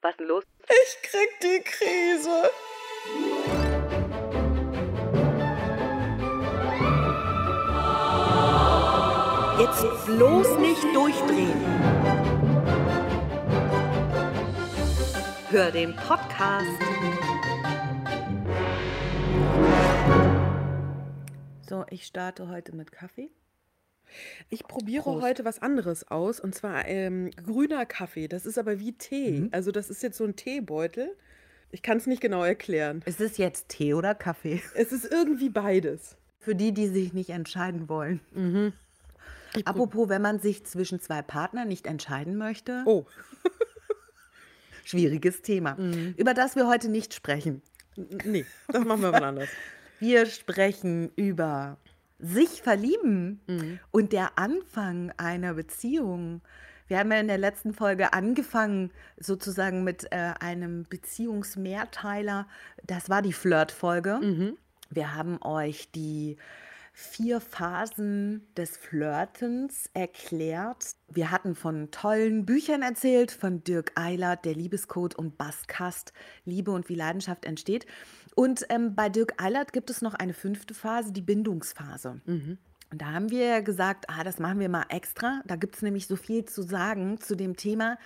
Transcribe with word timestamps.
Was 0.00 0.12
ist 0.12 0.20
denn 0.20 0.28
los? 0.28 0.44
Ich 0.68 1.02
krieg 1.02 1.40
die 1.42 1.60
Krise. 1.64 2.50
Jetzt 9.58 10.06
bloß 10.06 10.58
nicht 10.58 10.84
durchdrehen. 10.94 11.64
Hör 15.50 15.72
den 15.72 15.96
Podcast. 15.96 16.66
So, 21.68 21.84
ich 21.90 22.06
starte 22.06 22.48
heute 22.48 22.74
mit 22.76 22.92
Kaffee. 22.92 23.30
Ich 24.50 24.64
probiere 24.64 25.02
Prost. 25.04 25.22
heute 25.22 25.44
was 25.44 25.60
anderes 25.60 26.10
aus 26.10 26.40
und 26.40 26.54
zwar 26.54 26.86
ähm, 26.86 27.30
grüner 27.44 27.86
Kaffee. 27.86 28.28
Das 28.28 28.46
ist 28.46 28.58
aber 28.58 28.78
wie 28.80 28.92
Tee. 28.92 29.48
Also 29.52 29.72
das 29.72 29.90
ist 29.90 30.02
jetzt 30.02 30.16
so 30.18 30.24
ein 30.24 30.36
Teebeutel. 30.36 31.16
Ich 31.70 31.82
kann 31.82 31.98
es 31.98 32.06
nicht 32.06 32.22
genau 32.22 32.44
erklären. 32.44 33.02
Ist 33.04 33.20
es 33.20 33.36
jetzt 33.36 33.68
Tee 33.68 33.94
oder 33.94 34.14
Kaffee? 34.14 34.62
Es 34.74 34.92
ist 34.92 35.04
irgendwie 35.10 35.50
beides. 35.50 36.16
Für 36.40 36.54
die, 36.54 36.72
die 36.72 36.88
sich 36.88 37.12
nicht 37.12 37.30
entscheiden 37.30 37.88
wollen. 37.88 38.20
Prob- 38.34 39.66
Apropos, 39.66 40.08
wenn 40.08 40.22
man 40.22 40.38
sich 40.40 40.64
zwischen 40.64 41.00
zwei 41.00 41.20
Partnern 41.20 41.68
nicht 41.68 41.86
entscheiden 41.86 42.36
möchte, 42.36 42.82
Oh, 42.86 43.06
schwieriges 44.84 45.42
Thema, 45.42 45.76
über 46.16 46.32
das 46.34 46.56
wir 46.56 46.66
heute 46.66 46.88
nicht 46.88 47.12
sprechen. 47.14 47.62
nee, 48.24 48.46
das 48.68 48.84
machen 48.84 49.02
wir 49.02 49.10
mal 49.12 49.24
anders. 49.24 49.48
Wir 50.00 50.26
sprechen 50.26 51.10
über 51.16 51.76
sich 52.18 52.62
verlieben 52.62 53.40
und 53.90 54.12
der 54.12 54.38
Anfang 54.38 55.12
einer 55.16 55.54
Beziehung. 55.54 56.40
Wir 56.88 56.98
haben 56.98 57.12
ja 57.12 57.20
in 57.20 57.28
der 57.28 57.38
letzten 57.38 57.74
Folge 57.74 58.12
angefangen, 58.12 58.90
sozusagen 59.18 59.84
mit 59.84 60.10
äh, 60.10 60.32
einem 60.40 60.86
Beziehungsmehrteiler. 60.88 62.48
Das 62.86 63.10
war 63.10 63.22
die 63.22 63.34
Flirt-Folge. 63.34 64.18
Wir 64.90 65.14
haben 65.14 65.40
euch 65.42 65.90
die 65.92 66.38
vier 67.00 67.40
Phasen 67.40 68.52
des 68.56 68.76
Flirtens 68.76 69.88
erklärt. 69.94 70.96
Wir 71.06 71.30
hatten 71.30 71.54
von 71.54 71.92
tollen 71.92 72.44
Büchern 72.44 72.82
erzählt, 72.82 73.30
von 73.30 73.62
Dirk 73.62 73.92
Eilert, 73.94 74.44
Der 74.44 74.56
Liebescode 74.56 75.14
und 75.14 75.38
Baskast, 75.38 76.12
Liebe 76.44 76.72
und 76.72 76.88
wie 76.88 76.96
Leidenschaft 76.96 77.44
entsteht. 77.44 77.86
Und 78.34 78.66
ähm, 78.68 78.96
bei 78.96 79.08
Dirk 79.10 79.40
Eilert 79.40 79.72
gibt 79.72 79.90
es 79.90 80.02
noch 80.02 80.14
eine 80.14 80.34
fünfte 80.34 80.74
Phase, 80.74 81.12
die 81.12 81.22
Bindungsphase. 81.22 82.20
Und 82.90 83.00
da 83.00 83.12
haben 83.12 83.30
wir 83.30 83.44
ja 83.44 83.60
gesagt, 83.60 84.06
ah, 84.08 84.24
das 84.24 84.40
machen 84.40 84.58
wir 84.58 84.68
mal 84.68 84.86
extra. 84.88 85.40
Da 85.46 85.54
gibt 85.54 85.76
es 85.76 85.82
nämlich 85.82 86.08
so 86.08 86.16
viel 86.16 86.46
zu 86.46 86.62
sagen 86.62 87.20
zu 87.20 87.36
dem 87.36 87.56
Thema. 87.56 87.96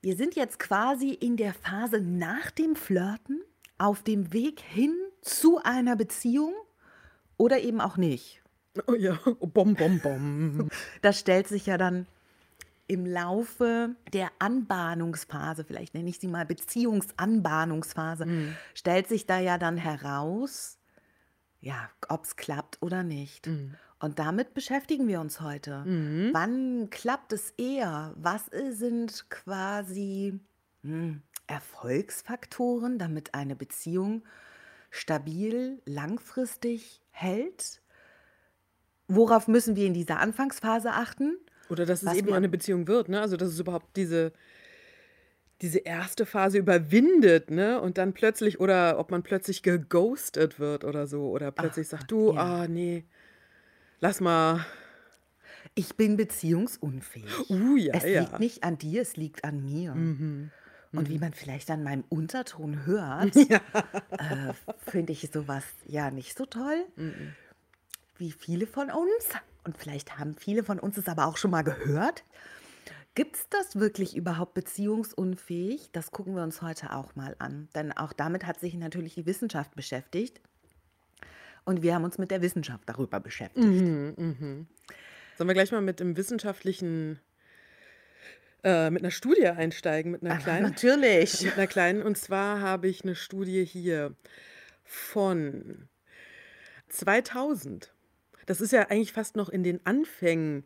Wir 0.00 0.16
sind 0.16 0.34
jetzt 0.34 0.58
quasi 0.58 1.10
in 1.10 1.36
der 1.36 1.54
Phase 1.54 2.00
nach 2.00 2.50
dem 2.50 2.74
Flirten, 2.74 3.42
auf 3.78 4.02
dem 4.02 4.32
Weg 4.32 4.60
hin 4.60 4.92
zu 5.20 5.60
einer 5.62 5.94
Beziehung 5.94 6.52
oder 7.36 7.60
eben 7.60 7.80
auch 7.80 7.96
nicht. 7.96 8.42
Oh 8.86 8.94
ja, 8.94 9.18
oh, 9.24 9.46
bom, 9.46 9.74
bom, 9.74 10.00
bom. 10.00 10.68
Das 11.02 11.18
stellt 11.18 11.46
sich 11.48 11.66
ja 11.66 11.76
dann 11.76 12.06
im 12.86 13.06
Laufe 13.06 13.94
der 14.12 14.30
Anbahnungsphase, 14.38 15.64
vielleicht 15.64 15.94
nenne 15.94 16.10
ich 16.10 16.18
sie 16.18 16.28
mal 16.28 16.44
Beziehungsanbahnungsphase, 16.46 18.26
stellt 18.74 19.08
sich 19.08 19.26
da 19.26 19.38
ja 19.38 19.58
dann 19.58 19.76
heraus, 19.76 20.78
ja, 21.60 21.90
ob 22.08 22.24
es 22.24 22.36
klappt 22.36 22.78
oder 22.80 23.02
nicht. 23.02 23.46
Und 24.00 24.18
damit 24.18 24.54
beschäftigen 24.54 25.06
wir 25.06 25.20
uns 25.20 25.40
heute. 25.40 25.84
Wann 26.32 26.90
klappt 26.90 27.32
es 27.32 27.50
eher? 27.52 28.14
Was 28.16 28.46
sind 28.70 29.30
quasi 29.30 30.40
hm, 30.82 31.22
Erfolgsfaktoren, 31.46 32.98
damit 32.98 33.34
eine 33.34 33.54
Beziehung 33.54 34.24
stabil, 34.90 35.80
langfristig 35.86 37.01
hält? 37.12 37.80
Worauf 39.08 39.46
müssen 39.46 39.76
wir 39.76 39.86
in 39.86 39.94
dieser 39.94 40.18
Anfangsphase 40.18 40.90
achten? 40.90 41.36
Oder 41.68 41.86
dass 41.86 42.02
es 42.02 42.14
eben 42.14 42.32
eine 42.32 42.48
Beziehung 42.48 42.88
wird, 42.88 43.08
ne? 43.08 43.20
Also 43.20 43.36
dass 43.36 43.48
es 43.50 43.60
überhaupt 43.60 43.96
diese, 43.96 44.32
diese 45.60 45.78
erste 45.78 46.26
Phase 46.26 46.58
überwindet, 46.58 47.50
ne? 47.50 47.80
Und 47.80 47.98
dann 47.98 48.12
plötzlich, 48.12 48.60
oder 48.60 48.98
ob 48.98 49.10
man 49.10 49.22
plötzlich 49.22 49.62
geghostet 49.62 50.58
wird 50.58 50.84
oder 50.84 51.06
so. 51.06 51.30
Oder 51.30 51.50
plötzlich 51.52 51.88
sagt, 51.88 52.10
du, 52.10 52.34
ja. 52.34 52.62
ah, 52.62 52.68
nee, 52.68 53.04
lass 54.00 54.20
mal. 54.20 54.64
Ich 55.74 55.96
bin 55.96 56.16
beziehungsunfähig. 56.16 57.48
Uh, 57.48 57.76
ja, 57.76 57.94
es 57.94 58.04
ja. 58.04 58.20
liegt 58.20 58.40
nicht 58.40 58.64
an 58.64 58.76
dir, 58.76 59.00
es 59.00 59.16
liegt 59.16 59.44
an 59.44 59.64
mir. 59.64 59.94
Und 60.92 61.08
wie 61.08 61.18
man 61.18 61.32
vielleicht 61.32 61.70
an 61.70 61.82
meinem 61.82 62.04
Unterton 62.08 62.84
hört, 62.84 63.34
äh, 63.36 64.52
finde 64.86 65.12
ich 65.12 65.30
sowas 65.32 65.64
ja 65.86 66.10
nicht 66.10 66.36
so 66.36 66.44
toll. 66.44 66.84
Wie 68.18 68.32
viele 68.32 68.66
von 68.66 68.90
uns, 68.90 69.28
und 69.64 69.78
vielleicht 69.78 70.18
haben 70.18 70.36
viele 70.36 70.64
von 70.64 70.78
uns 70.78 70.98
es 70.98 71.08
aber 71.08 71.26
auch 71.26 71.36
schon 71.38 71.50
mal 71.50 71.62
gehört, 71.62 72.24
gibt 73.14 73.36
es 73.36 73.48
das 73.48 73.76
wirklich 73.76 74.16
überhaupt 74.16 74.54
beziehungsunfähig? 74.54 75.90
Das 75.92 76.10
gucken 76.10 76.34
wir 76.34 76.42
uns 76.42 76.62
heute 76.62 76.92
auch 76.94 77.14
mal 77.14 77.36
an. 77.38 77.68
Denn 77.74 77.92
auch 77.92 78.12
damit 78.12 78.46
hat 78.46 78.60
sich 78.60 78.74
natürlich 78.74 79.14
die 79.14 79.26
Wissenschaft 79.26 79.74
beschäftigt. 79.74 80.40
Und 81.64 81.82
wir 81.82 81.94
haben 81.94 82.04
uns 82.04 82.18
mit 82.18 82.30
der 82.30 82.42
Wissenschaft 82.42 82.88
darüber 82.88 83.20
beschäftigt. 83.20 83.64
Sollen 85.38 85.48
wir 85.48 85.54
gleich 85.54 85.72
mal 85.72 85.80
mit 85.80 86.00
dem 86.00 86.16
wissenschaftlichen, 86.16 87.18
äh, 88.64 88.90
mit 88.90 89.02
einer 89.02 89.10
Studie 89.10 89.46
einsteigen, 89.46 90.12
mit 90.12 90.22
einer 90.24 90.36
kleinen? 90.38 90.62
Natürlich. 90.62 91.42
Mit 91.44 91.54
einer 91.54 91.66
kleinen. 91.66 92.02
Und 92.02 92.16
zwar 92.16 92.60
habe 92.60 92.88
ich 92.88 93.02
eine 93.02 93.14
Studie 93.14 93.64
hier 93.64 94.14
von 94.84 95.88
2000. 96.88 97.92
Das 98.46 98.60
ist 98.60 98.72
ja 98.72 98.82
eigentlich 98.88 99.12
fast 99.12 99.36
noch 99.36 99.48
in 99.48 99.62
den 99.62 99.84
Anfängen 99.86 100.64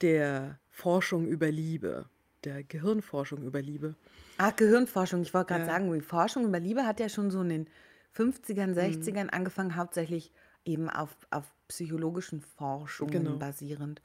der 0.00 0.58
Forschung 0.70 1.26
über 1.26 1.50
Liebe, 1.50 2.06
der 2.44 2.64
Gehirnforschung 2.64 3.42
über 3.42 3.60
Liebe. 3.62 3.94
Ah, 4.38 4.50
Gehirnforschung. 4.50 5.22
Ich 5.22 5.32
wollte 5.34 5.48
gerade 5.48 5.64
Ja. 5.66 5.70
sagen, 5.72 5.92
die 5.92 6.00
Forschung 6.00 6.44
über 6.46 6.58
Liebe 6.58 6.86
hat 6.86 6.98
ja 7.00 7.08
schon 7.08 7.30
so 7.30 7.42
in 7.42 7.48
den 7.50 7.70
50ern, 8.10 8.70
Mhm. 8.70 8.74
60ern 8.74 9.28
angefangen, 9.30 9.76
hauptsächlich 9.76 10.32
eben 10.64 10.88
auf, 10.90 11.10
auf 11.30 11.52
psychologischen 11.68 12.40
Forschungen 12.40 13.12
Genau. 13.24 13.36
basierend. 13.36 14.02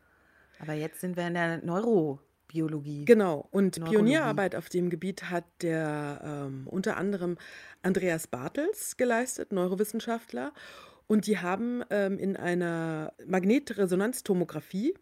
Aber 0.59 0.73
jetzt 0.73 1.01
sind 1.01 1.17
wir 1.17 1.27
in 1.27 1.33
der 1.33 1.63
Neurobiologie. 2.47 3.05
Genau. 3.05 3.47
Und 3.51 3.77
Neurologie. 3.77 3.97
Pionierarbeit 3.97 4.55
auf 4.55 4.69
dem 4.69 4.89
Gebiet 4.89 5.29
hat 5.29 5.45
der 5.61 6.21
ähm, 6.23 6.67
unter 6.67 6.97
anderem 6.97 7.37
Andreas 7.81 8.27
Bartels 8.27 8.97
geleistet, 8.97 9.51
Neurowissenschaftler. 9.51 10.53
Und 11.07 11.25
die 11.27 11.37
haben 11.37 11.83
ähm, 11.89 12.19
in 12.19 12.35
einer 12.35 13.13
Magnetresonanztomographie, 13.25 14.93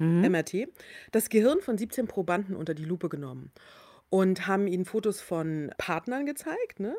MRT, 0.00 0.68
das 1.10 1.28
Gehirn 1.28 1.60
von 1.60 1.76
17 1.76 2.06
Probanden 2.06 2.54
unter 2.54 2.72
die 2.72 2.84
Lupe 2.84 3.08
genommen 3.08 3.50
und 4.10 4.46
haben 4.46 4.66
ihnen 4.66 4.84
Fotos 4.84 5.20
von 5.20 5.70
Partnern 5.78 6.26
gezeigt 6.26 6.80
ne? 6.80 6.94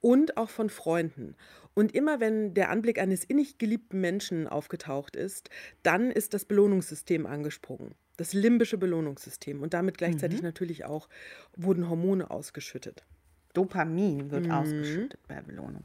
und 0.00 0.36
auch 0.36 0.50
von 0.50 0.70
Freunden. 0.70 1.36
Und 1.74 1.94
immer 1.94 2.20
wenn 2.20 2.52
der 2.54 2.70
Anblick 2.70 2.98
eines 2.98 3.24
innig 3.24 3.58
geliebten 3.58 4.00
Menschen 4.00 4.48
aufgetaucht 4.48 5.16
ist, 5.16 5.50
dann 5.82 6.10
ist 6.10 6.34
das 6.34 6.44
Belohnungssystem 6.44 7.26
angesprungen. 7.26 7.94
Das 8.16 8.34
limbische 8.34 8.76
Belohnungssystem. 8.76 9.62
Und 9.62 9.72
damit 9.72 9.96
gleichzeitig 9.96 10.42
natürlich 10.42 10.84
auch 10.84 11.08
wurden 11.56 11.88
Hormone 11.88 12.30
ausgeschüttet. 12.30 13.06
Dopamin 13.54 14.30
wird 14.30 14.50
ausgeschüttet 14.50 15.20
bei 15.26 15.40
Belohnung. 15.40 15.84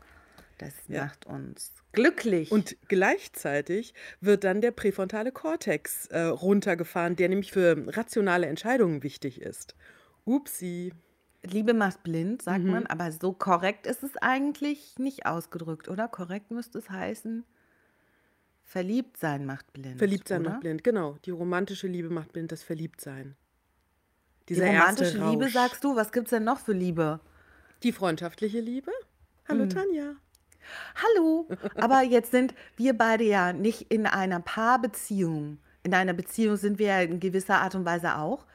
Das 0.57 0.73
macht 0.87 1.25
uns 1.25 1.73
glücklich. 1.91 2.51
Und 2.51 2.77
gleichzeitig 2.87 3.93
wird 4.21 4.43
dann 4.43 4.61
der 4.61 4.71
präfrontale 4.71 5.31
Kortex 5.31 6.07
äh, 6.07 6.21
runtergefahren, 6.21 7.15
der 7.15 7.29
nämlich 7.29 7.51
für 7.51 7.85
rationale 7.95 8.47
Entscheidungen 8.47 9.03
wichtig 9.03 9.41
ist. 9.41 9.75
Upsi. 10.25 10.93
Liebe 11.43 11.73
macht 11.73 12.03
blind, 12.03 12.41
sagt 12.41 12.65
Mhm. 12.65 12.71
man, 12.71 12.85
aber 12.87 13.11
so 13.11 13.31
korrekt 13.31 13.85
ist 13.85 14.03
es 14.03 14.17
eigentlich 14.17 14.97
nicht 14.97 15.25
ausgedrückt, 15.27 15.87
oder? 15.89 16.07
Korrekt 16.07 16.49
müsste 16.51 16.79
es 16.79 16.89
heißen, 16.89 17.45
verliebt 18.63 19.17
sein 19.17 19.45
macht 19.45 19.71
blind. 19.73 19.97
Verliebtsein 19.99 20.41
oder? 20.41 20.49
macht 20.51 20.61
blind, 20.61 20.83
genau. 20.83 21.17
Die 21.25 21.31
romantische 21.31 21.87
Liebe 21.87 22.09
macht 22.09 22.33
blind, 22.33 22.51
das 22.51 22.63
Verliebtsein. 22.63 23.35
Die 24.49 24.53
Dieser 24.55 24.67
romantische 24.67 25.17
erste 25.17 25.29
Liebe, 25.29 25.49
sagst 25.49 25.83
du? 25.83 25.95
Was 25.95 26.11
gibt's 26.11 26.31
denn 26.31 26.43
noch 26.43 26.59
für 26.59 26.73
Liebe? 26.73 27.19
Die 27.83 27.91
freundschaftliche 27.91 28.59
Liebe? 28.59 28.91
Hallo 29.47 29.63
Hm. 29.63 29.69
Tanja. 29.69 30.15
Hallo, 30.95 31.47
aber 31.79 32.01
jetzt 32.01 32.31
sind 32.31 32.55
wir 32.75 32.97
beide 32.97 33.23
ja 33.23 33.53
nicht 33.53 33.91
in 33.93 34.07
einer 34.07 34.39
Paarbeziehung. 34.39 35.59
In 35.85 35.93
einer 35.93 36.13
Beziehung 36.13 36.57
sind 36.57 36.79
wir 36.79 36.87
ja 36.87 37.01
in 37.01 37.19
gewisser 37.19 37.61
Art 37.61 37.75
und 37.75 37.85
Weise 37.85 38.17
auch. 38.17 38.47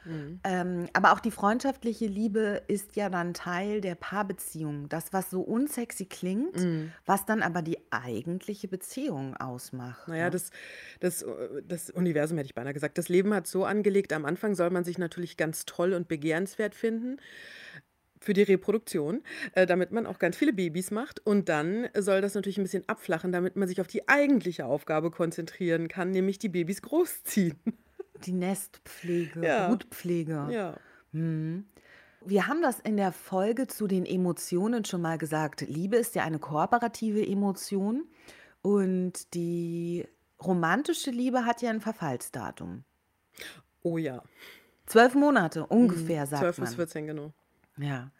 Ähm, 0.43 0.89
aber 0.91 1.13
auch 1.13 1.21
die 1.21 1.31
freundschaftliche 1.31 2.05
Liebe 2.05 2.61
ist 2.67 2.97
ja 2.97 3.09
dann 3.09 3.33
Teil 3.33 3.79
der 3.79 3.95
Paarbeziehung. 3.95 4.89
Das, 4.89 5.13
was 5.13 5.29
so 5.29 5.39
unsexy 5.39 6.07
klingt, 6.07 6.57
was 7.05 7.25
dann 7.25 7.41
aber 7.41 7.61
die 7.61 7.77
eigentliche 7.89 8.67
Beziehung 8.67 9.37
ausmacht. 9.37 10.09
Naja, 10.09 10.29
das, 10.29 10.51
das, 10.99 11.21
äh, 11.21 11.63
das 11.65 11.89
Universum 11.89 12.37
hätte 12.37 12.47
ich 12.47 12.55
beinahe 12.55 12.73
gesagt. 12.73 12.97
Das 12.97 13.07
Leben 13.07 13.33
hat 13.33 13.47
so 13.47 13.63
angelegt, 13.63 14.11
am 14.11 14.25
Anfang 14.25 14.53
soll 14.53 14.69
man 14.69 14.83
sich 14.83 14.97
natürlich 14.97 15.37
ganz 15.37 15.65
toll 15.65 15.93
und 15.93 16.09
begehrenswert 16.09 16.75
finden. 16.75 17.15
Für 18.21 18.33
die 18.33 18.43
Reproduktion, 18.43 19.23
äh, 19.55 19.65
damit 19.65 19.91
man 19.91 20.05
auch 20.05 20.19
ganz 20.19 20.37
viele 20.37 20.53
Babys 20.53 20.91
macht. 20.91 21.19
Und 21.25 21.49
dann 21.49 21.89
soll 21.97 22.21
das 22.21 22.35
natürlich 22.35 22.57
ein 22.59 22.63
bisschen 22.63 22.87
abflachen, 22.87 23.31
damit 23.33 23.55
man 23.57 23.67
sich 23.67 23.81
auf 23.81 23.87
die 23.87 24.07
eigentliche 24.07 24.65
Aufgabe 24.65 25.11
konzentrieren 25.11 25.87
kann, 25.89 26.11
nämlich 26.11 26.39
die 26.39 26.49
Babys 26.49 26.81
großziehen. 26.81 27.59
Die 28.25 28.33
Nestpflege, 28.33 29.43
Ja. 29.43 29.67
Brutpflege. 29.67 30.47
Ja. 30.51 30.77
Mhm. 31.11 31.65
Wir 32.23 32.45
haben 32.45 32.61
das 32.61 32.79
in 32.79 32.95
der 32.95 33.11
Folge 33.11 33.65
zu 33.65 33.87
den 33.87 34.05
Emotionen 34.05 34.85
schon 34.85 35.01
mal 35.01 35.17
gesagt. 35.17 35.61
Liebe 35.61 35.95
ist 35.97 36.13
ja 36.13 36.23
eine 36.23 36.37
kooperative 36.37 37.25
Emotion 37.25 38.03
und 38.61 39.33
die 39.33 40.05
romantische 40.39 41.09
Liebe 41.09 41.45
hat 41.45 41.63
ja 41.63 41.71
ein 41.71 41.81
Verfallsdatum. 41.81 42.83
Oh 43.81 43.97
ja. 43.97 44.21
Zwölf 44.85 45.15
Monate 45.15 45.65
ungefähr, 45.65 46.25
Mhm. 46.25 46.29
sagt 46.29 46.41
12 46.43 46.57
man. 46.59 46.65
bis 46.67 46.75
14, 46.75 47.07
genau. 47.07 47.33
Ja, 47.77 48.11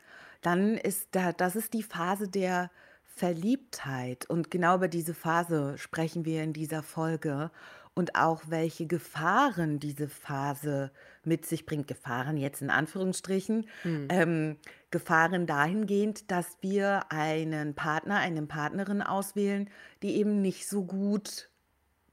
dann 0.42 0.78
ist 0.78 1.10
da, 1.12 1.32
das 1.34 1.56
ist 1.56 1.74
die 1.74 1.84
Phase 1.84 2.28
der 2.28 2.72
Verliebtheit. 3.04 4.26
Und 4.30 4.50
genau 4.50 4.76
über 4.76 4.88
diese 4.88 5.14
Phase 5.14 5.78
sprechen 5.78 6.26
wir 6.26 6.44
in 6.44 6.54
dieser 6.54 6.82
Folge 6.82 7.52
und 7.94 8.16
auch 8.16 8.44
welche 8.48 8.88
Gefahren 8.88 9.80
diese 9.80 10.08
Phase 10.08 10.92
mit 11.24 11.46
sich 11.46 11.66
bringt. 11.66 11.88
Gefahren 11.88 12.38
jetzt 12.38 12.62
in 12.62 12.70
Anführungsstrichen. 12.70 13.68
Ähm, 14.10 14.58
Gefahren 14.92 15.46
dahingehend, 15.46 16.32
dass 16.32 16.58
wir 16.62 17.12
einen 17.12 17.76
Partner, 17.76 18.18
eine 18.18 18.42
Partnerin 18.44 19.02
auswählen, 19.02 19.70
die 20.02 20.16
eben 20.16 20.42
nicht 20.42 20.68
so 20.68 20.84
gut 20.86 21.50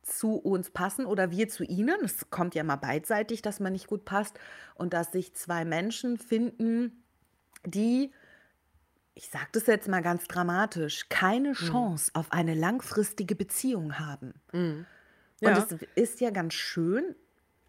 zu 0.03 0.37
uns 0.37 0.71
passen 0.71 1.07
oder 1.07 1.31
wir 1.31 1.49
zu 1.49 1.65
ihnen. 1.65 1.97
Es 2.05 2.31
kommt 2.31 2.55
ja 2.55 2.65
mal 2.65 2.77
beidseitig, 2.77 3.43
dass 3.43 3.61
man 3.61 3.73
nicht 3.73 3.87
gut 3.87 4.05
passt 4.05 4.39
und 4.75 4.93
dass 4.93 5.13
sich 5.13 5.35
zwei 5.35 5.65
Menschen 5.65 6.19
finden, 6.19 7.05
die, 7.67 8.13
ich 9.15 9.29
sage 9.31 9.49
das 9.53 9.67
jetzt 9.67 9.89
mal 9.89 10.03
ganz 10.03 10.27
dramatisch, 10.29 11.09
keine 11.09 11.53
Chance 11.55 12.11
auf 12.15 12.33
eine 12.33 12.55
langfristige 12.55 13.35
Beziehung 13.35 13.99
haben. 13.99 14.35
Und 15.41 15.57
Ja. 15.57 15.59
es 15.59 15.77
ist 15.95 16.21
ja 16.21 16.31
ganz 16.31 16.55
schön, 16.55 17.15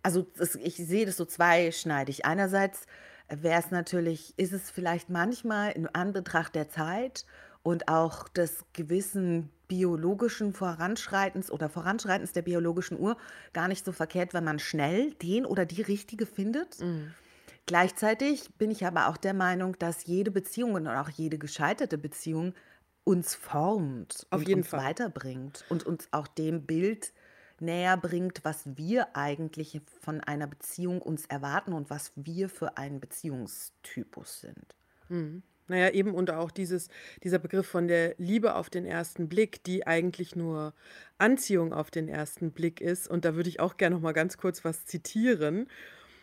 also 0.03 0.25
das, 0.37 0.55
ich 0.55 0.75
sehe 0.77 1.05
das 1.05 1.17
so 1.17 1.25
zweischneidig. 1.25 2.25
Einerseits 2.25 2.85
wäre 3.27 3.59
es 3.59 3.71
natürlich, 3.71 4.33
ist 4.37 4.53
es 4.53 4.71
vielleicht 4.71 5.09
manchmal 5.09 5.71
in 5.71 5.87
Anbetracht 5.87 6.55
der 6.55 6.69
Zeit 6.69 7.25
und 7.61 7.87
auch 7.89 8.27
des 8.29 8.65
gewissen 8.73 9.49
biologischen 9.67 10.53
Voranschreitens 10.53 11.51
oder 11.51 11.69
Voranschreitens 11.69 12.31
der 12.31 12.41
biologischen 12.41 12.97
Uhr 12.99 13.17
gar 13.53 13.67
nicht 13.67 13.85
so 13.85 13.91
verkehrt, 13.91 14.33
wenn 14.33 14.43
man 14.43 14.57
schnell 14.57 15.11
den 15.15 15.45
oder 15.45 15.65
die 15.65 15.81
richtige 15.83 16.25
findet. 16.25 16.79
Gleichzeitig 17.69 18.55
bin 18.57 18.71
ich 18.71 18.83
aber 18.87 19.09
auch 19.09 19.17
der 19.17 19.35
Meinung, 19.35 19.77
dass 19.77 20.05
jede 20.07 20.31
Beziehung 20.31 20.73
und 20.73 20.87
auch 20.87 21.09
jede 21.09 21.37
gescheiterte 21.37 21.99
Beziehung 21.99 22.55
uns 23.03 23.35
formt 23.35 24.25
Auf 24.31 24.41
und 24.41 24.47
jeden 24.47 24.61
uns 24.61 24.69
Fall. 24.69 24.85
weiterbringt 24.85 25.65
und 25.69 25.85
uns 25.85 26.07
auch 26.11 26.27
dem 26.27 26.65
Bild 26.65 27.13
näher 27.59 27.95
bringt, 27.95 28.43
was 28.43 28.75
wir 28.75 29.15
eigentlich 29.15 29.81
von 30.01 30.19
einer 30.19 30.47
Beziehung 30.47 30.99
uns 30.99 31.27
erwarten 31.27 31.73
und 31.73 31.91
was 31.91 32.11
wir 32.15 32.49
für 32.49 32.77
einen 32.77 32.99
Beziehungstypus 32.99 34.39
sind. 34.41 34.75
Naja, 35.67 35.91
eben 35.91 36.15
und 36.15 36.31
auch 36.31 36.49
dieses, 36.49 36.89
dieser 37.23 37.37
Begriff 37.37 37.67
von 37.67 37.87
der 37.87 38.15
Liebe 38.17 38.55
auf 38.55 38.71
den 38.71 38.85
ersten 38.85 39.29
Blick, 39.29 39.63
die 39.63 39.85
eigentlich 39.85 40.35
nur 40.35 40.73
Anziehung 41.19 41.73
auf 41.73 41.91
den 41.91 42.07
ersten 42.09 42.51
Blick 42.51 42.81
ist. 42.81 43.07
Und 43.07 43.23
da 43.23 43.35
würde 43.35 43.49
ich 43.49 43.59
auch 43.59 43.77
gerne 43.77 43.95
noch 43.95 44.01
mal 44.01 44.13
ganz 44.13 44.37
kurz 44.37 44.65
was 44.65 44.85
zitieren. 44.85 45.67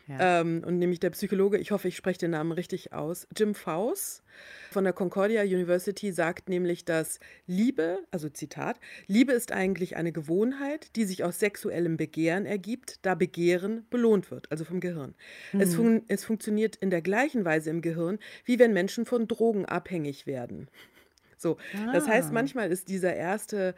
Ja. 0.08 0.40
Ähm, 0.40 0.62
und 0.64 0.78
nämlich 0.78 1.00
der 1.00 1.10
Psychologe, 1.10 1.58
ich 1.58 1.72
hoffe, 1.72 1.88
ich 1.88 1.96
spreche 1.96 2.20
den 2.20 2.30
Namen 2.30 2.52
richtig 2.52 2.92
aus, 2.92 3.26
Jim 3.36 3.54
Faus 3.56 4.22
von 4.70 4.84
der 4.84 4.92
Concordia 4.92 5.42
University 5.42 6.12
sagt 6.12 6.48
nämlich, 6.48 6.84
dass 6.84 7.18
Liebe, 7.46 7.98
also 8.10 8.28
Zitat, 8.28 8.78
Liebe 9.06 9.32
ist 9.32 9.50
eigentlich 9.50 9.96
eine 9.96 10.12
Gewohnheit, 10.12 10.94
die 10.94 11.04
sich 11.04 11.24
aus 11.24 11.40
sexuellem 11.40 11.96
Begehren 11.96 12.46
ergibt, 12.46 13.04
da 13.04 13.14
Begehren 13.16 13.86
belohnt 13.90 14.30
wird, 14.30 14.50
also 14.52 14.64
vom 14.64 14.78
Gehirn. 14.80 15.14
Es, 15.58 15.74
fun 15.74 16.02
es 16.08 16.24
funktioniert 16.24 16.76
in 16.76 16.90
der 16.90 17.02
gleichen 17.02 17.44
Weise 17.44 17.70
im 17.70 17.80
Gehirn, 17.82 18.18
wie 18.44 18.58
wenn 18.58 18.72
Menschen 18.72 19.06
von 19.06 19.26
Drogen 19.26 19.64
abhängig 19.64 20.26
werden. 20.26 20.68
So, 21.36 21.56
das 21.92 22.06
heißt, 22.06 22.30
Ah. 22.30 22.32
manchmal 22.32 22.70
ist 22.70 22.88
dieser 22.88 23.14
erste 23.14 23.74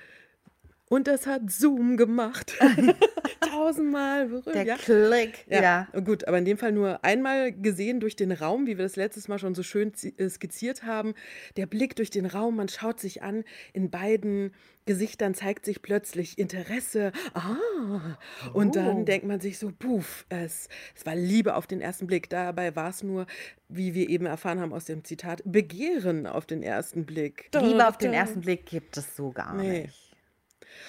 und 0.90 1.06
das 1.06 1.26
hat 1.26 1.50
Zoom 1.50 1.96
gemacht. 1.96 2.54
Tausendmal 3.40 4.26
berührt. 4.26 4.54
Der 4.54 4.64
ja. 4.64 4.76
Klick, 4.76 5.46
Ja, 5.48 5.86
ja. 5.92 6.00
gut, 6.00 6.26
aber 6.26 6.38
in 6.38 6.44
dem 6.44 6.58
Fall 6.58 6.72
nur 6.72 7.04
einmal 7.04 7.52
gesehen 7.52 8.00
durch 8.00 8.16
den 8.16 8.32
Raum, 8.32 8.66
wie 8.66 8.76
wir 8.78 8.84
das 8.84 8.96
letztes 8.96 9.28
Mal 9.28 9.38
schon 9.38 9.54
so 9.54 9.62
schön 9.62 9.92
äh, 10.18 10.28
skizziert 10.28 10.84
haben. 10.84 11.14
Der 11.56 11.66
Blick 11.66 11.96
durch 11.96 12.10
den 12.10 12.26
Raum, 12.26 12.56
man 12.56 12.68
schaut 12.68 13.00
sich 13.00 13.22
an, 13.22 13.44
in 13.72 13.90
beiden 13.90 14.52
Gesichtern 14.86 15.34
zeigt 15.34 15.66
sich 15.66 15.82
plötzlich 15.82 16.38
Interesse. 16.38 17.12
Ah, 17.34 18.16
und 18.54 18.74
dann 18.74 19.02
Oh. 19.02 19.04
denkt 19.04 19.26
man 19.26 19.38
sich 19.38 19.58
so, 19.58 19.70
puff, 19.78 20.24
es, 20.30 20.68
es 20.96 21.04
war 21.04 21.14
Liebe 21.14 21.54
auf 21.56 21.66
den 21.66 21.82
ersten 21.82 22.06
Blick. 22.06 22.30
Dabei 22.30 22.74
war 22.74 22.88
es 22.88 23.02
nur, 23.02 23.26
wie 23.68 23.92
wir 23.92 24.08
eben 24.08 24.24
erfahren 24.24 24.60
haben 24.60 24.72
aus 24.72 24.86
dem 24.86 25.04
Zitat, 25.04 25.42
Begehren 25.44 26.26
auf 26.26 26.46
den 26.46 26.62
ersten 26.62 27.04
Blick. 27.04 27.50
Liebe 27.54 27.86
auf 27.86 27.98
den 27.98 28.14
ersten 28.14 28.40
Blick 28.40 28.64
gibt 28.64 28.96
es 28.96 29.14
so 29.14 29.30
gar 29.30 29.54
Nee. 29.54 29.82
nicht. 29.82 30.07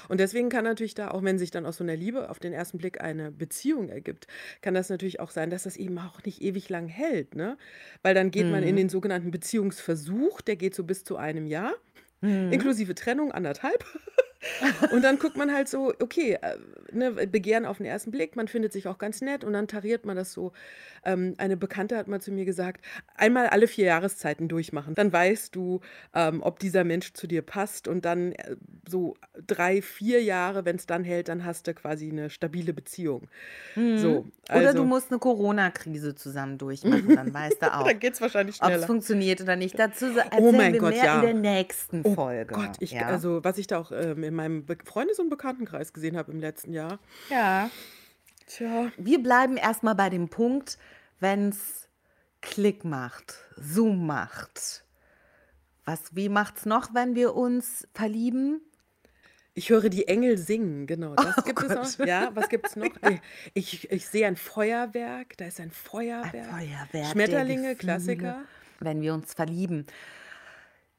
Und 0.08 0.20
deswegen 0.20 0.50
kann 0.50 0.64
natürlich 0.64 0.94
da, 0.94 1.10
auch 1.10 1.24
wenn 1.24 1.38
sich 1.40 1.52
dann 1.52 1.66
aus 1.66 1.78
so 1.78 1.84
einer 1.84 1.96
Liebe 1.96 2.30
auf 2.30 2.40
den 2.40 2.54
ersten 2.54 2.78
Blick 2.78 3.02
eine 3.02 3.32
Beziehung 3.32 3.90
ergibt, 3.90 4.28
kann 4.62 4.74
das 4.74 4.90
natürlich 4.90 5.20
auch 5.20 5.32
sein, 5.32 5.50
dass 5.50 5.64
das 5.64 5.78
eben 5.78 5.98
auch 6.00 6.24
nicht 6.24 6.42
ewig 6.42 6.70
lang 6.70 6.88
hält, 6.88 7.36
ne? 7.36 7.58
Weil 8.02 8.14
dann 8.16 8.32
geht 8.32 8.48
man 8.48 8.64
in 8.64 8.76
den 8.76 8.90
sogenannten 8.90 9.32
Beziehungsversuch, 9.32 10.42
der 10.42 10.56
geht 10.56 10.76
so 10.76 10.84
bis 10.84 11.04
zu 11.04 11.18
einem 11.18 11.48
Jahr, 11.48 11.74
inklusive 12.22 12.96
Trennung 12.96 13.32
anderthalb. 13.32 13.84
Und 14.92 15.04
dann 15.04 15.20
guckt 15.20 15.36
man 15.38 15.54
halt 15.54 15.68
so, 15.68 15.94
okay, 16.02 16.38
äh, 16.42 16.56
ne, 16.92 17.12
Begehren 17.28 17.66
auf 17.66 17.78
den 17.78 17.86
ersten 17.86 18.12
Blick, 18.12 18.36
man 18.36 18.48
findet 18.48 18.72
sich 18.74 18.88
auch 18.88 18.98
ganz 18.98 19.22
nett 19.22 19.44
und 19.44 19.54
dann 19.54 19.68
tariert 19.68 20.06
man 20.06 20.16
das 20.16 20.32
so. 20.32 20.54
Ähm, 21.06 21.36
eine 21.38 21.58
Bekannte 21.58 21.98
hat 21.98 22.08
mal 22.08 22.20
zu 22.22 22.32
mir 22.32 22.46
gesagt, 22.46 22.84
einmal 23.16 23.48
alle 23.48 23.68
vier 23.68 23.86
Jahreszeiten 23.86 24.48
durchmachen, 24.48 24.96
dann 24.96 25.12
weißt 25.14 25.56
du, 25.56 25.80
ähm, 26.14 26.42
ob 26.44 26.60
dieser 26.60 26.84
Mensch 26.84 27.14
zu 27.14 27.28
dir 27.28 27.42
passt 27.42 27.88
und 27.88 28.06
dann 28.06 28.34
äh, 28.34 28.56
so 28.88 29.16
drei, 29.48 29.82
vier 29.82 30.22
Jahre, 30.24 30.66
wenn 30.66 30.76
es 30.76 30.86
dann 30.86 31.04
hält, 31.04 31.30
dann 31.30 31.46
hast 31.46 31.68
du 31.68 31.74
quasi 31.74 32.10
eine 32.10 32.30
stabile 32.30 32.74
Beziehung. 32.74 33.28
So, 33.76 34.26
Oder 34.50 34.56
also, 34.70 34.78
du 34.80 34.84
musst 34.86 35.12
eine 35.12 35.20
Corona-Krise 35.20 36.16
zusammen 36.16 36.58
durchmachen, 36.58 37.08
dann 37.16 37.34
weißt 37.34 37.62
du 37.62 37.74
auch, 37.74 37.88
dann 37.88 38.00
geht 38.00 38.14
es 38.14 38.22
wahrscheinlich 38.22 38.58
ob 38.58 38.64
es 38.64 38.68
schneller. 38.68 38.88
funktioniert 38.88 39.42
oder 39.42 39.56
nicht. 39.56 39.78
Dazu 39.80 40.08
Oh 40.16 40.18
erzählen 40.20 40.58
mein 40.58 40.74
wir 40.74 40.80
Gott, 40.80 40.92
mehr 40.92 41.06
ja. 41.06 41.16
in 41.22 41.44
der 41.44 41.54
nächsten 41.56 42.02
Oh 42.04 42.14
Folge. 42.14 42.54
Gott, 42.54 42.76
ich, 42.80 42.92
ja? 42.92 43.08
also 43.08 43.44
was 43.44 43.58
ich 43.58 43.68
da 43.68 43.80
auch 43.80 43.92
ähm, 43.92 44.24
in 44.24 44.36
meinem 44.40 44.66
Be 44.66 44.78
Freundes- 44.86 45.20
und 45.20 45.30
Bekanntenkreis 45.30 45.92
gesehen 45.94 46.16
habe 46.18 46.32
im 46.32 46.40
letzten 46.40 46.74
Jahr. 46.74 47.00
ja. 47.30 47.70
Tja, 48.48 48.92
Wir 48.98 49.22
bleiben 49.22 49.58
erstmal 49.58 49.94
bei 49.94 50.10
dem 50.10 50.28
Punkt, 50.28 50.80
wenn 51.20 51.50
es 51.50 51.88
Klick 52.42 52.84
macht, 52.84 53.36
Zoom 53.58 54.08
macht. 54.08 54.84
Was, 55.86 56.16
wie 56.16 56.30
macht's 56.30 56.66
noch, 56.66 56.96
wenn 56.96 57.14
wir 57.16 57.36
uns 57.36 57.88
verlieben? 57.94 58.62
ich 59.56 59.70
höre 59.72 59.90
die 59.90 60.08
Engel 60.08 60.38
singen, 60.38 60.88
genau. 60.88 61.14
Das 61.16 61.38
Oh 61.38 61.42
gibt 61.42 61.62
es 61.62 61.68
Gott. 61.68 62.00
noch. 62.00 62.08
Ja, 62.08 62.32
was 62.34 62.48
gibt 62.50 62.66
es 62.68 62.76
noch? 62.78 62.88
Ich, 63.54 63.92
ich 63.92 64.08
sehe 64.08 64.26
ein 64.26 64.38
Feuerwerk, 64.38 65.36
da 65.38 65.46
ist 65.46 65.60
ein 65.60 65.70
Feuerwerk. 65.70 66.34
Ein 66.34 66.68
Feuerwerk 66.90 67.12
Schmetterlinge. 67.12 67.76
Klassiker. 67.76 68.42
wenn 68.80 69.02
wir 69.02 69.14
uns 69.14 69.34
verlieben. 69.34 69.86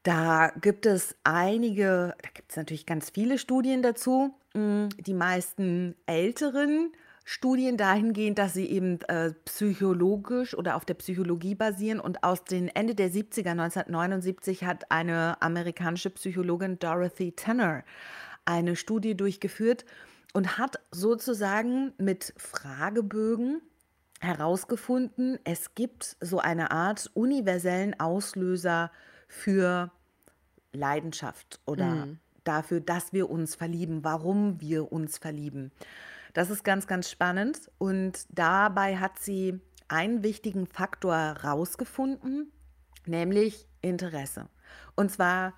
Da 0.02 0.52
gibt 0.61 0.87
es 0.87 1.14
einige, 1.25 2.14
da 2.23 2.28
gibt 2.33 2.50
es 2.50 2.57
natürlich 2.57 2.87
ganz 2.87 3.11
viele 3.11 3.38
Studien 3.38 3.83
dazu. 3.83 4.35
Mm, 4.54 4.88
Die 4.99 5.14
meisten 5.14 5.95
älteren 6.07 6.92
Studien 7.25 7.76
dahingehend, 7.76 8.38
dass 8.38 8.54
sie 8.54 8.66
eben 8.66 9.00
äh, 9.02 9.33
psychologisch 9.45 10.57
oder 10.57 10.76
auf 10.76 10.85
der 10.87 10.95
Psychologie 10.95 11.54
basieren. 11.54 12.00
Und 12.00 12.25
aus 12.25 12.45
den 12.45 12.69
Ende 12.69 12.95
der 12.95 13.11
70er, 13.11 13.50
1979, 13.50 14.64
hat 14.64 14.90
eine 14.90 15.40
amerikanische 15.42 16.11
Psychologin 16.11 16.78
Dorothy 16.78 17.33
Tanner 17.33 17.85
eine 18.47 18.76
Studie 18.76 19.14
durchgeführt 19.14 19.85
und 20.33 20.57
hat 20.57 20.80
sozusagen 20.90 21.92
mit 21.99 22.33
Fragebögen 22.38 23.61
herausgefunden, 24.21 25.38
es 25.45 25.75
gibt 25.75 26.16
so 26.21 26.38
eine 26.38 26.71
Art 26.71 27.11
universellen 27.14 27.99
Auslöser 28.00 28.90
für 29.30 29.92
Leidenschaft 30.72 31.60
oder 31.64 32.08
dafür, 32.44 32.80
dass 32.80 33.12
wir 33.12 33.30
uns 33.30 33.54
verlieben, 33.54 34.02
warum 34.02 34.60
wir 34.60 34.92
uns 34.92 35.18
verlieben. 35.18 35.70
Das 36.32 36.50
ist 36.50 36.64
ganz, 36.64 36.87
ganz 36.87 37.10
spannend 37.10 37.70
und 37.78 38.26
dabei 38.30 38.99
hat 38.99 39.18
sie 39.18 39.60
einen 39.88 40.22
wichtigen 40.22 40.66
Faktor 40.66 41.16
herausgefunden, 41.16 42.52
nämlich 43.06 43.66
Interesse. 43.82 44.49
Und 44.94 45.10
zwar 45.10 45.54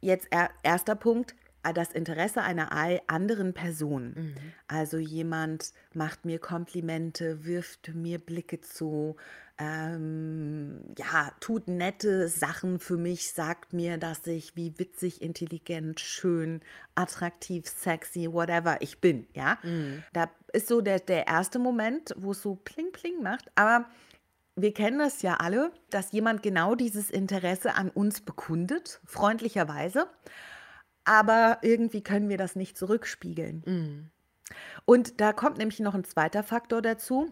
jetzt 0.00 0.28
er, 0.30 0.50
erster 0.62 0.94
Punkt, 0.94 1.34
äh, 1.62 1.72
das 1.72 1.92
Interesse 1.92 2.42
einer 2.42 2.72
anderen 3.06 3.54
Person. 3.54 4.14
Mhm. 4.16 4.34
Also 4.68 4.98
jemand 4.98 5.72
macht 5.94 6.24
mir 6.24 6.38
Komplimente, 6.38 7.44
wirft 7.44 7.94
mir 7.94 8.18
Blicke 8.18 8.60
zu, 8.60 9.16
ähm, 9.60 10.80
ja, 10.96 11.30
tut 11.38 11.68
nette 11.68 12.28
Sachen 12.28 12.78
für 12.78 12.96
mich, 12.96 13.32
sagt 13.32 13.74
mir, 13.74 13.98
dass 13.98 14.26
ich 14.26 14.56
wie 14.56 14.78
witzig, 14.78 15.20
intelligent, 15.20 16.00
schön, 16.00 16.62
attraktiv, 16.94 17.68
sexy, 17.68 18.32
whatever 18.32 18.80
ich 18.80 19.00
bin, 19.02 19.26
ja. 19.34 19.58
Mhm. 19.62 20.02
Da 20.14 20.30
ist 20.54 20.66
so 20.66 20.80
der, 20.80 20.98
der 20.98 21.26
erste 21.26 21.58
Moment, 21.58 22.14
wo 22.16 22.30
es 22.30 22.40
so 22.40 22.54
pling 22.54 22.90
pling 22.90 23.22
macht, 23.22 23.50
aber 23.54 23.84
wir 24.56 24.72
kennen 24.72 24.98
das 24.98 25.20
ja 25.20 25.34
alle, 25.34 25.72
dass 25.90 26.12
jemand 26.12 26.42
genau 26.42 26.74
dieses 26.74 27.10
Interesse 27.10 27.74
an 27.74 27.90
uns 27.90 28.22
bekundet, 28.22 29.00
freundlicherweise, 29.04 30.06
aber 31.04 31.58
irgendwie 31.60 32.02
können 32.02 32.30
wir 32.30 32.38
das 32.38 32.56
nicht 32.56 32.78
zurückspiegeln. 32.78 33.62
Mhm. 33.66 34.10
Und 34.86 35.20
da 35.20 35.34
kommt 35.34 35.58
nämlich 35.58 35.80
noch 35.80 35.94
ein 35.94 36.04
zweiter 36.04 36.42
Faktor 36.42 36.80
dazu. 36.80 37.30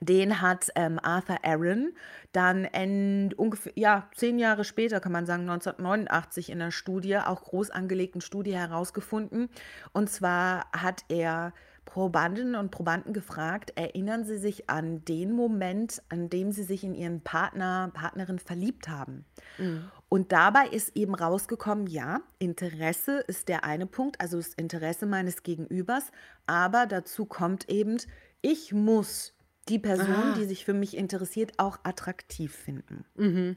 Den 0.00 0.40
hat 0.40 0.70
ähm, 0.74 0.98
Arthur 1.02 1.38
Aaron 1.44 1.92
dann 2.32 2.64
in 2.64 3.32
ungefähr, 3.34 3.72
ja, 3.76 4.08
zehn 4.14 4.38
Jahre 4.38 4.64
später, 4.64 5.00
kann 5.00 5.12
man 5.12 5.24
sagen, 5.24 5.42
1989 5.42 6.50
in 6.50 6.60
einer 6.60 6.72
Studie, 6.72 7.18
auch 7.18 7.44
groß 7.44 7.70
angelegten 7.70 8.20
Studie 8.20 8.56
herausgefunden. 8.56 9.48
Und 9.92 10.10
zwar 10.10 10.66
hat 10.72 11.04
er 11.08 11.52
Probandinnen 11.84 12.54
und 12.54 12.70
Probanden 12.70 13.12
gefragt, 13.12 13.72
erinnern 13.76 14.24
Sie 14.24 14.38
sich 14.38 14.68
an 14.68 15.04
den 15.04 15.32
Moment, 15.32 16.02
an 16.08 16.28
dem 16.28 16.50
Sie 16.50 16.62
sich 16.62 16.82
in 16.82 16.94
Ihren 16.94 17.20
Partner, 17.20 17.90
Partnerin 17.92 18.38
verliebt 18.38 18.88
haben? 18.88 19.24
Mhm. 19.58 19.90
Und 20.08 20.32
dabei 20.32 20.66
ist 20.68 20.96
eben 20.96 21.14
rausgekommen, 21.14 21.86
ja, 21.86 22.20
Interesse 22.38 23.18
ist 23.26 23.48
der 23.48 23.64
eine 23.64 23.86
Punkt, 23.86 24.20
also 24.20 24.38
das 24.38 24.54
Interesse 24.54 25.06
meines 25.06 25.42
Gegenübers, 25.42 26.10
aber 26.46 26.86
dazu 26.86 27.26
kommt 27.26 27.68
eben, 27.68 27.98
ich 28.40 28.72
muss 28.72 29.33
die 29.68 29.78
Person, 29.78 30.32
ah. 30.32 30.34
die 30.36 30.44
sich 30.44 30.64
für 30.64 30.74
mich 30.74 30.96
interessiert, 30.96 31.52
auch 31.58 31.78
attraktiv 31.82 32.54
finden. 32.54 33.04
Mhm. 33.16 33.56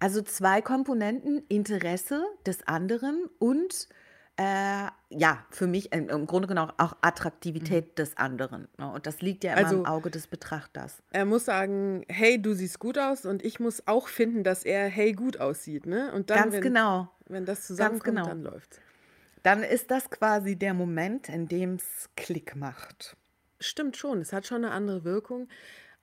Also 0.00 0.22
zwei 0.22 0.62
Komponenten, 0.62 1.42
Interesse 1.48 2.24
des 2.46 2.66
anderen 2.66 3.28
und 3.38 3.88
äh, 4.36 4.86
ja, 5.10 5.44
für 5.50 5.66
mich 5.66 5.92
im, 5.92 6.08
im 6.08 6.26
Grunde 6.26 6.46
genommen 6.46 6.72
auch 6.78 6.96
Attraktivität 7.00 7.88
mhm. 7.88 7.94
des 7.96 8.16
anderen. 8.16 8.68
Ne? 8.78 8.92
Und 8.92 9.06
das 9.06 9.20
liegt 9.20 9.42
ja 9.42 9.54
immer 9.54 9.66
also, 9.66 9.78
im 9.78 9.86
Auge 9.86 10.10
des 10.10 10.28
Betrachters. 10.28 11.02
Er 11.10 11.24
muss 11.24 11.46
sagen, 11.46 12.04
hey, 12.08 12.40
du 12.40 12.54
siehst 12.54 12.78
gut 12.78 12.98
aus 12.98 13.26
und 13.26 13.44
ich 13.44 13.58
muss 13.58 13.88
auch 13.88 14.06
finden, 14.06 14.44
dass 14.44 14.64
er 14.64 14.86
hey 14.86 15.12
gut 15.12 15.40
aussieht. 15.40 15.86
Ne? 15.86 16.12
Und 16.12 16.30
dann, 16.30 16.38
Ganz 16.38 16.52
wenn, 16.54 16.62
genau. 16.62 17.10
Wenn 17.26 17.44
das 17.44 17.66
zusammenkommt, 17.66 18.04
genau. 18.04 18.28
dann 18.28 18.42
läuft's. 18.42 18.80
Dann 19.42 19.64
ist 19.64 19.90
das 19.90 20.08
quasi 20.08 20.56
der 20.56 20.74
Moment, 20.74 21.28
in 21.28 21.48
dem 21.48 21.74
es 21.74 22.08
Klick 22.16 22.54
macht. 22.54 23.16
Stimmt 23.60 23.96
schon, 23.96 24.20
es 24.20 24.32
hat 24.32 24.46
schon 24.46 24.64
eine 24.64 24.72
andere 24.72 25.04
Wirkung 25.04 25.48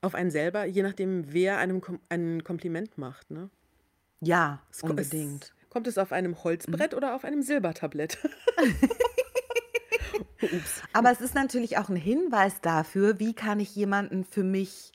auf 0.02 0.14
einen 0.14 0.30
selber, 0.30 0.64
je 0.64 0.82
nachdem, 0.82 1.32
wer 1.32 1.58
einem 1.58 1.80
Kom 1.80 2.00
ein 2.08 2.44
Kompliment 2.44 2.98
macht. 2.98 3.30
Ne? 3.30 3.50
Ja, 4.20 4.62
es, 4.70 4.82
unbedingt. 4.82 5.44
Es, 5.44 5.70
kommt 5.70 5.86
es 5.86 5.98
auf 5.98 6.12
einem 6.12 6.42
Holzbrett 6.44 6.92
mhm. 6.92 6.96
oder 6.96 7.14
auf 7.14 7.24
einem 7.24 7.42
Silbertablett? 7.42 8.18
Aber 10.92 11.10
es 11.10 11.20
ist 11.20 11.34
natürlich 11.34 11.78
auch 11.78 11.88
ein 11.88 11.96
Hinweis 11.96 12.60
dafür, 12.60 13.18
wie 13.18 13.34
kann 13.34 13.60
ich 13.60 13.74
jemanden 13.74 14.24
für 14.24 14.44
mich 14.44 14.92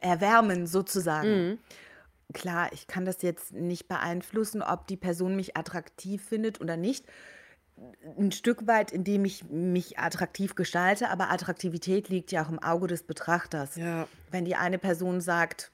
erwärmen, 0.00 0.66
sozusagen. 0.66 1.48
Mhm. 1.48 1.58
Klar, 2.32 2.72
ich 2.72 2.86
kann 2.86 3.04
das 3.04 3.22
jetzt 3.22 3.52
nicht 3.52 3.88
beeinflussen, 3.88 4.62
ob 4.62 4.86
die 4.86 4.96
Person 4.96 5.36
mich 5.36 5.56
attraktiv 5.56 6.24
findet 6.24 6.60
oder 6.60 6.76
nicht 6.76 7.06
ein 8.18 8.32
Stück 8.32 8.66
weit, 8.66 8.92
indem 8.92 9.24
ich 9.24 9.44
mich 9.50 9.98
attraktiv 9.98 10.54
gestalte, 10.54 11.10
aber 11.10 11.30
Attraktivität 11.30 12.08
liegt 12.08 12.30
ja 12.32 12.44
auch 12.44 12.48
im 12.48 12.62
Auge 12.62 12.86
des 12.86 13.02
Betrachters. 13.02 13.76
Ja. 13.76 14.06
Wenn 14.30 14.44
die 14.44 14.56
eine 14.56 14.78
Person 14.78 15.20
sagt, 15.20 15.72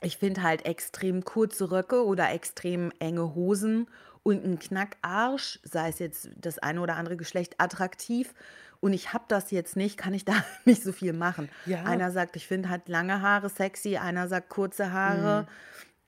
ich 0.00 0.18
finde 0.18 0.42
halt 0.42 0.64
extrem 0.66 1.24
kurze 1.24 1.70
Röcke 1.70 2.04
oder 2.04 2.30
extrem 2.30 2.92
enge 2.98 3.34
Hosen 3.34 3.88
und 4.22 4.44
ein 4.44 4.58
Knackarsch, 4.58 5.60
sei 5.64 5.88
es 5.88 5.98
jetzt 5.98 6.30
das 6.36 6.58
eine 6.58 6.80
oder 6.80 6.96
andere 6.96 7.16
Geschlecht, 7.16 7.54
attraktiv 7.58 8.34
und 8.80 8.92
ich 8.92 9.12
habe 9.12 9.24
das 9.28 9.50
jetzt 9.50 9.76
nicht, 9.76 9.96
kann 9.96 10.14
ich 10.14 10.24
da 10.24 10.34
nicht 10.64 10.82
so 10.82 10.92
viel 10.92 11.12
machen. 11.12 11.48
Ja. 11.66 11.84
Einer 11.84 12.12
sagt, 12.12 12.36
ich 12.36 12.46
finde 12.46 12.68
halt 12.68 12.88
lange 12.88 13.20
Haare 13.20 13.48
sexy, 13.48 13.96
einer 13.96 14.28
sagt 14.28 14.48
kurze 14.48 14.92
Haare. 14.92 15.42
Mhm 15.42 15.48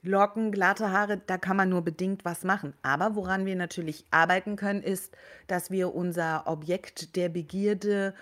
Locken, 0.04 0.52
glatte 0.52 0.92
Haare, 0.92 1.20
da 1.26 1.38
kann 1.38 1.56
man 1.56 1.68
nur 1.68 1.82
bedingt 1.82 2.24
was 2.24 2.44
machen. 2.44 2.74
Aber 2.82 3.14
woran 3.14 3.46
wir 3.46 3.56
natürlich 3.56 4.04
arbeiten 4.10 4.56
können, 4.56 4.82
ist, 4.82 5.16
dass 5.46 5.70
wir 5.70 5.94
unser 5.94 6.46
Objekt 6.46 7.16
der 7.16 7.28
Begierde, 7.28 8.14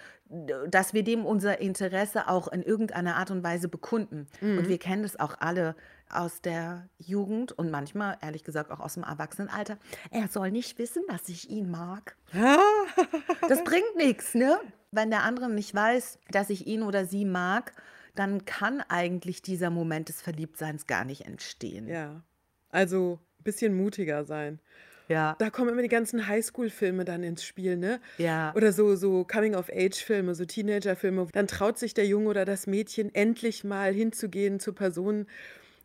dass 0.68 0.94
wir 0.94 1.04
dem 1.04 1.26
unser 1.26 1.60
Interesse 1.60 2.28
auch 2.28 2.48
in 2.48 2.62
irgendeiner 2.62 3.16
Art 3.16 3.30
und 3.30 3.42
Weise 3.42 3.68
bekunden. 3.68 4.26
Mhm. 4.40 4.58
Und 4.58 4.68
wir 4.68 4.78
kennen 4.78 5.02
das 5.02 5.18
auch 5.18 5.34
alle 5.40 5.74
aus 6.08 6.40
der 6.40 6.88
Jugend 6.98 7.52
und 7.52 7.70
manchmal, 7.70 8.18
ehrlich 8.22 8.44
gesagt, 8.44 8.70
auch 8.70 8.80
aus 8.80 8.94
dem 8.94 9.02
Erwachsenenalter. 9.02 9.78
Er 10.10 10.28
soll 10.28 10.50
nicht 10.50 10.78
wissen, 10.78 11.02
dass 11.08 11.28
ich 11.28 11.50
ihn 11.50 11.70
mag. 11.70 12.16
das 13.48 13.64
bringt 13.64 13.96
nichts, 13.96 14.34
ne? 14.34 14.58
Wenn 14.90 15.10
der 15.10 15.22
andere 15.22 15.50
nicht 15.50 15.74
weiß, 15.74 16.18
dass 16.30 16.50
ich 16.50 16.66
ihn 16.66 16.82
oder 16.82 17.06
sie 17.06 17.24
mag, 17.24 17.72
dann 18.14 18.44
kann 18.44 18.82
eigentlich 18.88 19.42
dieser 19.42 19.70
Moment 19.70 20.08
des 20.08 20.20
Verliebtseins 20.20 20.86
gar 20.86 21.04
nicht 21.04 21.26
entstehen. 21.26 21.88
Ja. 21.88 22.22
Also 22.70 23.18
ein 23.40 23.44
bisschen 23.44 23.74
mutiger 23.74 24.24
sein. 24.24 24.60
Ja. 25.08 25.36
Da 25.38 25.50
kommen 25.50 25.70
immer 25.70 25.82
die 25.82 25.88
ganzen 25.88 26.26
Highschool-Filme 26.26 27.04
dann 27.04 27.22
ins 27.22 27.44
Spiel, 27.44 27.76
ne? 27.76 28.00
Ja. 28.18 28.54
Oder 28.54 28.72
so, 28.72 28.96
so 28.96 29.24
Coming-of-Age-Filme, 29.24 30.34
so 30.34 30.44
Teenager-Filme. 30.44 31.28
Dann 31.32 31.46
traut 31.46 31.78
sich 31.78 31.92
der 31.92 32.06
Junge 32.06 32.30
oder 32.30 32.44
das 32.44 32.66
Mädchen 32.66 33.14
endlich 33.14 33.64
mal 33.64 33.92
hinzugehen 33.92 34.60
zur 34.60 34.74
Person 34.74 35.26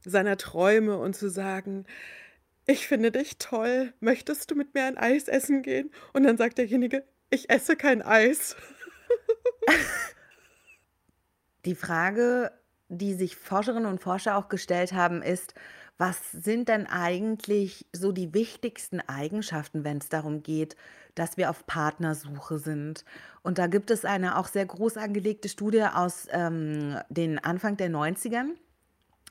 seiner 0.06 0.38
Träume 0.38 0.98
und 0.98 1.16
zu 1.16 1.30
sagen, 1.30 1.86
ich 2.66 2.88
finde 2.88 3.12
dich 3.12 3.38
toll, 3.38 3.94
möchtest 4.00 4.52
du 4.52 4.56
mit 4.56 4.74
mir 4.74 4.86
ein 4.86 4.98
Eis 4.98 5.28
essen 5.28 5.62
gehen? 5.62 5.92
Und 6.14 6.24
dann 6.24 6.38
sagt 6.38 6.58
derjenige, 6.58 7.04
ich 7.30 7.50
esse 7.50 7.76
kein 7.76 8.02
Eis. 8.02 8.56
Die 11.68 11.76
Frage, 11.76 12.54
die 12.88 13.14
sich 13.14 13.36
Forscherinnen 13.36 13.92
und 13.92 14.02
Forscher 14.02 14.38
auch 14.38 14.48
gestellt 14.48 14.94
haben, 14.94 15.22
ist, 15.22 15.54
was 15.98 16.32
sind 16.32 16.70
denn 16.70 16.88
eigentlich 16.88 17.86
so 17.92 18.14
die 18.14 18.34
wichtigsten 18.34 19.02
Eigenschaften, 19.02 19.84
wenn 19.84 19.98
es 19.98 20.08
darum 20.08 20.44
geht, 20.44 20.78
dass 21.14 21.36
wir 21.36 21.50
auf 21.50 21.68
Partnersuche 21.68 22.58
sind? 22.58 23.04
Und 23.44 23.58
da 23.58 23.68
gibt 23.68 23.92
es 23.92 24.06
eine 24.06 24.38
auch 24.38 24.48
sehr 24.48 24.66
groß 24.66 24.96
angelegte 24.96 25.50
Studie 25.50 25.84
aus 25.84 26.28
ähm, 26.32 27.00
den 27.10 27.38
Anfang 27.38 27.76
der 27.76 27.90
90ern 27.90 28.52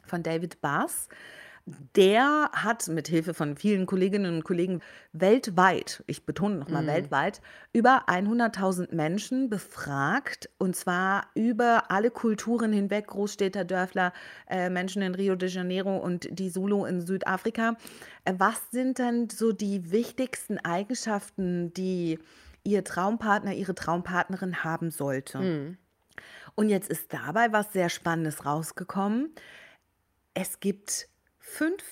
von 0.04 0.22
David 0.22 0.60
Bass 0.60 1.08
der 1.66 2.50
hat 2.52 2.86
mit 2.86 3.08
Hilfe 3.08 3.34
von 3.34 3.56
vielen 3.56 3.86
Kolleginnen 3.86 4.36
und 4.36 4.44
Kollegen 4.44 4.82
weltweit, 5.12 6.04
ich 6.06 6.24
betone 6.24 6.54
nochmal 6.56 6.84
mhm. 6.84 6.88
weltweit, 6.88 7.40
über 7.72 8.08
100.000 8.08 8.94
Menschen 8.94 9.50
befragt 9.50 10.48
und 10.58 10.76
zwar 10.76 11.26
über 11.34 11.90
alle 11.90 12.12
Kulturen 12.12 12.72
hinweg, 12.72 13.08
Großstädter, 13.08 13.64
Dörfler, 13.64 14.12
äh, 14.48 14.70
Menschen 14.70 15.02
in 15.02 15.16
Rio 15.16 15.34
de 15.34 15.48
Janeiro 15.48 15.96
und 15.96 16.28
die 16.30 16.52
Zulu 16.52 16.84
in 16.84 17.00
Südafrika. 17.00 17.76
Äh, 18.24 18.34
was 18.38 18.70
sind 18.70 18.98
denn 18.98 19.28
so 19.28 19.50
die 19.50 19.90
wichtigsten 19.90 20.58
Eigenschaften, 20.58 21.74
die 21.74 22.20
Ihr 22.62 22.84
Traumpartner, 22.84 23.54
Ihre 23.54 23.74
Traumpartnerin 23.74 24.62
haben 24.62 24.92
sollte? 24.92 25.38
Mhm. 25.38 25.78
Und 26.54 26.68
jetzt 26.68 26.88
ist 26.88 27.12
dabei 27.12 27.52
was 27.52 27.72
sehr 27.72 27.88
Spannendes 27.88 28.46
rausgekommen. 28.46 29.34
Es 30.32 30.60
gibt 30.60 31.08
fünf 31.46 31.82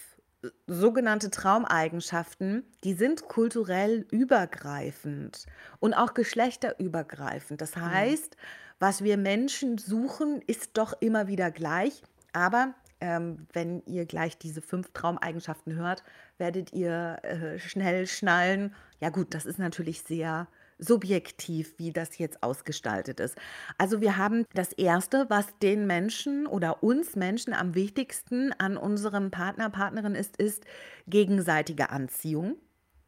äh, 0.42 0.48
sogenannte 0.66 1.30
Traumeigenschaften, 1.30 2.64
die 2.82 2.94
sind 2.94 3.28
kulturell 3.28 4.06
übergreifend 4.10 5.46
und 5.78 5.94
auch 5.94 6.12
geschlechterübergreifend. 6.12 7.60
Das 7.60 7.76
mhm. 7.76 7.90
heißt, 7.90 8.36
was 8.80 9.04
wir 9.04 9.16
Menschen 9.16 9.78
suchen, 9.78 10.42
ist 10.46 10.76
doch 10.76 10.94
immer 11.00 11.28
wieder 11.28 11.50
gleich. 11.50 12.02
Aber 12.32 12.74
ähm, 13.00 13.46
wenn 13.52 13.82
ihr 13.86 14.06
gleich 14.06 14.36
diese 14.36 14.60
fünf 14.60 14.92
Traumeigenschaften 14.92 15.74
hört, 15.76 16.02
werdet 16.36 16.72
ihr 16.72 17.18
äh, 17.22 17.58
schnell 17.58 18.06
schnallen. 18.06 18.74
Ja 19.00 19.10
gut, 19.10 19.34
das 19.34 19.46
ist 19.46 19.58
natürlich 19.58 20.02
sehr 20.02 20.48
subjektiv, 20.78 21.74
wie 21.78 21.92
das 21.92 22.18
jetzt 22.18 22.42
ausgestaltet 22.42 23.20
ist. 23.20 23.36
Also 23.78 24.00
wir 24.00 24.16
haben 24.16 24.46
das 24.54 24.72
Erste, 24.72 25.26
was 25.28 25.46
den 25.62 25.86
Menschen 25.86 26.46
oder 26.46 26.82
uns 26.82 27.16
Menschen 27.16 27.54
am 27.54 27.74
wichtigsten 27.74 28.52
an 28.52 28.76
unserem 28.76 29.30
Partner, 29.30 29.70
Partnerin 29.70 30.14
ist, 30.14 30.36
ist 30.36 30.64
gegenseitige 31.06 31.90
Anziehung. 31.90 32.56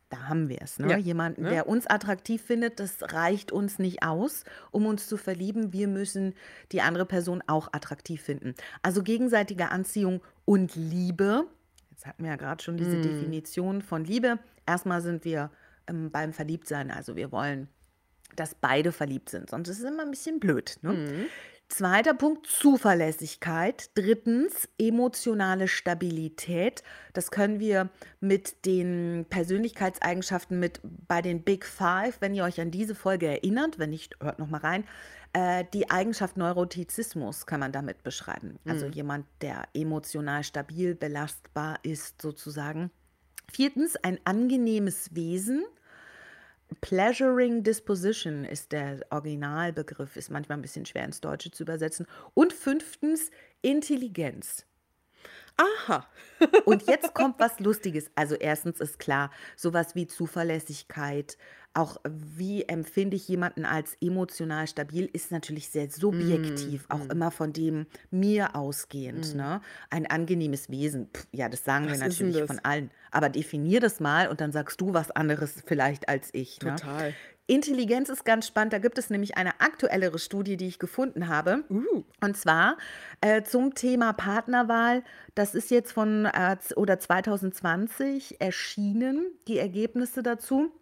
Da 0.08 0.28
haben 0.28 0.48
wir 0.48 0.62
es. 0.62 0.78
Ne? 0.78 0.90
Ja. 0.90 0.96
Jemanden, 0.98 1.44
ja. 1.44 1.50
der 1.50 1.68
uns 1.68 1.86
attraktiv 1.86 2.40
findet, 2.40 2.78
das 2.78 2.98
reicht 3.12 3.50
uns 3.50 3.80
nicht 3.80 4.04
aus, 4.04 4.44
um 4.70 4.86
uns 4.86 5.08
zu 5.08 5.16
verlieben. 5.16 5.72
Wir 5.72 5.88
müssen 5.88 6.34
die 6.70 6.80
andere 6.80 7.06
Person 7.06 7.42
auch 7.48 7.68
attraktiv 7.72 8.22
finden. 8.22 8.54
Also 8.82 9.02
gegenseitige 9.02 9.70
Anziehung 9.70 10.22
und 10.44 10.76
Liebe. 10.76 11.46
Jetzt 11.90 12.06
hatten 12.06 12.22
wir 12.22 12.30
ja 12.30 12.36
gerade 12.36 12.62
schon 12.62 12.76
diese 12.76 12.98
mm. 12.98 13.02
Definition 13.02 13.82
von 13.82 14.04
Liebe. 14.04 14.38
Erstmal 14.64 15.00
sind 15.00 15.24
wir 15.24 15.50
beim 15.86 16.32
Verliebtsein. 16.32 16.90
Also 16.90 17.16
wir 17.16 17.32
wollen, 17.32 17.68
dass 18.34 18.54
beide 18.54 18.92
verliebt 18.92 19.30
sind, 19.30 19.50
sonst 19.50 19.68
ist 19.68 19.78
es 19.78 19.84
immer 19.84 20.02
ein 20.02 20.10
bisschen 20.10 20.40
blöd. 20.40 20.78
Ne? 20.82 20.92
Mhm. 20.92 21.26
Zweiter 21.68 22.14
Punkt, 22.14 22.46
Zuverlässigkeit. 22.46 23.90
Drittens, 23.94 24.68
emotionale 24.78 25.66
Stabilität. 25.66 26.84
Das 27.12 27.32
können 27.32 27.58
wir 27.58 27.90
mit 28.20 28.64
den 28.66 29.26
Persönlichkeitseigenschaften 29.28 30.60
mit 30.60 30.80
bei 31.08 31.22
den 31.22 31.42
Big 31.42 31.64
Five, 31.64 32.20
wenn 32.20 32.34
ihr 32.34 32.44
euch 32.44 32.60
an 32.60 32.70
diese 32.70 32.94
Folge 32.94 33.26
erinnert, 33.26 33.80
wenn 33.80 33.90
nicht, 33.90 34.16
hört 34.22 34.38
nochmal 34.38 34.60
rein. 34.60 34.84
Äh, 35.32 35.64
die 35.74 35.90
Eigenschaft 35.90 36.36
Neurotizismus 36.36 37.46
kann 37.46 37.60
man 37.60 37.72
damit 37.72 38.04
beschreiben. 38.04 38.60
Also 38.64 38.86
mhm. 38.86 38.92
jemand, 38.92 39.26
der 39.40 39.64
emotional 39.74 40.44
stabil, 40.44 40.94
belastbar 40.94 41.80
ist 41.82 42.22
sozusagen. 42.22 42.92
Viertens, 43.52 43.96
ein 43.96 44.20
angenehmes 44.24 45.14
Wesen. 45.16 45.64
Pleasuring 46.80 47.62
Disposition 47.62 48.44
ist 48.44 48.72
der 48.72 49.00
Originalbegriff, 49.10 50.16
ist 50.16 50.30
manchmal 50.30 50.58
ein 50.58 50.62
bisschen 50.62 50.86
schwer 50.86 51.04
ins 51.04 51.20
Deutsche 51.20 51.50
zu 51.50 51.62
übersetzen. 51.62 52.06
Und 52.34 52.52
fünftens, 52.52 53.30
Intelligenz. 53.62 54.66
Aha. 55.56 56.06
Und 56.64 56.86
jetzt 56.86 57.14
kommt 57.14 57.38
was 57.38 57.60
Lustiges. 57.60 58.10
Also 58.14 58.34
erstens 58.34 58.80
ist 58.80 58.98
klar, 58.98 59.30
sowas 59.56 59.94
wie 59.94 60.06
Zuverlässigkeit, 60.06 61.38
auch 61.72 61.98
wie 62.08 62.64
empfinde 62.64 63.16
ich 63.16 63.28
jemanden 63.28 63.64
als 63.64 63.96
emotional 64.00 64.66
stabil, 64.66 65.08
ist 65.12 65.30
natürlich 65.30 65.68
sehr 65.68 65.90
subjektiv, 65.90 66.88
mm, 66.88 66.92
auch 66.92 67.04
mm. 67.04 67.10
immer 67.10 67.30
von 67.30 67.52
dem 67.52 67.86
mir 68.10 68.56
ausgehend. 68.56 69.34
Mm. 69.34 69.36
Ne? 69.36 69.60
Ein 69.90 70.06
angenehmes 70.06 70.70
Wesen, 70.70 71.10
Pff, 71.12 71.26
ja, 71.32 71.48
das 71.48 71.64
sagen 71.64 71.86
was 71.86 72.00
wir 72.00 72.08
natürlich 72.08 72.44
von 72.44 72.60
allen. 72.60 72.90
Aber 73.10 73.28
definier 73.28 73.80
das 73.80 74.00
mal 74.00 74.28
und 74.28 74.40
dann 74.40 74.52
sagst 74.52 74.80
du 74.80 74.94
was 74.94 75.10
anderes 75.10 75.62
vielleicht 75.66 76.08
als 76.08 76.30
ich. 76.32 76.60
Ne? 76.62 76.76
Total. 76.76 77.10
Ne? 77.10 77.14
Intelligenz 77.48 78.08
ist 78.08 78.24
ganz 78.24 78.46
spannend. 78.46 78.72
Da 78.72 78.78
gibt 78.78 78.98
es 78.98 79.08
nämlich 79.08 79.36
eine 79.36 79.60
aktuellere 79.60 80.18
Studie, 80.18 80.56
die 80.56 80.66
ich 80.66 80.78
gefunden 80.78 81.28
habe. 81.28 81.64
Uh. 81.70 82.02
Und 82.20 82.36
zwar 82.36 82.76
äh, 83.20 83.42
zum 83.42 83.74
Thema 83.74 84.12
Partnerwahl. 84.12 85.04
Das 85.34 85.54
ist 85.54 85.70
jetzt 85.70 85.92
von 85.92 86.24
äh, 86.24 86.56
oder 86.74 86.98
2020 86.98 88.40
erschienen, 88.40 89.26
die 89.46 89.58
Ergebnisse 89.58 90.22
dazu. 90.22 90.72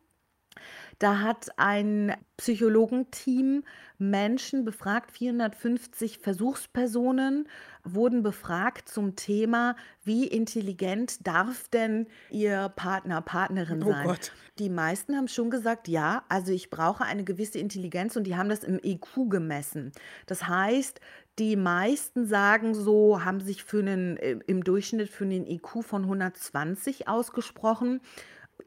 Da 0.98 1.20
hat 1.20 1.50
ein 1.56 2.14
Psychologenteam 2.36 3.64
Menschen 3.98 4.64
befragt, 4.64 5.12
450 5.12 6.18
Versuchspersonen 6.18 7.48
wurden 7.84 8.22
befragt 8.22 8.88
zum 8.88 9.14
Thema, 9.14 9.76
wie 10.04 10.26
intelligent 10.26 11.26
darf 11.26 11.68
denn 11.68 12.06
ihr 12.30 12.70
Partner, 12.74 13.20
Partnerin 13.20 13.82
oh 13.82 13.90
sein? 13.90 14.06
Gott. 14.06 14.32
Die 14.58 14.70
meisten 14.70 15.16
haben 15.16 15.28
schon 15.28 15.50
gesagt, 15.50 15.86
ja, 15.88 16.24
also 16.28 16.52
ich 16.52 16.70
brauche 16.70 17.04
eine 17.04 17.24
gewisse 17.24 17.58
Intelligenz 17.58 18.16
und 18.16 18.24
die 18.24 18.36
haben 18.36 18.48
das 18.48 18.64
im 18.64 18.80
EQ 18.82 19.28
gemessen. 19.28 19.92
Das 20.26 20.48
heißt, 20.48 21.00
die 21.38 21.56
meisten 21.56 22.26
sagen 22.26 22.74
so, 22.74 23.24
haben 23.24 23.40
sich 23.40 23.64
für 23.64 23.80
einen, 23.80 24.16
äh, 24.16 24.38
im 24.46 24.64
Durchschnitt 24.64 25.08
für 25.08 25.24
einen 25.24 25.46
IQ 25.46 25.82
von 25.82 26.02
120 26.02 27.08
ausgesprochen. 27.08 28.00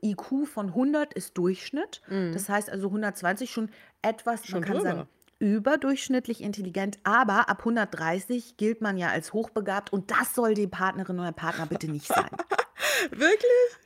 IQ 0.02 0.46
von 0.46 0.68
100 0.70 1.14
ist 1.14 1.38
Durchschnitt. 1.38 2.02
Mhm. 2.10 2.34
Das 2.34 2.50
heißt 2.50 2.70
also 2.70 2.88
120 2.88 3.52
schon 3.52 3.70
etwas, 4.02 4.46
schon 4.46 4.60
man 4.60 4.68
kann 4.68 4.78
drüber. 4.78 4.90
sagen, 4.90 5.08
überdurchschnittlich 5.40 6.42
intelligent, 6.42 6.98
aber 7.04 7.50
ab 7.50 7.60
130 7.60 8.58
gilt 8.58 8.82
man 8.82 8.98
ja 8.98 9.10
als 9.10 9.34
hochbegabt 9.34 9.94
und 9.94 10.12
das 10.12 10.34
soll 10.34 10.54
die 10.54 10.68
Partnerin 10.68 11.20
oder 11.20 11.32
Partner 11.32 11.66
bitte 11.66 11.90
nicht 11.90 12.08
sein. 12.08 12.30
Wirklich? 13.12 13.78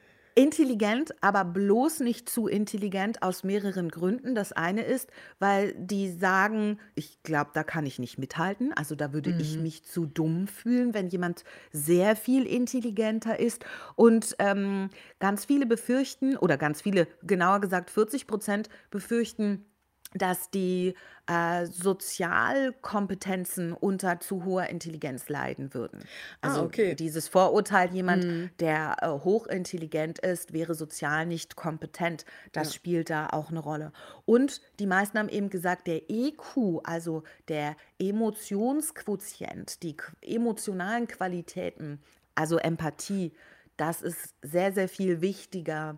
Intelligent, 0.41 1.13
aber 1.21 1.45
bloß 1.45 2.00
nicht 2.00 2.27
zu 2.27 2.48
intelligent 2.48 3.21
aus 3.21 3.43
mehreren 3.43 3.89
Gründen. 3.89 4.33
Das 4.33 4.51
eine 4.51 4.81
ist, 4.81 5.07
weil 5.38 5.75
die 5.77 6.10
sagen, 6.10 6.79
ich 6.95 7.21
glaube, 7.21 7.51
da 7.53 7.63
kann 7.63 7.86
ich 7.86 8.00
nicht 8.00 8.17
mithalten. 8.17 8.74
Also 8.74 8.95
da 8.95 9.13
würde 9.13 9.33
mhm. 9.33 9.39
ich 9.39 9.60
mich 9.60 9.83
zu 9.83 10.07
dumm 10.07 10.48
fühlen, 10.48 10.95
wenn 10.95 11.10
jemand 11.10 11.43
sehr 11.71 12.15
viel 12.15 12.48
intelligenter 12.48 13.39
ist. 13.39 13.65
Und 13.95 14.36
ähm, 14.39 14.89
ganz 15.19 15.45
viele 15.45 15.67
befürchten, 15.67 16.36
oder 16.38 16.58
ganz 16.58 16.82
viele, 16.82 17.08
genauer 17.21 17.62
gesagt 17.62 17.91
40 17.91 18.25
Prozent 18.25 18.67
befürchten, 18.89 19.65
dass 20.13 20.50
die 20.50 20.95
äh, 21.28 21.65
Sozialkompetenzen 21.65 23.74
unter 23.74 24.19
zu 24.19 24.43
hoher 24.43 24.67
Intelligenz 24.67 25.30
leiden 25.30 25.74
würden. 25.74 26.04
Ah, 26.41 26.50
also 26.50 26.62
ah, 26.62 26.65
okay. 26.65 26.93
dieses 26.95 27.30
Vorurteil, 27.30 27.93
jemand, 27.93 28.26
mhm. 28.26 28.50
der 28.60 28.97
äh, 29.02 29.08
hochintelligent 29.08 30.19
ist, 30.19 30.52
wäre 30.54 30.76
sozial 30.76 31.26
nicht 31.26 31.56
kompetent, 31.56 32.26
das 32.52 32.67
ja. 32.69 32.74
spielt 32.74 33.10
da 33.10 33.28
auch 33.28 33.50
eine 33.50 33.60
Rolle. 33.60 33.93
Und 34.26 34.62
die 34.80 34.88
meisten 34.88 35.17
haben 35.17 35.30
eben 35.30 35.50
gesagt, 35.50 35.88
der 35.88 36.10
EQ, 36.10 36.82
also 36.84 37.24
der 37.47 37.78
Emotionsquotient, 38.00 39.84
die 39.84 39.95
emotionalen 40.21 41.08
Qualitäten, 41.08 42.02
also 42.36 42.58
Empathie, 42.58 43.32
das 43.78 44.02
ist 44.02 44.36
sehr, 44.41 44.74
sehr 44.74 44.89
viel 44.89 45.21
wichtiger 45.21 45.97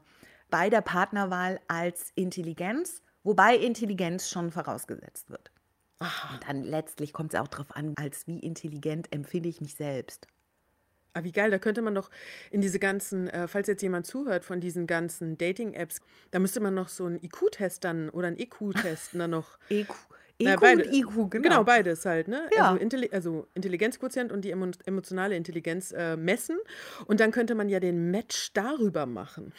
bei 0.49 0.69
der 0.69 0.81
Partnerwahl 0.81 1.59
als 1.67 2.11
Intelligenz 2.15 3.01
Wobei 3.23 3.55
Intelligenz 3.55 4.29
schon 4.29 4.51
vorausgesetzt 4.51 5.29
wird. 5.29 5.51
Und 5.99 6.47
dann 6.47 6.63
letztlich 6.63 7.13
kommt 7.13 7.33
es 7.33 7.39
auch 7.39 7.47
darauf 7.47 7.75
an, 7.75 7.93
als 7.97 8.27
wie 8.27 8.39
intelligent 8.39 9.11
empfinde 9.13 9.49
ich 9.49 9.61
mich 9.61 9.75
selbst. 9.75 10.27
Ah, 11.13 11.23
wie 11.23 11.31
geil, 11.31 11.51
da 11.51 11.59
könnte 11.59 11.83
man 11.83 11.93
doch 11.93 12.09
in 12.49 12.61
diese 12.61 12.79
ganzen, 12.79 13.27
äh, 13.27 13.47
falls 13.47 13.67
jetzt 13.67 13.83
jemand 13.83 14.07
zuhört 14.07 14.43
von 14.43 14.59
diesen 14.59 14.87
ganzen 14.87 15.37
Dating-Apps, 15.37 16.01
da 16.31 16.39
müsste 16.39 16.59
man 16.59 16.73
noch 16.73 16.89
so 16.89 17.05
einen 17.05 17.23
IQ-Test 17.23 17.83
dann 17.83 18.09
oder 18.09 18.27
einen 18.27 18.39
EQ-Test 18.39 19.11
dann 19.13 19.29
noch. 19.29 19.59
EQ. 19.69 19.91
EQ 20.39 20.49
Na, 20.49 20.55
beide, 20.55 20.83
und 20.85 20.93
IQ, 20.93 21.29
genau. 21.29 21.29
Genau, 21.29 21.63
beides 21.63 22.05
halt, 22.05 22.27
ne? 22.27 22.49
Ja. 22.55 22.71
Also, 22.71 22.81
Intelli 22.81 23.09
also 23.11 23.47
Intelligenzquotient 23.53 24.31
und 24.31 24.43
die 24.43 24.49
emotionale 24.51 25.35
Intelligenz 25.35 25.91
äh, 25.91 26.17
messen. 26.17 26.57
Und 27.05 27.19
dann 27.19 27.29
könnte 27.29 27.53
man 27.53 27.69
ja 27.69 27.79
den 27.79 28.09
Match 28.09 28.51
darüber 28.53 29.05
machen. 29.05 29.53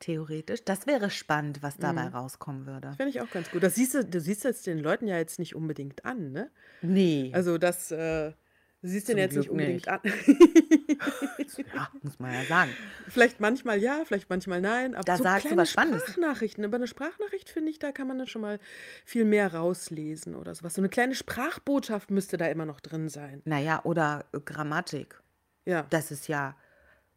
Theoretisch. 0.00 0.64
Das 0.64 0.86
wäre 0.86 1.10
spannend, 1.10 1.62
was 1.62 1.76
dabei 1.76 2.06
Mhm. 2.08 2.14
rauskommen 2.14 2.66
würde. 2.66 2.92
Finde 2.96 3.10
ich 3.10 3.20
auch 3.20 3.30
ganz 3.30 3.50
gut. 3.50 3.62
Das 3.62 3.74
siehst 3.76 3.94
du, 3.94 4.04
du 4.04 4.20
siehst 4.20 4.44
es 4.44 4.62
den 4.62 4.78
Leuten 4.78 5.06
ja 5.06 5.16
jetzt 5.18 5.38
nicht 5.38 5.54
unbedingt 5.54 6.04
an, 6.04 6.32
ne? 6.32 6.50
Nee. 6.82 7.30
Also 7.34 7.58
das, 7.58 7.90
äh, 7.90 8.30
du 8.82 8.88
siehst 8.88 9.08
den 9.08 9.18
jetzt 9.18 9.36
nicht 9.36 9.44
Glück 9.48 9.52
unbedingt 9.52 9.86
nicht. 9.86 9.88
an. 9.88 10.00
Ja, 11.74 11.88
muss 12.02 12.18
man 12.18 12.32
ja 12.32 12.44
sagen. 12.44 12.70
Vielleicht 13.08 13.40
manchmal 13.40 13.78
ja, 13.78 14.02
vielleicht 14.04 14.30
manchmal 14.30 14.60
nein. 14.60 14.94
Aber 14.94 15.04
Da 15.04 15.16
so 15.16 15.22
sagst 15.24 15.50
du 15.50 15.56
was 15.56 15.70
Spannendes. 15.70 16.02
Sprachnachrichten, 16.02 16.64
über 16.64 16.76
eine 16.76 16.86
Sprachnachricht 16.86 17.48
finde 17.48 17.70
ich, 17.70 17.78
da 17.78 17.92
kann 17.92 18.06
man 18.06 18.18
dann 18.18 18.26
schon 18.26 18.42
mal 18.42 18.58
viel 19.04 19.24
mehr 19.24 19.52
rauslesen 19.54 20.34
oder 20.34 20.54
sowas. 20.54 20.74
So 20.74 20.80
eine 20.80 20.88
kleine 20.88 21.14
Sprachbotschaft 21.14 22.10
müsste 22.10 22.36
da 22.36 22.46
immer 22.46 22.66
noch 22.66 22.80
drin 22.80 23.08
sein. 23.08 23.42
Naja, 23.44 23.80
oder 23.84 24.26
äh, 24.32 24.40
Grammatik. 24.40 25.20
Ja. 25.64 25.86
Das 25.90 26.10
ist 26.10 26.28
ja 26.28 26.56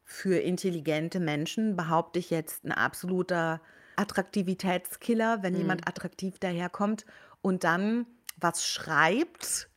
für 0.03 0.37
intelligente 0.37 1.19
Menschen, 1.19 1.75
behaupte 1.75 2.19
ich 2.19 2.29
jetzt, 2.29 2.65
ein 2.65 2.71
absoluter 2.71 3.61
Attraktivitätskiller, 3.95 5.43
wenn 5.43 5.53
mhm. 5.53 5.59
jemand 5.59 5.87
attraktiv 5.87 6.39
daherkommt 6.39 7.05
und 7.41 7.63
dann 7.63 8.05
was 8.37 8.65
schreibt 8.65 9.69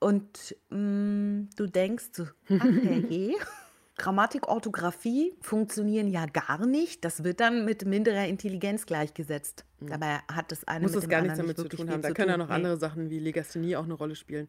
und 0.00 0.56
mh, 0.70 0.78
mm, 0.78 1.50
du 1.56 1.66
denkst, 1.66 2.10
ach 2.20 2.28
hey, 2.48 3.36
Grammatik, 3.98 4.46
Orthographie 4.48 5.34
funktionieren 5.40 6.08
ja 6.08 6.26
gar 6.26 6.64
nicht. 6.66 7.04
Das 7.04 7.24
wird 7.24 7.40
dann 7.40 7.64
mit 7.64 7.84
minderer 7.84 8.26
Intelligenz 8.26 8.86
gleichgesetzt. 8.86 9.64
Mhm. 9.80 9.88
Dabei 9.88 10.18
hat 10.32 10.52
das 10.52 10.66
eine 10.68 10.82
Muss 10.82 10.92
mit 10.94 11.02
das 11.02 11.10
gar 11.10 11.20
nichts 11.20 11.38
damit 11.38 11.58
zu 11.58 11.68
tun 11.68 11.90
haben. 11.90 12.02
Da 12.02 12.12
können 12.12 12.30
ja 12.30 12.36
noch 12.36 12.48
andere 12.48 12.76
Sachen 12.76 13.10
wie 13.10 13.18
Legasthenie 13.18 13.74
auch 13.74 13.84
eine 13.84 13.94
Rolle 13.94 14.14
spielen. 14.14 14.48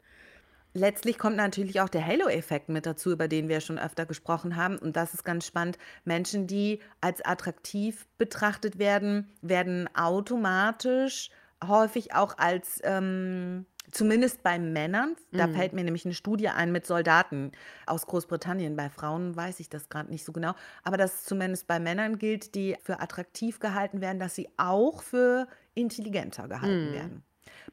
Letztlich 0.73 1.17
kommt 1.17 1.35
natürlich 1.35 1.81
auch 1.81 1.89
der 1.89 2.05
Halo-Effekt 2.05 2.69
mit 2.69 2.85
dazu, 2.85 3.11
über 3.11 3.27
den 3.27 3.49
wir 3.49 3.59
schon 3.59 3.79
öfter 3.79 4.05
gesprochen 4.05 4.55
haben. 4.55 4.77
Und 4.77 4.95
das 4.95 5.13
ist 5.13 5.23
ganz 5.23 5.45
spannend. 5.45 5.77
Menschen, 6.05 6.45
die 6.45 6.79
als 7.01 7.25
attraktiv 7.25 8.07
betrachtet 8.17 8.77
werden, 8.77 9.31
werden 9.41 9.89
automatisch 9.95 11.31
häufig 11.67 12.13
auch 12.13 12.37
als, 12.37 12.79
ähm, 12.83 13.65
zumindest 13.91 14.43
bei 14.43 14.59
Männern, 14.59 15.15
da 15.31 15.47
mhm. 15.47 15.55
fällt 15.55 15.73
mir 15.73 15.83
nämlich 15.83 16.05
eine 16.05 16.13
Studie 16.13 16.49
ein 16.49 16.71
mit 16.71 16.85
Soldaten 16.85 17.51
aus 17.85 18.05
Großbritannien. 18.05 18.75
Bei 18.75 18.89
Frauen 18.89 19.35
weiß 19.35 19.59
ich 19.59 19.69
das 19.69 19.89
gerade 19.89 20.11
nicht 20.11 20.23
so 20.23 20.31
genau. 20.31 20.53
Aber 20.83 20.97
dass 20.97 21.25
zumindest 21.25 21.67
bei 21.67 21.79
Männern 21.79 22.19
gilt, 22.19 22.53
die 22.55 22.77
für 22.81 22.99
attraktiv 23.01 23.59
gehalten 23.59 24.01
werden, 24.01 24.19
dass 24.19 24.35
sie 24.35 24.49
auch 24.57 25.01
für 25.01 25.47
intelligenter 25.73 26.47
gehalten 26.47 26.91
mhm. 26.91 26.93
werden. 26.93 27.23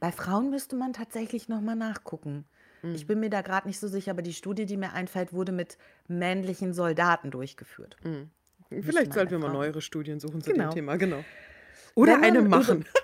Bei 0.00 0.12
Frauen 0.12 0.50
müsste 0.50 0.76
man 0.76 0.92
tatsächlich 0.92 1.48
nochmal 1.48 1.76
nachgucken. 1.76 2.46
Ich 2.94 3.04
mhm. 3.04 3.06
bin 3.06 3.20
mir 3.20 3.30
da 3.30 3.42
gerade 3.42 3.66
nicht 3.66 3.78
so 3.78 3.88
sicher, 3.88 4.10
aber 4.12 4.22
die 4.22 4.32
Studie, 4.32 4.66
die 4.66 4.76
mir 4.76 4.92
einfällt, 4.92 5.32
wurde 5.32 5.52
mit 5.52 5.78
männlichen 6.08 6.72
Soldaten 6.72 7.30
durchgeführt. 7.30 7.96
Mhm. 8.04 8.30
Vielleicht 8.82 9.12
sollten 9.12 9.30
wir 9.32 9.38
mal 9.38 9.52
neuere 9.52 9.80
Studien 9.80 10.18
suchen 10.18 10.42
zu 10.42 10.50
genau. 10.50 10.70
dem 10.70 10.74
Thema, 10.74 10.96
genau. 10.96 11.24
Oder 11.94 12.20
eine 12.22 12.42
machen. 12.42 12.84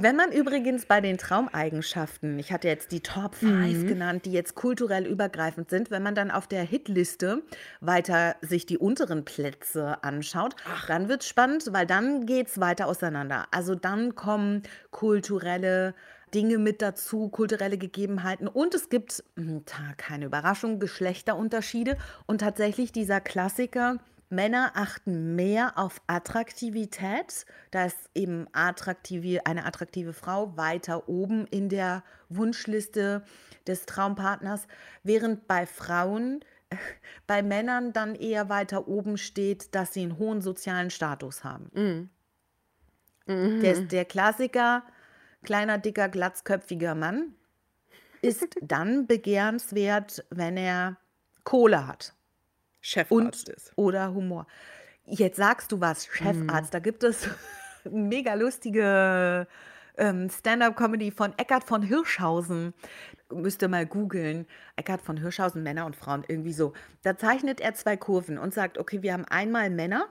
Wenn 0.00 0.16
man 0.16 0.30
übrigens 0.32 0.86
bei 0.86 1.00
den 1.00 1.18
Traumeigenschaften, 1.18 2.38
ich 2.38 2.52
hatte 2.52 2.68
jetzt 2.68 2.92
die 2.92 3.00
Top 3.00 3.34
5 3.34 3.82
Mhm. 3.82 3.86
genannt, 3.86 4.24
die 4.24 4.32
jetzt 4.32 4.54
kulturell 4.54 5.06
übergreifend 5.06 5.70
sind, 5.70 5.90
wenn 5.90 6.02
man 6.02 6.14
dann 6.14 6.30
auf 6.30 6.46
der 6.46 6.62
Hitliste 6.62 7.42
weiter 7.80 8.36
sich 8.40 8.66
die 8.66 8.78
unteren 8.78 9.24
Plätze 9.24 10.02
anschaut, 10.02 10.54
dann 10.86 11.08
wird 11.08 11.22
es 11.22 11.28
spannend, 11.28 11.68
weil 11.72 11.86
dann 11.86 12.26
geht 12.26 12.48
es 12.48 12.60
weiter 12.60 12.86
auseinander. 12.86 13.46
Also 13.50 13.74
dann 13.74 14.14
kommen 14.14 14.62
kulturelle 14.90 15.94
Dinge 16.34 16.58
mit 16.58 16.82
dazu, 16.82 17.28
kulturelle 17.28 17.78
Gegebenheiten. 17.78 18.48
Und 18.48 18.74
es 18.74 18.88
gibt, 18.88 19.22
hm, 19.36 19.64
keine 19.96 20.26
Überraschung, 20.26 20.80
Geschlechterunterschiede. 20.80 21.96
Und 22.26 22.38
tatsächlich 22.38 22.92
dieser 22.92 23.20
Klassiker, 23.20 23.98
Männer 24.30 24.72
achten 24.74 25.36
mehr 25.36 25.78
auf 25.78 26.00
Attraktivität, 26.06 27.46
da 27.70 27.84
ist 27.84 28.10
eben 28.14 28.46
attraktive, 28.52 29.46
eine 29.46 29.64
attraktive 29.64 30.12
Frau 30.12 30.56
weiter 30.56 31.08
oben 31.08 31.46
in 31.46 31.68
der 31.68 32.02
Wunschliste 32.28 33.24
des 33.66 33.86
Traumpartners, 33.86 34.66
während 35.02 35.46
bei 35.46 35.66
Frauen, 35.66 36.40
bei 37.26 37.42
Männern 37.42 37.92
dann 37.92 38.14
eher 38.14 38.48
weiter 38.48 38.88
oben 38.88 39.18
steht, 39.18 39.74
dass 39.74 39.92
sie 39.92 40.02
einen 40.02 40.18
hohen 40.18 40.40
sozialen 40.40 40.90
Status 40.90 41.44
haben. 41.44 41.70
Der, 43.62 43.72
ist 43.72 43.92
der 43.92 44.04
Klassiker, 44.04 44.84
kleiner, 45.44 45.78
dicker, 45.78 46.08
glatzköpfiger 46.08 46.94
Mann, 46.94 47.34
ist 48.22 48.46
dann 48.62 49.06
begehrenswert, 49.06 50.24
wenn 50.30 50.56
er 50.56 50.96
Kohle 51.44 51.86
hat 51.86 52.14
Chefarzt 52.80 53.48
ist. 53.48 53.72
oder 53.76 54.12
Humor. 54.14 54.46
Jetzt 55.06 55.36
sagst 55.36 55.72
du 55.72 55.80
was, 55.80 56.06
Chefarzt, 56.06 56.72
da 56.74 56.78
gibt 56.78 57.04
es 57.04 57.28
mega 57.90 58.34
lustige 58.34 59.46
ähm, 59.96 60.28
Stand-up-Comedy 60.28 61.10
von 61.10 61.32
Eckhard 61.38 61.64
von 61.64 61.82
Hirschhausen. 61.82 62.74
Müsst 63.30 63.62
ihr 63.62 63.68
mal 63.68 63.86
googeln. 63.86 64.46
Eckhard 64.76 65.02
von 65.02 65.16
Hirschhausen, 65.16 65.62
Männer 65.62 65.86
und 65.86 65.96
Frauen, 65.96 66.24
irgendwie 66.26 66.52
so. 66.52 66.72
Da 67.02 67.16
zeichnet 67.16 67.60
er 67.60 67.74
zwei 67.74 67.96
Kurven 67.96 68.38
und 68.38 68.54
sagt, 68.54 68.78
okay, 68.78 69.02
wir 69.02 69.12
haben 69.12 69.24
einmal 69.26 69.70
Männer 69.70 70.08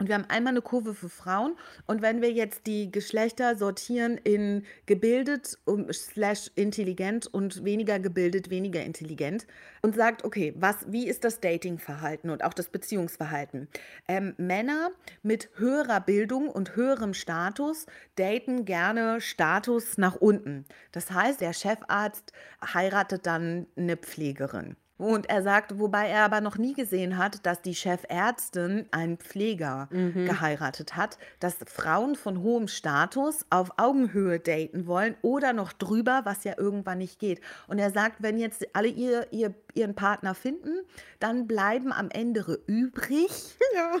und 0.00 0.08
wir 0.08 0.14
haben 0.14 0.24
einmal 0.28 0.52
eine 0.52 0.62
Kurve 0.62 0.94
für 0.94 1.10
Frauen. 1.10 1.56
Und 1.86 2.00
wenn 2.02 2.22
wir 2.22 2.32
jetzt 2.32 2.66
die 2.66 2.90
Geschlechter 2.90 3.54
sortieren 3.54 4.16
in 4.16 4.64
gebildet 4.86 5.58
um, 5.66 5.92
slash 5.92 6.50
intelligent 6.54 7.26
und 7.26 7.64
weniger 7.64 8.00
gebildet, 8.00 8.48
weniger 8.48 8.82
intelligent 8.82 9.46
und 9.82 9.94
sagt, 9.94 10.24
okay, 10.24 10.54
was, 10.56 10.76
wie 10.88 11.06
ist 11.06 11.22
das 11.22 11.40
Datingverhalten 11.40 12.30
und 12.30 12.42
auch 12.42 12.54
das 12.54 12.70
Beziehungsverhalten? 12.70 13.68
Ähm, 14.08 14.34
Männer 14.38 14.90
mit 15.22 15.50
höherer 15.56 16.00
Bildung 16.00 16.48
und 16.48 16.76
höherem 16.76 17.12
Status 17.12 17.84
daten 18.16 18.64
gerne 18.64 19.20
Status 19.20 19.98
nach 19.98 20.16
unten. 20.16 20.64
Das 20.92 21.10
heißt, 21.10 21.42
der 21.42 21.52
Chefarzt 21.52 22.32
heiratet 22.72 23.26
dann 23.26 23.66
eine 23.76 23.98
Pflegerin. 23.98 24.76
Und 25.00 25.30
er 25.30 25.42
sagt, 25.42 25.78
wobei 25.78 26.08
er 26.08 26.24
aber 26.24 26.42
noch 26.42 26.58
nie 26.58 26.74
gesehen 26.74 27.16
hat, 27.16 27.46
dass 27.46 27.62
die 27.62 27.74
Chefärztin 27.74 28.86
einen 28.90 29.16
Pfleger 29.16 29.88
geheiratet 29.90 30.94
hat, 30.94 31.16
dass 31.38 31.56
Frauen 31.66 32.16
von 32.16 32.42
hohem 32.42 32.68
Status 32.68 33.46
auf 33.48 33.70
Augenhöhe 33.78 34.38
daten 34.38 34.86
wollen 34.86 35.16
oder 35.22 35.54
noch 35.54 35.72
drüber, 35.72 36.20
was 36.24 36.44
ja 36.44 36.52
irgendwann 36.58 36.98
nicht 36.98 37.18
geht. 37.18 37.40
Und 37.66 37.78
er 37.78 37.90
sagt, 37.90 38.22
wenn 38.22 38.38
jetzt 38.38 38.66
alle 38.74 38.88
ihr, 38.88 39.26
ihr, 39.32 39.54
ihren 39.72 39.94
Partner 39.94 40.34
finden, 40.34 40.80
dann 41.18 41.46
bleiben 41.46 41.92
am 41.92 42.10
Ende 42.10 42.60
übrig 42.66 43.30
Ja. 43.74 43.96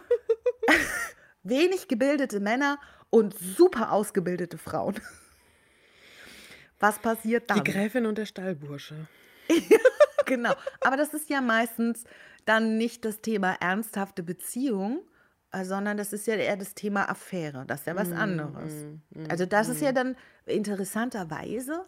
wenig 1.42 1.88
gebildete 1.88 2.40
Männer 2.40 2.78
und 3.08 3.34
super 3.38 3.92
ausgebildete 3.92 4.58
Frauen. 4.58 4.96
Was 6.78 6.98
passiert 6.98 7.48
dann? 7.50 7.62
Die 7.62 7.72
Gräfin 7.72 8.06
und 8.06 8.18
der 8.18 8.26
Stallbursche. 8.26 9.06
Genau. 10.30 10.54
Aber 10.80 10.96
das 10.96 11.12
ist 11.12 11.28
ja 11.28 11.40
meistens 11.40 12.04
dann 12.44 12.78
nicht 12.78 13.04
das 13.04 13.20
Thema 13.20 13.56
ernsthafte 13.60 14.22
Beziehung, 14.22 15.00
äh, 15.52 15.64
sondern 15.64 15.96
das 15.96 16.12
ist 16.12 16.26
ja 16.26 16.34
eher 16.36 16.56
das 16.56 16.74
Thema 16.74 17.10
Affäre. 17.10 17.64
Das 17.66 17.80
ist 17.80 17.86
ja 17.86 17.96
was 17.96 18.12
anderes. 18.12 18.72
Also 19.28 19.44
das 19.44 19.68
ist 19.68 19.82
ja 19.82 19.92
dann 19.92 20.16
interessanterweise 20.46 21.86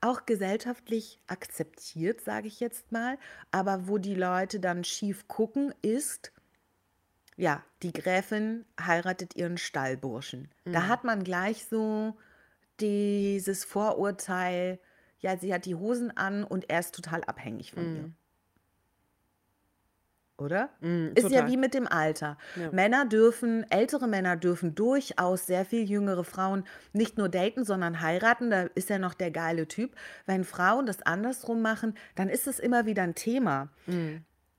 auch 0.00 0.26
gesellschaftlich 0.26 1.20
akzeptiert, 1.28 2.20
sage 2.20 2.48
ich 2.48 2.60
jetzt 2.60 2.92
mal. 2.92 3.16
Aber 3.52 3.86
wo 3.88 3.98
die 3.98 4.16
Leute 4.16 4.60
dann 4.60 4.84
schief 4.84 5.28
gucken, 5.28 5.72
ist, 5.82 6.32
ja, 7.36 7.62
die 7.82 7.92
Gräfin 7.92 8.64
heiratet 8.80 9.36
ihren 9.36 9.56
Stallburschen. 9.56 10.50
Da 10.64 10.88
hat 10.88 11.04
man 11.04 11.24
gleich 11.24 11.66
so 11.66 12.16
dieses 12.80 13.64
Vorurteil, 13.64 14.78
ja, 15.24 15.38
sie 15.38 15.54
hat 15.54 15.64
die 15.64 15.74
Hosen 15.74 16.14
an 16.14 16.44
und 16.44 16.68
er 16.68 16.80
ist 16.80 16.94
total 16.94 17.24
abhängig 17.24 17.72
von 17.72 17.96
ihr. 17.96 18.10
Oder? 20.36 20.68
Mm, 20.80 21.12
ist 21.14 21.30
ja 21.30 21.46
wie 21.46 21.56
mit 21.56 21.72
dem 21.72 21.86
Alter. 21.86 22.36
Ja. 22.56 22.70
Männer 22.72 23.06
dürfen, 23.06 23.64
ältere 23.70 24.06
Männer 24.06 24.36
dürfen 24.36 24.74
durchaus 24.74 25.46
sehr 25.46 25.64
viel 25.64 25.88
jüngere 25.88 26.24
Frauen 26.24 26.64
nicht 26.92 27.16
nur 27.16 27.30
daten, 27.30 27.64
sondern 27.64 28.02
heiraten. 28.02 28.50
Da 28.50 28.64
ist 28.74 28.90
ja 28.90 28.98
noch 28.98 29.14
der 29.14 29.30
geile 29.30 29.66
Typ. 29.66 29.96
Wenn 30.26 30.44
Frauen 30.44 30.84
das 30.84 31.00
andersrum 31.00 31.62
machen, 31.62 31.94
dann 32.16 32.28
ist 32.28 32.46
es 32.46 32.58
immer 32.58 32.84
wieder 32.84 33.04
ein 33.04 33.14
Thema. 33.14 33.70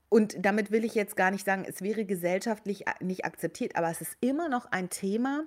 Und 0.08 0.36
damit 0.38 0.70
will 0.70 0.84
ich 0.84 0.94
jetzt 0.94 1.16
gar 1.16 1.32
nicht 1.32 1.44
sagen, 1.44 1.64
es 1.68 1.82
wäre 1.82 2.04
gesellschaftlich 2.04 2.86
a- 2.86 2.94
nicht 3.02 3.24
akzeptiert, 3.24 3.74
aber 3.74 3.90
es 3.90 4.00
ist 4.00 4.16
immer 4.20 4.48
noch 4.48 4.66
ein 4.66 4.88
Thema, 4.88 5.44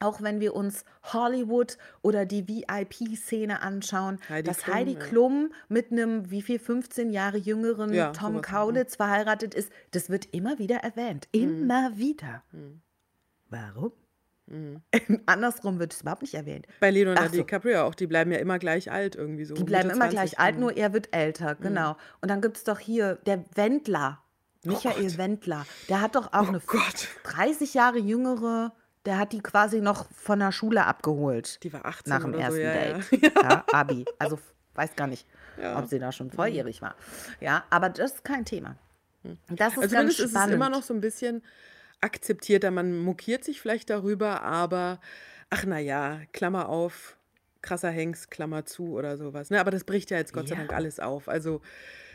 auch 0.00 0.20
wenn 0.20 0.40
wir 0.40 0.54
uns 0.56 0.84
Hollywood 1.12 1.78
oder 2.02 2.26
die 2.26 2.48
VIP-Szene 2.48 3.62
anschauen, 3.62 4.18
Heidi 4.28 4.48
dass 4.48 4.58
Klum, 4.58 4.74
Heidi 4.74 4.92
ja. 4.94 4.98
Klum 4.98 5.52
mit 5.68 5.92
einem 5.92 6.28
wie 6.30 6.42
viel 6.42 6.58
15 6.58 7.10
Jahre 7.10 7.38
jüngeren 7.38 7.94
Ja, 7.94 8.10
Tom 8.10 8.42
Kaulitz 8.42 8.96
verheiratet 8.96 9.54
ist, 9.54 9.70
das 9.92 10.10
wird 10.10 10.26
immer 10.34 10.58
wieder 10.58 10.78
erwähnt. 10.78 11.28
Immer 11.30 11.96
wieder. 11.96 12.42
Warum? 13.48 13.92
Andersrum 15.26 15.78
wird 15.78 15.92
es 15.94 16.02
überhaupt 16.02 16.22
nicht 16.22 16.34
erwähnt. 16.34 16.66
Bei 16.80 16.90
Leonardo 16.90 17.24
so. 17.28 17.36
DiCaprio 17.36 17.82
auch, 17.84 17.94
die 17.94 18.06
bleiben 18.06 18.30
ja 18.30 18.38
immer 18.38 18.58
gleich 18.58 18.90
alt 18.90 19.16
irgendwie 19.16 19.44
so. 19.44 19.54
Die 19.54 19.64
bleiben 19.64 19.90
immer 19.90 20.08
20. 20.10 20.10
gleich 20.10 20.38
alt, 20.38 20.58
nur 20.58 20.76
er 20.76 20.92
wird 20.92 21.14
älter, 21.14 21.54
genau. 21.54 21.96
Und 22.20 22.30
dann 22.30 22.40
gibt 22.40 22.56
es 22.58 22.64
doch 22.64 22.78
hier 22.78 23.16
der 23.26 23.44
Wendler, 23.54 24.20
Michael 24.64 25.02
Gott. 25.08 25.18
Wendler, 25.18 25.66
der 25.88 26.00
hat 26.00 26.14
doch 26.14 26.32
auch 26.32 26.44
Oh 26.46 26.48
eine 26.48 26.60
Gott. 26.60 27.08
30 27.24 27.74
Jahre 27.74 27.98
jüngere, 27.98 28.72
der 29.06 29.18
hat 29.18 29.32
die 29.32 29.40
quasi 29.40 29.80
noch 29.80 30.06
von 30.12 30.38
der 30.38 30.52
Schule 30.52 30.84
abgeholt. 30.86 31.62
Die 31.62 31.72
war 31.72 31.84
18 31.86 32.10
nach 32.10 32.22
dem 32.22 32.34
ersten 32.34 32.54
so, 32.56 32.60
ja, 32.60 32.72
Date. 32.72 33.34
Ja. 33.42 33.64
Abi. 33.72 34.04
Also 34.18 34.38
weiß 34.74 34.94
gar 34.96 35.06
nicht, 35.06 35.26
Ja. 35.60 35.78
ob 35.78 35.86
sie 35.88 35.98
da 35.98 36.12
schon 36.12 36.30
volljährig 36.30 36.82
war. 36.82 36.94
Ja, 37.40 37.64
aber 37.70 37.88
das 37.90 38.12
ist 38.12 38.24
kein 38.24 38.44
Thema. 38.44 38.76
Das 39.48 39.72
ist 39.72 39.78
Also 39.78 39.80
ganz 39.80 39.90
zumindest 39.90 40.18
ist 40.20 40.24
es 40.26 40.30
spannend. 40.32 40.54
immer 40.54 40.68
noch 40.70 40.82
so 40.82 40.92
ein 40.92 41.00
bisschen 41.00 41.42
akzeptierter. 42.00 42.70
Man 42.70 42.98
mokiert 42.98 43.44
sich 43.44 43.60
vielleicht 43.60 43.90
darüber, 43.90 44.42
aber 44.42 45.00
ach 45.50 45.64
na 45.66 45.78
ja, 45.78 46.20
Klammer 46.32 46.68
auf, 46.68 47.16
krasser 47.62 47.90
Hengst, 47.90 48.30
Klammer 48.30 48.64
zu 48.64 48.92
oder 48.92 49.16
sowas. 49.16 49.50
Ne? 49.50 49.60
Aber 49.60 49.70
das 49.70 49.84
bricht 49.84 50.10
ja 50.10 50.18
jetzt 50.18 50.32
Gott 50.32 50.48
sei 50.48 50.54
Ja. 50.54 50.60
Dank 50.60 50.72
alles 50.72 51.00
auf. 51.00 51.28
Also 51.28 51.60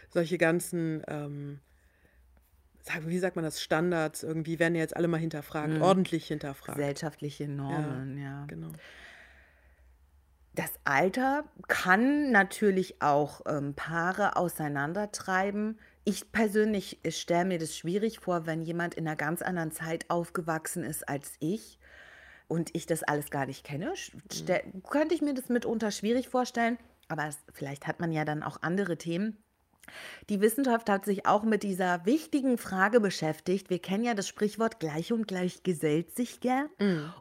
solche 0.10 0.38
ganzen, 0.38 1.04
ähm, 1.08 1.60
wie 3.02 3.20
sagt 3.20 3.36
man 3.36 3.46
das, 3.46 3.62
Standards 3.62 4.24
irgendwie 4.24 4.60
werden 4.60 4.76
ja 4.76 4.82
jetzt 4.82 4.96
alle 4.96 5.08
mal 5.08 5.20
hinterfragt, 5.20 5.82
ordentlich 5.82 6.28
hinterfragt. 6.28 6.78
gesellschaftliche 6.78 7.48
Normen, 7.48 8.18
ja. 8.18 8.46
Genau. 8.48 8.72
Das 10.56 10.72
Alter 10.84 11.46
kann 11.68 12.32
natürlich 12.32 13.02
auch 13.02 13.42
ähm, 13.48 13.76
Paare 13.76 14.36
auseinandertreiben. 14.36 15.80
Ich 16.10 16.32
persönlich 16.32 16.98
stelle 17.10 17.46
mir 17.46 17.60
das 17.60 17.78
schwierig 17.78 18.20
vor, 18.20 18.48
wenn 18.48 18.64
jemand 18.64 18.96
in 18.96 19.06
einer 19.06 19.16
ganz 19.16 19.44
anderen 19.44 19.72
Zeit 19.72 20.10
aufgewachsen 20.10 20.84
ist 20.84 21.08
als 21.08 21.34
ich 21.38 21.78
und 22.48 22.76
ich 22.76 22.88
das 22.88 23.04
alles 23.04 23.30
gar 23.30 23.46
nicht 23.46 23.64
kenne. 23.64 23.94
Stell, 23.96 24.64
könnte 24.90 25.14
ich 25.14 25.22
mir 25.22 25.36
das 25.36 25.50
mitunter 25.50 25.92
schwierig 25.92 26.28
vorstellen, 26.28 26.80
aber 27.10 27.28
es, 27.28 27.38
vielleicht 27.54 27.86
hat 27.86 28.00
man 28.00 28.12
ja 28.12 28.26
dann 28.26 28.42
auch 28.42 28.64
andere 28.64 28.98
Themen. 28.98 29.38
Die 30.30 30.42
Wissenschaft 30.42 30.90
hat 30.90 31.06
sich 31.06 31.28
auch 31.28 31.44
mit 31.44 31.62
dieser 31.62 32.04
wichtigen 32.08 32.58
Frage 32.58 33.00
beschäftigt. 33.00 33.70
Wir 33.70 33.80
kennen 33.80 34.04
ja 34.04 34.16
das 34.16 34.28
Sprichwort 34.28 34.80
gleich 34.80 35.14
und 35.14 35.28
gleich 35.28 35.62
gesellt 35.62 36.16
sich 36.16 36.40
gern. 36.40 36.70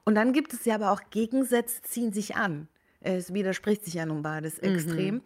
Und 0.07 0.15
dann 0.15 0.33
gibt 0.33 0.55
es 0.55 0.65
ja 0.65 0.77
aber 0.77 0.93
auch 0.93 1.03
Gegensätze 1.11 1.83
ziehen 1.83 2.15
sich 2.15 2.37
an. 2.37 2.69
Es 3.01 3.33
widerspricht 3.33 3.85
sich 3.85 3.95
ja 3.95 4.07
nun 4.07 4.23
beides 4.23 4.59
extrem. 4.59 5.23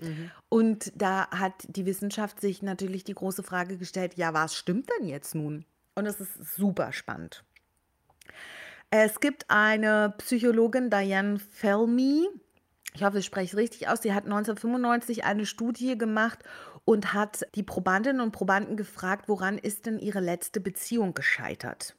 Und 0.49 0.93
da 0.95 1.29
hat 1.31 1.55
die 1.69 1.87
Wissenschaft 1.87 2.41
sich 2.41 2.63
natürlich 2.63 3.05
die 3.05 3.15
große 3.15 3.43
Frage 3.43 3.79
gestellt, 3.79 4.15
ja, 4.17 4.35
was 4.35 4.55
stimmt 4.55 4.89
denn 4.99 5.09
jetzt 5.09 5.35
nun? 5.35 5.65
Und 5.95 6.07
es 6.07 6.21
ist 6.21 6.57
super 6.57 6.93
spannend. 6.93 7.45
Es 8.91 9.21
gibt 9.21 9.47
eine 9.49 10.15
Psychologin, 10.19 10.91
Diane 10.91 11.39
Felmy, 11.39 12.29
ich 12.95 13.03
hoffe, 13.03 13.19
ich 13.19 13.25
spreche 13.25 13.57
es 13.57 13.57
richtig 13.57 13.89
aus. 13.89 14.03
Sie 14.03 14.13
hat 14.13 14.25
1995 14.25 15.25
eine 15.25 15.47
Studie 15.47 15.97
gemacht 15.97 16.41
und 16.85 17.15
hat 17.15 17.47
die 17.55 17.63
Probandinnen 17.63 18.21
und 18.21 18.33
Probanden 18.33 18.77
gefragt, 18.77 19.29
woran 19.29 19.57
ist 19.59 19.87
denn 19.87 19.99
ihre 19.99 20.21
letzte 20.21 20.61
Beziehung 20.61 21.15
gescheitert? 21.15 21.97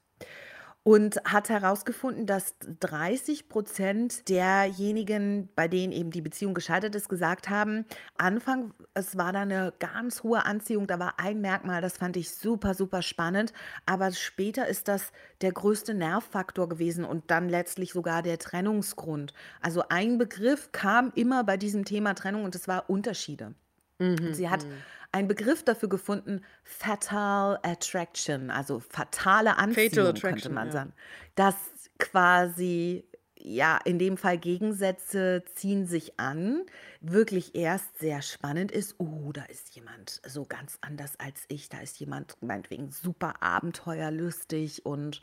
Und 0.83 1.21
hat 1.23 1.47
herausgefunden, 1.47 2.25
dass 2.25 2.55
30 2.59 3.47
Prozent 3.47 4.27
derjenigen, 4.27 5.47
bei 5.55 5.69
denen 5.69 5.93
eben 5.93 6.11
die 6.11 6.21
Beziehung 6.21 6.53
gescheitert 6.53 6.93
ist, 6.95 7.07
gesagt 7.07 7.49
haben, 7.49 7.85
Anfang, 8.17 8.73
es 8.93 9.17
war 9.17 9.31
da 9.31 9.41
eine 9.41 9.73
ganz 9.79 10.23
hohe 10.23 10.45
Anziehung, 10.45 10.85
da 10.85 10.99
war 10.99 11.19
ein 11.19 11.39
Merkmal, 11.39 11.81
das 11.81 11.97
fand 11.97 12.17
ich 12.17 12.31
super, 12.31 12.73
super 12.73 13.01
spannend, 13.01 13.53
aber 13.85 14.11
später 14.11 14.67
ist 14.67 14.89
das 14.89 15.13
der 15.41 15.53
größte 15.53 15.93
Nervfaktor 15.93 16.67
gewesen 16.67 17.05
und 17.05 17.31
dann 17.31 17.47
letztlich 17.47 17.93
sogar 17.93 18.21
der 18.21 18.37
Trennungsgrund. 18.37 19.33
Also 19.61 19.83
ein 19.87 20.17
Begriff 20.17 20.73
kam 20.73 21.13
immer 21.15 21.45
bei 21.45 21.55
diesem 21.55 21.85
Thema 21.85 22.13
Trennung 22.13 22.43
und 22.43 22.55
das 22.55 22.67
war 22.67 22.89
Unterschiede. 22.89 23.55
Mhm, 23.99 24.33
sie 24.33 24.49
hat 24.49 24.65
mhm. 24.65 24.73
Einen 25.13 25.27
Begriff 25.27 25.63
dafür 25.63 25.89
gefunden, 25.89 26.41
Fatal 26.63 27.59
Attraction, 27.63 28.49
also 28.49 28.79
fatale 28.79 29.51
Fatal 29.51 29.63
Anziehung, 29.63 29.89
könnte 29.89 30.09
Attraction, 30.09 30.53
man 30.53 30.67
ja. 30.67 30.73
sagen. 30.73 30.93
Dass 31.35 31.55
quasi, 31.99 33.05
ja, 33.37 33.79
in 33.85 33.99
dem 33.99 34.17
Fall 34.17 34.37
Gegensätze 34.37 35.43
ziehen 35.53 35.85
sich 35.85 36.19
an, 36.19 36.63
wirklich 36.99 37.55
erst 37.55 37.99
sehr 37.99 38.21
spannend 38.21 38.71
ist. 38.71 38.95
Oh, 38.97 39.31
da 39.31 39.43
ist 39.43 39.75
jemand 39.75 40.19
so 40.25 40.45
ganz 40.45 40.79
anders 40.81 41.19
als 41.19 41.43
ich. 41.47 41.69
Da 41.69 41.79
ist 41.79 41.99
jemand 41.99 42.35
meinetwegen 42.41 42.91
super 42.91 43.41
abenteuerlustig 43.41 44.85
und 44.85 45.21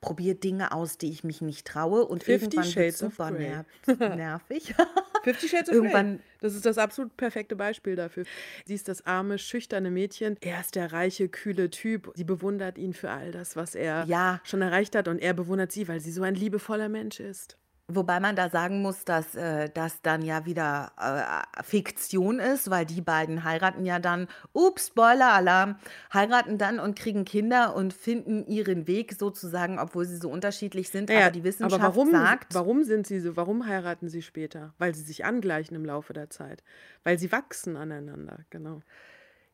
probiert 0.00 0.44
Dinge 0.44 0.72
aus, 0.72 0.98
die 0.98 1.10
ich 1.10 1.24
mich 1.24 1.42
nicht 1.42 1.66
traue. 1.66 2.06
Und 2.06 2.26
irgendwann 2.26 2.74
wird 2.74 2.96
super 2.96 3.30
nerv 3.30 3.66
nervig. 3.86 4.74
Fifty 5.26 5.48
Shades 5.48 5.68
of 5.68 5.74
Grey. 5.74 5.76
Irgendwann 5.76 6.20
Das 6.40 6.54
ist 6.54 6.64
das 6.64 6.78
absolut 6.78 7.16
perfekte 7.16 7.56
Beispiel 7.56 7.96
dafür. 7.96 8.24
Sie 8.64 8.74
ist 8.74 8.86
das 8.86 9.04
arme, 9.06 9.38
schüchterne 9.38 9.90
Mädchen. 9.90 10.36
Er 10.40 10.60
ist 10.60 10.76
der 10.76 10.92
reiche, 10.92 11.28
kühle 11.28 11.68
Typ. 11.68 12.12
Sie 12.14 12.22
bewundert 12.22 12.78
ihn 12.78 12.92
für 12.92 13.10
all 13.10 13.32
das, 13.32 13.56
was 13.56 13.74
er 13.74 14.04
Ja, 14.06 14.40
schon 14.44 14.62
erreicht 14.62 14.94
hat. 14.94 15.08
Und 15.08 15.18
er 15.18 15.34
bewundert 15.34 15.72
sie, 15.72 15.88
weil 15.88 15.98
sie 15.98 16.12
so 16.12 16.22
ein 16.22 16.36
liebevoller 16.36 16.88
Mensch 16.88 17.18
ist. 17.18 17.58
Wobei 17.88 18.18
man 18.18 18.34
da 18.34 18.48
sagen 18.48 18.82
muss, 18.82 19.04
dass 19.04 19.34
äh, 19.34 19.70
das 19.72 20.02
dann 20.02 20.22
ja 20.22 20.44
wieder 20.44 20.92
äh, 20.98 21.62
Fiktion 21.62 22.40
ist, 22.40 22.68
weil 22.68 22.84
die 22.84 23.00
beiden 23.00 23.44
heiraten 23.44 23.84
ja 23.86 23.98
dann, 23.98 24.26
ups, 24.52 24.88
Spoiler-Alarm, 24.88 25.76
heiraten 26.12 26.58
dann 26.58 26.80
und 26.80 26.98
kriegen 26.98 27.24
Kinder 27.24 27.76
und 27.76 27.92
finden 27.92 28.44
ihren 28.46 28.86
Weg 28.86 29.14
sozusagen, 29.14 29.78
obwohl 29.78 30.04
sie 30.04 30.16
so 30.16 30.30
unterschiedlich 30.30 30.90
sind. 30.90 31.08
Naja, 31.08 31.22
Aber 31.26 31.30
die 31.30 31.40
aber 31.40 31.48
Wissenschaft 31.48 31.82
warum, 31.82 32.10
sagt, 32.10 32.54
warum 32.54 32.82
sind 32.82 33.06
sie 33.06 33.20
so? 33.20 33.36
Warum 33.36 33.66
heiraten 33.66 34.08
sie 34.08 34.22
später? 34.22 34.74
Weil 34.78 34.94
sie 34.94 35.02
sich 35.02 35.24
angleichen 35.24 35.76
im 35.76 35.84
Laufe 35.84 36.12
der 36.12 36.28
Zeit. 36.30 36.64
Weil 37.04 37.18
sie 37.18 37.30
wachsen 37.30 37.76
aneinander, 37.76 38.40
genau. 38.50 38.80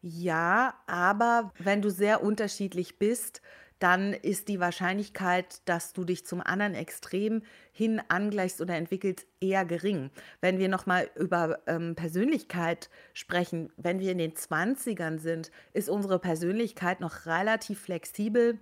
ja, 0.00 0.74
aber 0.86 1.52
wenn 1.58 1.82
du 1.82 1.90
sehr 1.90 2.22
unterschiedlich 2.22 2.98
bist, 2.98 3.42
dann 3.82 4.12
ist 4.12 4.46
die 4.46 4.60
Wahrscheinlichkeit, 4.60 5.60
dass 5.64 5.92
du 5.92 6.04
dich 6.04 6.24
zum 6.24 6.40
anderen 6.40 6.74
Extrem 6.74 7.42
hin 7.72 8.00
angleichst 8.08 8.60
oder 8.60 8.76
entwickelst, 8.76 9.26
eher 9.40 9.64
gering. 9.64 10.10
Wenn 10.40 10.58
wir 10.58 10.68
nochmal 10.68 11.10
über 11.16 11.58
ähm, 11.66 11.96
Persönlichkeit 11.96 12.90
sprechen, 13.12 13.72
wenn 13.76 13.98
wir 13.98 14.12
in 14.12 14.18
den 14.18 14.34
20ern 14.34 15.18
sind, 15.18 15.50
ist 15.72 15.88
unsere 15.88 16.20
Persönlichkeit 16.20 17.00
noch 17.00 17.26
relativ 17.26 17.80
flexibel. 17.80 18.60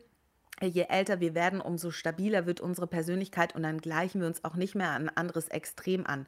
Je 0.62 0.86
älter 0.88 1.20
wir 1.20 1.34
werden, 1.34 1.60
umso 1.60 1.90
stabiler 1.90 2.46
wird 2.46 2.60
unsere 2.60 2.86
Persönlichkeit 2.86 3.54
und 3.54 3.62
dann 3.62 3.78
gleichen 3.78 4.20
wir 4.20 4.26
uns 4.26 4.42
auch 4.44 4.56
nicht 4.56 4.74
mehr 4.74 4.90
an 4.90 5.08
ein 5.08 5.16
anderes 5.16 5.48
Extrem 5.48 6.06
an. 6.06 6.26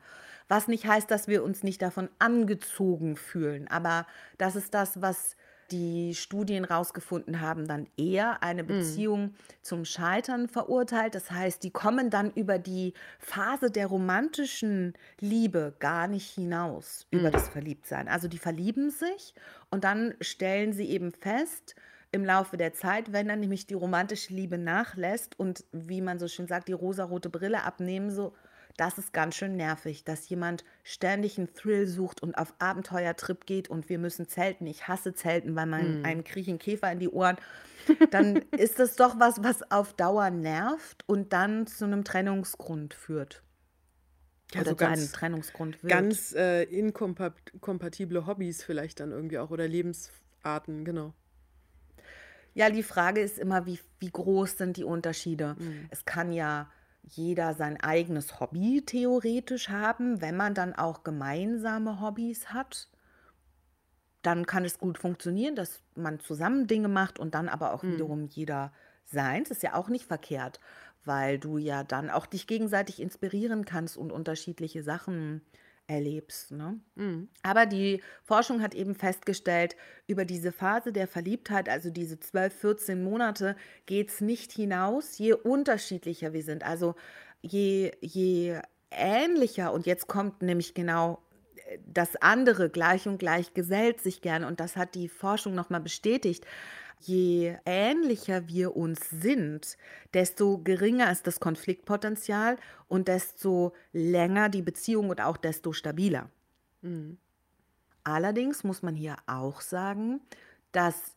Was 0.48 0.68
nicht 0.68 0.86
heißt, 0.86 1.10
dass 1.10 1.28
wir 1.28 1.44
uns 1.44 1.62
nicht 1.62 1.80
davon 1.80 2.10
angezogen 2.18 3.16
fühlen, 3.16 3.68
aber 3.68 4.06
das 4.36 4.54
ist 4.54 4.74
das, 4.74 5.00
was 5.00 5.36
die 5.72 6.14
Studien 6.14 6.64
rausgefunden 6.64 7.40
haben, 7.40 7.66
dann 7.66 7.88
eher 7.96 8.42
eine 8.42 8.62
Beziehung 8.62 9.34
zum 9.62 9.84
Scheitern 9.84 10.48
verurteilt. 10.48 11.14
Das 11.14 11.30
heißt, 11.30 11.62
die 11.62 11.70
kommen 11.70 12.10
dann 12.10 12.30
über 12.32 12.58
die 12.58 12.92
Phase 13.18 13.70
der 13.70 13.86
romantischen 13.86 14.92
Liebe 15.18 15.74
gar 15.78 16.06
nicht 16.06 16.30
hinaus, 16.30 17.06
über 17.10 17.30
das 17.30 17.48
Verliebtsein. 17.48 18.08
Also 18.08 18.28
die 18.28 18.38
verlieben 18.38 18.90
sich 18.90 19.34
und 19.70 19.84
dann 19.84 20.14
stellen 20.20 20.72
sie 20.72 20.90
eben 20.90 21.12
fest, 21.12 21.74
im 22.14 22.26
Laufe 22.26 22.58
der 22.58 22.74
Zeit, 22.74 23.12
wenn 23.12 23.28
dann 23.28 23.40
nämlich 23.40 23.66
die 23.66 23.74
romantische 23.74 24.34
Liebe 24.34 24.58
nachlässt 24.58 25.38
und 25.38 25.64
wie 25.72 26.02
man 26.02 26.18
so 26.18 26.28
schön 26.28 26.46
sagt, 26.46 26.68
die 26.68 26.74
rosarote 26.74 27.30
Brille 27.30 27.62
abnehmen, 27.62 28.10
so, 28.10 28.34
das 28.76 28.98
ist 28.98 29.12
ganz 29.12 29.34
schön 29.34 29.56
nervig, 29.56 30.04
dass 30.04 30.28
jemand 30.28 30.64
ständig 30.82 31.38
einen 31.38 31.52
Thrill 31.54 31.86
sucht 31.86 32.22
und 32.22 32.34
auf 32.36 32.54
Abenteuertrip 32.58 33.46
geht 33.46 33.68
und 33.68 33.88
wir 33.88 33.98
müssen 33.98 34.28
zelten. 34.28 34.66
Ich 34.66 34.88
hasse 34.88 35.14
Zelten, 35.14 35.56
weil 35.56 35.66
man 35.66 36.04
einen 36.04 36.24
kriechen 36.24 36.58
Käfer 36.58 36.90
in 36.90 36.98
die 36.98 37.08
Ohren. 37.08 37.36
Dann 38.10 38.36
ist 38.56 38.78
das 38.78 38.96
doch 38.96 39.18
was, 39.18 39.42
was 39.42 39.70
auf 39.70 39.92
Dauer 39.94 40.30
nervt 40.30 41.04
und 41.06 41.32
dann 41.32 41.66
zu 41.66 41.84
einem 41.84 42.04
Trennungsgrund 42.04 42.94
führt. 42.94 43.42
Ja, 44.52 44.60
Oder 44.60 44.70
so 44.70 44.76
zu 44.76 44.84
einem 44.84 44.94
ganz, 44.94 45.12
Trennungsgrund 45.12 45.82
wird. 45.82 45.90
ganz 45.90 46.34
äh, 46.34 46.64
inkompatible 46.64 48.26
Hobbys 48.26 48.62
vielleicht 48.62 49.00
dann 49.00 49.10
irgendwie 49.10 49.38
auch 49.38 49.50
oder 49.50 49.66
Lebensarten, 49.66 50.84
genau. 50.84 51.14
Ja, 52.54 52.68
die 52.68 52.82
Frage 52.82 53.20
ist 53.22 53.38
immer, 53.38 53.64
wie, 53.64 53.78
wie 53.98 54.10
groß 54.10 54.58
sind 54.58 54.76
die 54.76 54.84
Unterschiede? 54.84 55.56
Mhm. 55.58 55.86
Es 55.90 56.04
kann 56.04 56.32
ja 56.32 56.70
jeder 57.02 57.54
sein 57.54 57.80
eigenes 57.80 58.40
Hobby 58.40 58.82
theoretisch 58.84 59.68
haben, 59.68 60.20
wenn 60.20 60.36
man 60.36 60.54
dann 60.54 60.74
auch 60.74 61.02
gemeinsame 61.04 62.00
Hobbys 62.00 62.48
hat. 62.52 62.88
Dann 64.22 64.46
kann 64.46 64.64
es 64.64 64.78
gut 64.78 64.98
funktionieren, 64.98 65.56
dass 65.56 65.82
man 65.96 66.20
zusammen 66.20 66.66
Dinge 66.66 66.88
macht 66.88 67.18
und 67.18 67.34
dann 67.34 67.48
aber 67.48 67.72
auch 67.72 67.82
Mhm. 67.82 67.90
wiederum 67.90 68.26
jeder 68.28 68.72
seins. 69.04 69.50
Ist 69.50 69.62
ja 69.62 69.74
auch 69.74 69.88
nicht 69.88 70.06
verkehrt, 70.06 70.60
weil 71.04 71.38
du 71.38 71.58
ja 71.58 71.82
dann 71.82 72.08
auch 72.10 72.26
dich 72.26 72.46
gegenseitig 72.46 73.00
inspirieren 73.00 73.64
kannst 73.64 73.96
und 73.96 74.12
unterschiedliche 74.12 74.82
Sachen 74.84 75.42
erlebst. 75.86 76.50
Ne? 76.50 76.80
Mhm. 76.94 77.28
Aber 77.42 77.66
die 77.66 78.02
Forschung 78.22 78.62
hat 78.62 78.74
eben 78.74 78.94
festgestellt, 78.94 79.76
über 80.06 80.24
diese 80.24 80.52
Phase 80.52 80.92
der 80.92 81.06
Verliebtheit, 81.06 81.68
also 81.68 81.90
diese 81.90 82.18
12, 82.18 82.54
14 82.54 83.04
Monate, 83.04 83.56
geht 83.86 84.10
es 84.10 84.20
nicht 84.20 84.52
hinaus, 84.52 85.18
je 85.18 85.34
unterschiedlicher 85.34 86.32
wir 86.32 86.42
sind. 86.42 86.64
Also 86.64 86.94
je, 87.42 87.92
je 88.00 88.60
ähnlicher, 88.90 89.72
und 89.72 89.86
jetzt 89.86 90.06
kommt 90.06 90.42
nämlich 90.42 90.74
genau 90.74 91.22
äh, 91.66 91.78
das 91.86 92.16
andere, 92.16 92.70
gleich 92.70 93.06
und 93.06 93.18
gleich 93.18 93.54
gesellt 93.54 94.00
sich 94.00 94.22
gern, 94.22 94.44
und 94.44 94.60
das 94.60 94.76
hat 94.76 94.94
die 94.94 95.08
Forschung 95.08 95.54
nochmal 95.54 95.80
bestätigt. 95.80 96.46
Je 97.04 97.56
ähnlicher 97.66 98.46
wir 98.46 98.76
uns 98.76 99.10
sind, 99.10 99.76
desto 100.14 100.58
geringer 100.58 101.10
ist 101.10 101.26
das 101.26 101.40
Konfliktpotenzial 101.40 102.56
und 102.86 103.08
desto 103.08 103.72
länger 103.92 104.48
die 104.48 104.62
Beziehung 104.62 105.10
und 105.10 105.20
auch 105.20 105.36
desto 105.36 105.72
stabiler. 105.72 106.30
Mhm. 106.82 107.18
Allerdings 108.04 108.62
muss 108.62 108.82
man 108.82 108.94
hier 108.94 109.16
auch 109.26 109.60
sagen, 109.60 110.20
dass 110.70 111.16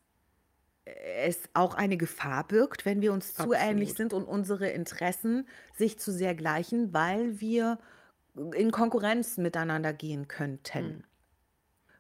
es 0.86 1.40
auch 1.54 1.76
eine 1.76 1.98
Gefahr 1.98 2.48
birgt, 2.48 2.86
wenn 2.86 3.02
wir 3.02 3.14
uns 3.14 3.34
zu 3.34 3.54
ähnlich 3.54 3.92
Absolut. 3.92 3.98
sind 3.98 4.14
und 4.14 4.26
unsere 4.26 4.70
Interessen 4.70 5.48
sich 5.74 6.00
zu 6.00 6.12
sehr 6.12 6.34
gleichen, 6.34 6.94
weil 6.94 7.40
wir 7.40 7.80
in 8.54 8.72
Konkurrenz 8.72 9.38
miteinander 9.38 9.94
gehen 9.94 10.28
könnten. 10.28 11.04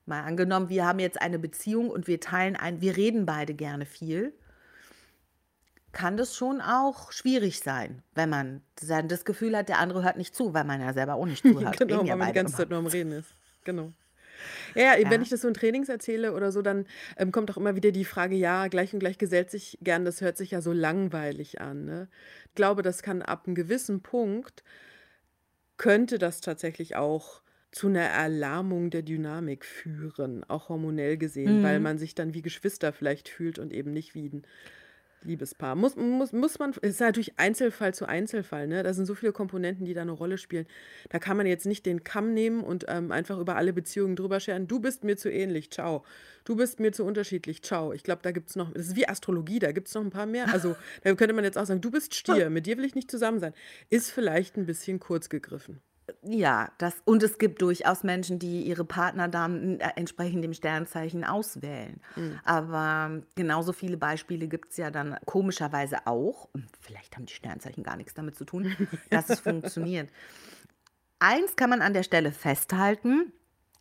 Mal 0.06 0.22
angenommen, 0.22 0.70
wir 0.70 0.86
haben 0.86 1.00
jetzt 1.00 1.22
eine 1.22 1.39
Beziehung 1.39 1.89
und 1.89 2.08
wir 2.08 2.20
teilen 2.20 2.56
ein, 2.56 2.82
wir 2.82 2.96
reden 2.96 3.26
beide 3.26 3.54
gerne 3.54 3.86
viel, 3.86 4.34
kann 5.91 6.18
das 6.18 6.36
schon 6.36 6.62
auch 6.62 7.12
schwierig 7.12 7.62
sein, 7.62 8.04
wenn 8.13 8.30
man 8.30 8.62
das 9.08 9.26
Gefühl 9.26 9.56
hat, 9.58 9.70
der 9.70 9.80
andere 9.80 10.04
hört 10.04 10.18
nicht 10.18 10.36
zu, 10.36 10.54
weil 10.54 10.65
man 10.65 10.82
ja 10.82 10.94
selber 10.94 11.15
auch 11.15 11.26
nicht 11.26 11.41
zuhört. 11.48 11.78
Genau, 11.78 11.96
Reden 11.96 12.08
ja 12.08 12.13
weil 12.13 12.20
man 12.20 12.28
die 12.28 12.34
ganze 12.34 12.52
immer. 12.52 12.58
Zeit 12.58 12.70
nur 12.70 12.80
am 12.80 12.88
Reden 12.88 13.12
ist. 13.13 13.34
Genau. 13.63 13.94
Ja, 14.76 14.98
ja, 14.98 15.10
wenn 15.10 15.22
ich 15.22 15.30
das 15.30 15.41
so 15.41 15.48
in 15.48 15.54
Trainings 15.54 15.89
erzähle 15.89 16.34
oder 16.34 16.52
so, 16.52 16.62
dann 16.62 16.86
ähm, 17.18 17.32
kommt 17.32 17.50
auch 17.50 17.58
immer 17.58 17.76
wieder 17.76 17.91
die 17.91 18.06
Frage, 18.06 18.36
ja, 18.36 18.68
gleich 18.68 18.94
und 18.94 19.00
gleich 19.00 19.18
gesellt 19.18 19.50
sich 19.50 19.78
gern, 19.82 20.06
das 20.06 20.22
hört 20.22 20.38
sich 20.38 20.52
ja 20.52 20.62
so 20.62 20.74
langweilig 20.74 21.62
an. 21.62 21.86
Ne? 21.86 22.10
Ich 22.50 22.56
glaube, 22.56 22.82
das 22.82 23.02
kann 23.02 23.22
ab 23.22 23.44
einem 23.46 23.56
gewissen 23.56 24.02
Punkt, 24.02 24.63
könnte 25.78 26.20
das 26.20 26.41
tatsächlich 26.41 26.96
auch 26.96 27.41
zu 27.76 27.88
einer 27.88 28.00
Erlahmung 28.06 28.90
der 28.90 29.02
Dynamik 29.02 29.66
führen, 29.66 30.46
auch 30.46 30.70
hormonell 30.70 31.18
gesehen, 31.18 31.62
weil 31.62 31.80
Mhm. 31.80 31.84
man 31.84 31.98
sich 31.98 32.16
dann 32.16 32.34
wie 32.34 32.42
Geschwister 32.42 32.94
vielleicht 32.94 33.28
fühlt 33.28 33.60
und 33.60 33.74
eben 33.74 33.92
nicht 33.92 34.16
wie 34.16 34.30
ein 34.30 34.44
Liebespaar. 35.24 35.76
Muss, 35.76 35.98
muss, 35.98 36.32
muss 36.32 36.58
man, 36.58 36.70
es 36.70 36.92
ist 36.92 37.00
natürlich 37.02 37.38
Einzelfall 37.38 37.94
zu 37.94 38.06
Einzelfall, 38.08 38.68
ne? 38.68 38.82
Da 38.82 38.94
sind 38.94 39.06
so 39.08 39.14
viele 39.14 39.34
Komponenten, 39.34 39.84
die 39.86 39.94
da 39.94 40.04
eine 40.04 40.14
Rolle 40.14 40.38
spielen. 40.38 40.68
Da 41.10 41.20
kann 41.20 41.36
man 41.36 41.48
jetzt 41.48 41.66
nicht 41.66 41.86
den 41.86 42.06
Kamm 42.06 42.34
nehmen 42.34 42.64
und 42.64 42.86
ähm, 42.88 43.12
einfach 43.12 43.40
über 43.40 43.58
alle 43.58 43.74
Beziehungen 43.74 44.16
drüber 44.16 44.40
scheren. 44.40 44.68
Du 44.68 44.80
bist 44.80 45.04
mir 45.04 45.18
zu 45.18 45.30
ähnlich, 45.30 45.70
ciao. 45.70 46.06
Du 46.46 46.56
bist 46.56 46.80
mir 46.80 46.94
zu 46.94 47.04
unterschiedlich, 47.04 47.62
ciao. 47.62 47.92
Ich 47.92 48.04
glaube, 48.04 48.22
da 48.22 48.32
gibt 48.32 48.52
es 48.52 48.56
noch, 48.56 48.72
das 48.72 48.88
ist 48.88 48.96
wie 48.96 49.10
Astrologie, 49.10 49.60
da 49.60 49.74
gibt 49.74 49.90
es 49.90 49.96
noch 49.96 50.04
ein 50.04 50.12
paar 50.12 50.28
mehr. 50.28 50.54
Also 50.54 50.78
da 51.04 51.14
könnte 51.16 51.34
man 51.34 51.44
jetzt 51.44 51.58
auch 51.58 51.66
sagen, 51.66 51.82
du 51.82 51.92
bist 51.92 52.16
Stier, 52.16 52.50
mit 52.52 52.68
dir 52.68 52.78
will 52.78 52.86
ich 52.86 52.96
nicht 52.96 53.12
zusammen 53.12 53.42
sein. 53.42 53.54
Ist 53.90 54.12
vielleicht 54.12 54.56
ein 54.56 54.66
bisschen 54.66 55.00
kurz 55.02 55.28
gegriffen. 55.28 55.82
Ja, 56.22 56.72
das, 56.78 56.96
und 57.06 57.24
es 57.24 57.38
gibt 57.38 57.62
durchaus 57.62 58.04
Menschen, 58.04 58.38
die 58.38 58.63
ihre 58.63 58.86
Partner 58.86 59.28
dann 59.28 59.80
äh, 59.80 59.89
entsprechend 59.96 60.44
dem 60.44 60.54
Sternzeichen 60.54 61.24
auswählen. 61.24 62.00
Mhm. 62.15 62.39
Aber 62.44 63.22
genauso 63.36 63.74
viele 63.74 63.98
Beispiele 63.98 64.48
gibt 64.48 64.72
es 64.72 64.78
ja 64.78 64.91
dann 64.91 65.18
komischerweise 65.26 66.06
auch, 66.06 66.50
vielleicht 66.80 67.15
haben 67.15 67.26
die 67.26 67.34
Sternzeichen 67.34 67.84
gar 67.84 67.96
nichts 67.96 68.13
damit 68.13 68.36
zu 68.36 68.46
tun, 68.46 68.76
dass 69.10 69.30
es 69.30 69.39
funktioniert. 69.39 70.10
Eins 71.20 71.56
kann 71.56 71.70
man 71.70 71.82
an 71.82 71.94
der 71.94 72.04
Stelle 72.04 72.32
festhalten, 72.32 73.32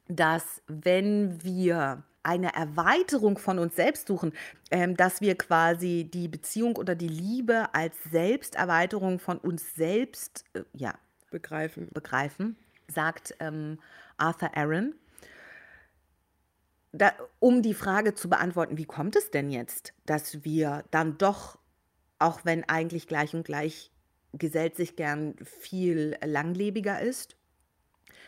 dass 0.09 0.63
wenn 0.67 1.43
wir 1.43 2.05
eine 2.23 2.55
Erweiterung 2.55 3.37
von 3.37 3.59
uns 3.59 3.77
selbst 3.77 4.09
suchen, 4.09 4.33
ähm, 4.71 4.97
dass 4.97 5.21
wir 5.21 5.37
quasi 5.37 6.09
die 6.13 6.29
Beziehung 6.29 6.77
oder 6.77 6.95
die 6.95 7.09
Liebe 7.09 7.75
als 7.75 7.95
Selbsterweiterung 8.11 9.19
von 9.19 9.39
uns 9.39 9.75
selbst 9.75 10.45
äh, 10.55 10.63
ja, 10.73 10.95
begreifen. 11.35 11.89
begreifen, 11.93 12.57
sagt 12.89 13.35
ähm, 13.41 13.79
Arthur 14.17 14.57
Aaron. 14.57 14.95
Da, 16.93 17.13
um 17.41 17.63
die 17.63 17.75
Frage 17.75 18.15
zu 18.15 18.29
beantworten, 18.29 18.79
wie 18.79 18.85
kommt 18.85 19.17
es 19.17 19.31
denn 19.31 19.51
jetzt, 19.51 19.93
dass 20.07 20.45
wir 20.45 20.85
dann 20.91 21.19
doch, 21.19 21.59
auch 22.19 22.45
wenn 22.45 22.69
eigentlich 22.69 23.09
gleich 23.09 23.35
und 23.35 23.45
gleich 23.45 23.91
gesellt 24.33 24.77
sich 24.77 24.97
gern 24.97 25.35
viel 25.45 26.17
langlebiger 26.25 27.01
ist, 27.01 27.37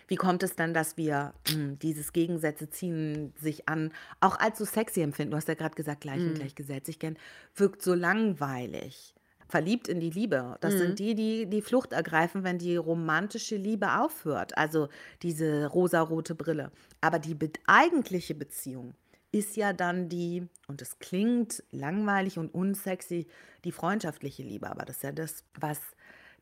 wie 0.08 0.16
kommt 0.16 0.42
es 0.42 0.54
dann, 0.54 0.72
dass 0.72 0.96
wir 0.96 1.34
mh, 1.48 1.54
hm, 1.54 1.78
dieses 1.80 2.12
Gegensätze 2.12 2.70
ziehen 2.70 3.32
sich 3.40 3.68
an, 3.68 3.92
auch 4.20 4.38
als 4.38 4.58
so 4.58 4.64
sexy 4.64 5.00
empfinden? 5.00 5.32
Du 5.32 5.36
hast 5.36 5.48
ja 5.48 5.54
gerade 5.54 5.74
gesagt, 5.74 6.02
gleich 6.02 6.20
und 6.20 6.30
Mhm. 6.30 6.34
gleich 6.34 6.54
gesellt 6.54 6.86
sich 6.86 6.98
gern, 6.98 7.18
wirkt 7.54 7.82
so 7.82 7.94
langweilig. 7.94 9.15
Verliebt 9.48 9.88
in 9.88 10.00
die 10.00 10.10
Liebe. 10.10 10.56
Das 10.60 10.74
Mhm. 10.74 10.78
sind 10.78 10.98
die, 10.98 11.14
die 11.14 11.46
die 11.46 11.62
Flucht 11.62 11.92
ergreifen, 11.92 12.42
wenn 12.42 12.58
die 12.58 12.76
romantische 12.76 13.56
Liebe 13.56 13.98
aufhört. 14.00 14.56
Also 14.58 14.88
diese 15.22 15.66
rosarote 15.66 16.34
Brille. 16.34 16.72
Aber 17.00 17.18
die 17.18 17.34
be 17.34 17.50
eigentliche 17.66 18.34
Beziehung 18.34 18.94
ist 19.32 19.56
ja 19.56 19.72
dann 19.72 20.08
die, 20.08 20.48
und 20.66 20.82
es 20.82 20.98
klingt 20.98 21.62
langweilig 21.70 22.38
und 22.38 22.52
unsexy, 22.54 23.26
die 23.64 23.72
freundschaftliche 23.72 24.42
Liebe. 24.42 24.70
Aber 24.70 24.84
das 24.84 24.96
ist 24.96 25.02
ja 25.02 25.12
das, 25.12 25.44
was 25.60 25.80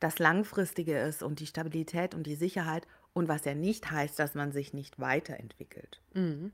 das 0.01 0.19
Langfristige 0.19 0.99
ist 0.99 1.23
und 1.23 1.41
die 1.41 1.47
Stabilität 1.47 2.15
und 2.15 2.27
die 2.27 2.35
Sicherheit 2.37 2.87
und 3.13 3.29
was 3.29 3.45
ja 3.45 3.55
nicht 3.55 3.91
heißt, 3.91 4.19
dass 4.19 4.35
man 4.35 4.53
sich 4.53 4.73
nicht 4.75 4.99
weiterentwickelt. 4.99 6.01
Mhm. 6.15 6.53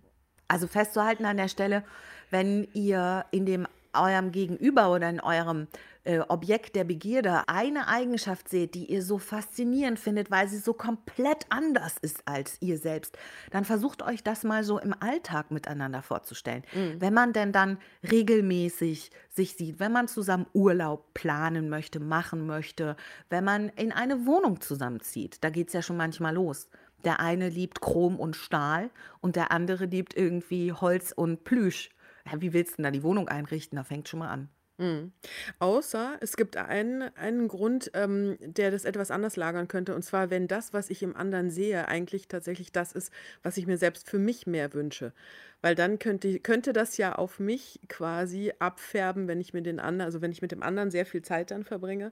Also 0.49 0.67
festzuhalten 0.67 1.25
an 1.27 1.37
der 1.37 1.49
Stelle, 1.49 1.85
wenn 2.31 2.67
ihr 2.75 3.25
in 3.31 3.47
dem 3.47 3.67
eurem 3.93 4.31
Gegenüber 4.33 4.93
oder 4.93 5.09
in 5.09 5.21
eurem 5.21 5.67
äh, 6.05 6.21
Objekt 6.29 6.77
der 6.77 6.85
Begierde 6.85 7.49
eine 7.49 7.89
Eigenschaft 7.89 8.49
seht, 8.49 8.75
die 8.75 8.87
ihr 8.87 9.03
so 9.03 9.19
faszinierend 9.19 9.99
findet, 9.99 10.31
weil 10.31 10.49
sie 10.49 10.59
so 10.59 10.73
komplett 10.73 11.47
anders 11.51 11.97
ist 12.01 12.23
als 12.27 12.57
ihr 12.61 12.79
selbst, 12.79 13.19
dann 13.51 13.65
versucht 13.65 14.03
euch 14.03 14.23
das 14.23 14.45
mal 14.45 14.65
so 14.65 14.79
im 14.79 14.95
Alltag 14.99 15.51
miteinander 15.51 16.03
vorzustellen. 16.03 16.65
Wenn 16.99 17.15
man 17.15 17.33
denn 17.33 17.53
dann 17.53 17.79
regelmäßig 18.11 19.11
sich 19.29 19.57
sieht, 19.57 19.81
wenn 19.81 19.93
man 19.93 20.09
zusammen 20.09 20.47
Urlaub 20.53 21.13
planen 21.15 21.69
möchte, 21.69 22.01
machen 22.01 22.47
möchte, 22.47 22.97
wenn 23.29 23.45
man 23.45 23.69
in 23.71 23.93
eine 23.93 24.27
Wohnung 24.27 24.61
zusammenzieht, 24.61 25.43
da 25.43 25.51
geht 25.51 25.69
es 25.69 25.75
ja 25.75 25.83
schon 25.83 25.97
manchmal 25.97 26.35
los. 26.35 26.69
Der 27.05 27.21
eine 27.21 27.49
liebt 27.49 27.81
Chrom 27.81 28.19
und 28.19 28.37
Stahl 28.37 28.91
und 29.21 29.37
der 29.37 29.53
andere 29.53 29.87
liebt 29.87 30.15
irgendwie 30.15 30.73
Holz 30.73 31.13
und 31.13 31.45
Plüsch. 31.45 31.91
Wie 32.37 32.53
willst 32.53 32.73
du 32.73 32.77
denn 32.77 32.85
da 32.85 32.91
die 32.91 33.03
Wohnung 33.03 33.29
einrichten? 33.29 33.77
Da 33.77 33.85
fängt 33.85 34.09
schon 34.09 34.21
mal 34.21 34.29
an. 34.29 34.49
Mhm. 34.81 35.13
Außer 35.59 36.17
es 36.21 36.37
gibt 36.37 36.57
einen, 36.57 37.03
einen 37.17 37.49
Grund, 37.49 37.91
ähm, 37.95 38.37
der 38.41 38.71
das 38.71 38.85
etwas 38.87 39.11
anders 39.11 39.37
lagern 39.37 39.69
könnte. 39.69 39.95
Und 39.95 40.03
zwar, 40.03 40.31
wenn 40.31 40.49
das, 40.49 40.73
was 40.73 40.89
ich 40.89 41.03
im 41.03 41.15
anderen 41.15 41.51
sehe, 41.51 41.87
eigentlich 41.87 42.29
tatsächlich 42.29 42.73
das 42.73 42.93
ist, 42.93 43.13
was 43.43 43.59
ich 43.59 43.67
mir 43.67 43.77
selbst 43.77 44.09
für 44.09 44.19
mich 44.19 44.47
mehr 44.47 44.73
wünsche. 44.73 45.13
Weil 45.61 45.75
dann 45.75 45.99
könnte, 45.99 46.41
könnte 46.41 46.73
das 46.73 46.97
ja 46.97 47.15
auf 47.15 47.39
mich 47.41 47.81
quasi 47.89 48.53
abfärben, 48.59 49.29
wenn 49.29 49.41
ich 49.41 49.53
mit 49.53 49.67
den 49.67 49.81
anderen, 49.81 50.07
also 50.07 50.23
wenn 50.23 50.33
ich 50.33 50.41
mit 50.41 50.53
dem 50.53 50.63
anderen 50.63 50.91
sehr 50.91 51.05
viel 51.05 51.23
Zeit 51.23 51.51
dann 51.51 51.65
verbringe. 51.65 52.11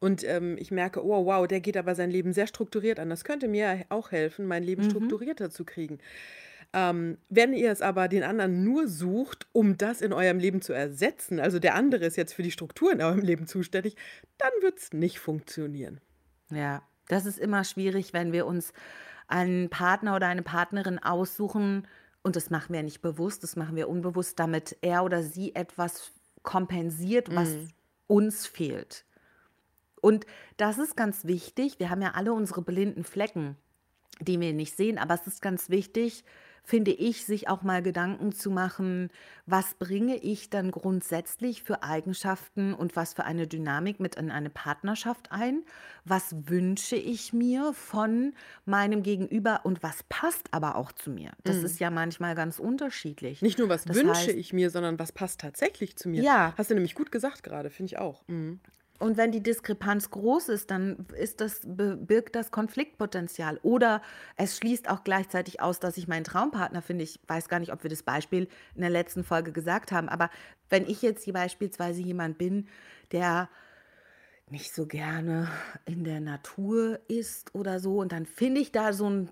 Und 0.00 0.24
ähm, 0.24 0.56
ich 0.58 0.70
merke, 0.72 1.04
oh 1.04 1.26
wow, 1.26 1.46
der 1.46 1.60
geht 1.60 1.76
aber 1.78 1.94
sein 1.94 2.10
Leben 2.10 2.32
sehr 2.34 2.46
strukturiert 2.48 3.00
an. 3.00 3.10
Das 3.10 3.24
könnte 3.24 3.48
mir 3.48 3.84
auch 3.88 4.10
helfen, 4.12 4.46
mein 4.46 4.64
Leben 4.64 4.82
Mhm. 4.82 4.82
strukturierter 4.82 5.50
zu 5.50 5.64
kriegen. 5.64 5.98
Ähm, 6.74 7.18
wenn 7.28 7.52
ihr 7.52 7.70
es 7.70 7.82
aber 7.82 8.08
den 8.08 8.22
anderen 8.22 8.64
nur 8.64 8.88
sucht, 8.88 9.46
um 9.52 9.76
das 9.76 10.00
in 10.00 10.12
eurem 10.12 10.38
Leben 10.38 10.62
zu 10.62 10.72
ersetzen, 10.72 11.38
also 11.38 11.58
der 11.58 11.74
andere 11.74 12.06
ist 12.06 12.16
jetzt 12.16 12.32
für 12.32 12.42
die 12.42 12.50
Struktur 12.50 12.92
in 12.92 13.02
eurem 13.02 13.20
Leben 13.20 13.46
zuständig, 13.46 13.96
dann 14.38 14.50
wird 14.62 14.78
es 14.78 14.92
nicht 14.92 15.18
funktionieren. 15.18 16.00
Ja, 16.50 16.82
das 17.08 17.26
ist 17.26 17.38
immer 17.38 17.64
schwierig, 17.64 18.12
wenn 18.12 18.32
wir 18.32 18.46
uns 18.46 18.72
einen 19.26 19.68
Partner 19.68 20.16
oder 20.16 20.28
eine 20.28 20.42
Partnerin 20.42 20.98
aussuchen. 20.98 21.86
Und 22.22 22.36
das 22.36 22.50
machen 22.50 22.72
wir 22.72 22.82
nicht 22.82 23.02
bewusst, 23.02 23.42
das 23.42 23.56
machen 23.56 23.76
wir 23.76 23.88
unbewusst, 23.88 24.38
damit 24.38 24.76
er 24.80 25.04
oder 25.04 25.22
sie 25.22 25.54
etwas 25.54 26.12
kompensiert, 26.42 27.34
was 27.34 27.56
uns 28.06 28.46
fehlt. 28.46 29.04
Und 30.00 30.26
das 30.56 30.78
ist 30.78 30.96
ganz 30.96 31.24
wichtig. 31.24 31.78
Wir 31.78 31.90
haben 31.90 32.02
ja 32.02 32.12
alle 32.12 32.32
unsere 32.32 32.62
blinden 32.62 33.04
Flecken, 33.04 33.56
die 34.20 34.40
wir 34.40 34.52
nicht 34.52 34.76
sehen, 34.76 34.98
aber 34.98 35.14
es 35.14 35.26
ist 35.26 35.42
ganz 35.42 35.70
wichtig, 35.70 36.24
finde 36.64 36.92
ich, 36.92 37.24
sich 37.24 37.48
auch 37.48 37.62
mal 37.62 37.82
Gedanken 37.82 38.32
zu 38.32 38.50
machen, 38.50 39.10
was 39.46 39.74
bringe 39.74 40.16
ich 40.16 40.48
dann 40.48 40.70
grundsätzlich 40.70 41.62
für 41.62 41.82
Eigenschaften 41.82 42.72
und 42.72 42.94
was 42.94 43.14
für 43.14 43.24
eine 43.24 43.46
Dynamik 43.46 43.98
mit 43.98 44.14
in 44.14 44.30
eine 44.30 44.50
Partnerschaft 44.50 45.32
ein? 45.32 45.64
Was 46.04 46.34
wünsche 46.46 46.96
ich 46.96 47.32
mir 47.32 47.72
von 47.72 48.34
meinem 48.64 49.02
Gegenüber 49.02 49.60
und 49.64 49.82
was 49.82 50.04
passt 50.04 50.48
aber 50.52 50.76
auch 50.76 50.92
zu 50.92 51.10
mir? 51.10 51.32
Das 51.44 51.56
ist 51.56 51.80
ja 51.80 51.90
manchmal 51.90 52.34
ganz 52.34 52.58
unterschiedlich. 52.58 53.42
Nicht 53.42 53.58
nur, 53.58 53.68
was 53.68 53.84
Das 53.84 53.96
wünsche 53.96 54.14
heißt, 54.14 54.28
ich 54.28 54.52
mir, 54.52 54.70
sondern 54.70 54.98
was 54.98 55.12
passt 55.12 55.40
tatsächlich 55.40 55.96
zu 55.96 56.08
mir. 56.08 56.22
Ja. 56.22 56.54
Hast 56.56 56.70
du 56.70 56.74
nämlich 56.74 56.94
gut 56.94 57.10
gesagt 57.10 57.42
gerade, 57.42 57.70
finde 57.70 57.92
ich 57.92 57.98
auch. 57.98 58.26
Mhm. 58.28 58.60
Und 59.02 59.16
wenn 59.16 59.32
die 59.32 59.42
Diskrepanz 59.42 60.10
groß 60.10 60.48
ist, 60.48 60.70
dann 60.70 61.06
ist 61.18 61.40
das, 61.40 61.62
birgt 61.64 62.36
das 62.36 62.52
Konfliktpotenzial. 62.52 63.58
Oder 63.64 64.00
es 64.36 64.56
schließt 64.56 64.88
auch 64.88 65.02
gleichzeitig 65.02 65.60
aus, 65.60 65.80
dass 65.80 65.96
ich 65.96 66.06
meinen 66.06 66.22
Traumpartner 66.22 66.82
finde. 66.82 67.02
Ich 67.02 67.18
weiß 67.26 67.48
gar 67.48 67.58
nicht, 67.58 67.72
ob 67.72 67.82
wir 67.82 67.90
das 67.90 68.04
Beispiel 68.04 68.46
in 68.76 68.80
der 68.80 68.90
letzten 68.90 69.24
Folge 69.24 69.50
gesagt 69.50 69.90
haben, 69.90 70.08
aber 70.08 70.30
wenn 70.70 70.86
ich 70.86 71.02
jetzt 71.02 71.24
hier 71.24 71.32
beispielsweise 71.32 72.00
jemand 72.00 72.38
bin, 72.38 72.68
der 73.10 73.48
nicht 74.48 74.72
so 74.72 74.86
gerne 74.86 75.48
in 75.84 76.04
der 76.04 76.20
Natur 76.20 77.00
ist 77.08 77.52
oder 77.56 77.80
so, 77.80 77.98
und 77.98 78.12
dann 78.12 78.24
finde 78.24 78.60
ich 78.60 78.70
da 78.70 78.92
so 78.92 79.06
einen 79.06 79.30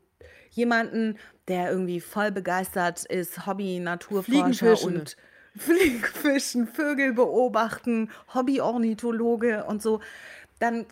jemanden, 0.50 1.16
der 1.46 1.70
irgendwie 1.70 2.00
voll 2.00 2.32
begeistert 2.32 3.04
ist, 3.04 3.46
Hobby-Naturforscher 3.46 4.24
Fliegenfischen. 4.76 4.96
und 4.96 5.16
Fliegenfischen, 5.60 6.66
Vögel 6.66 7.12
beobachten, 7.12 8.10
Hobby-Ornithologe 8.34 9.64
und 9.64 9.82
so, 9.82 10.00
dann 10.58 10.84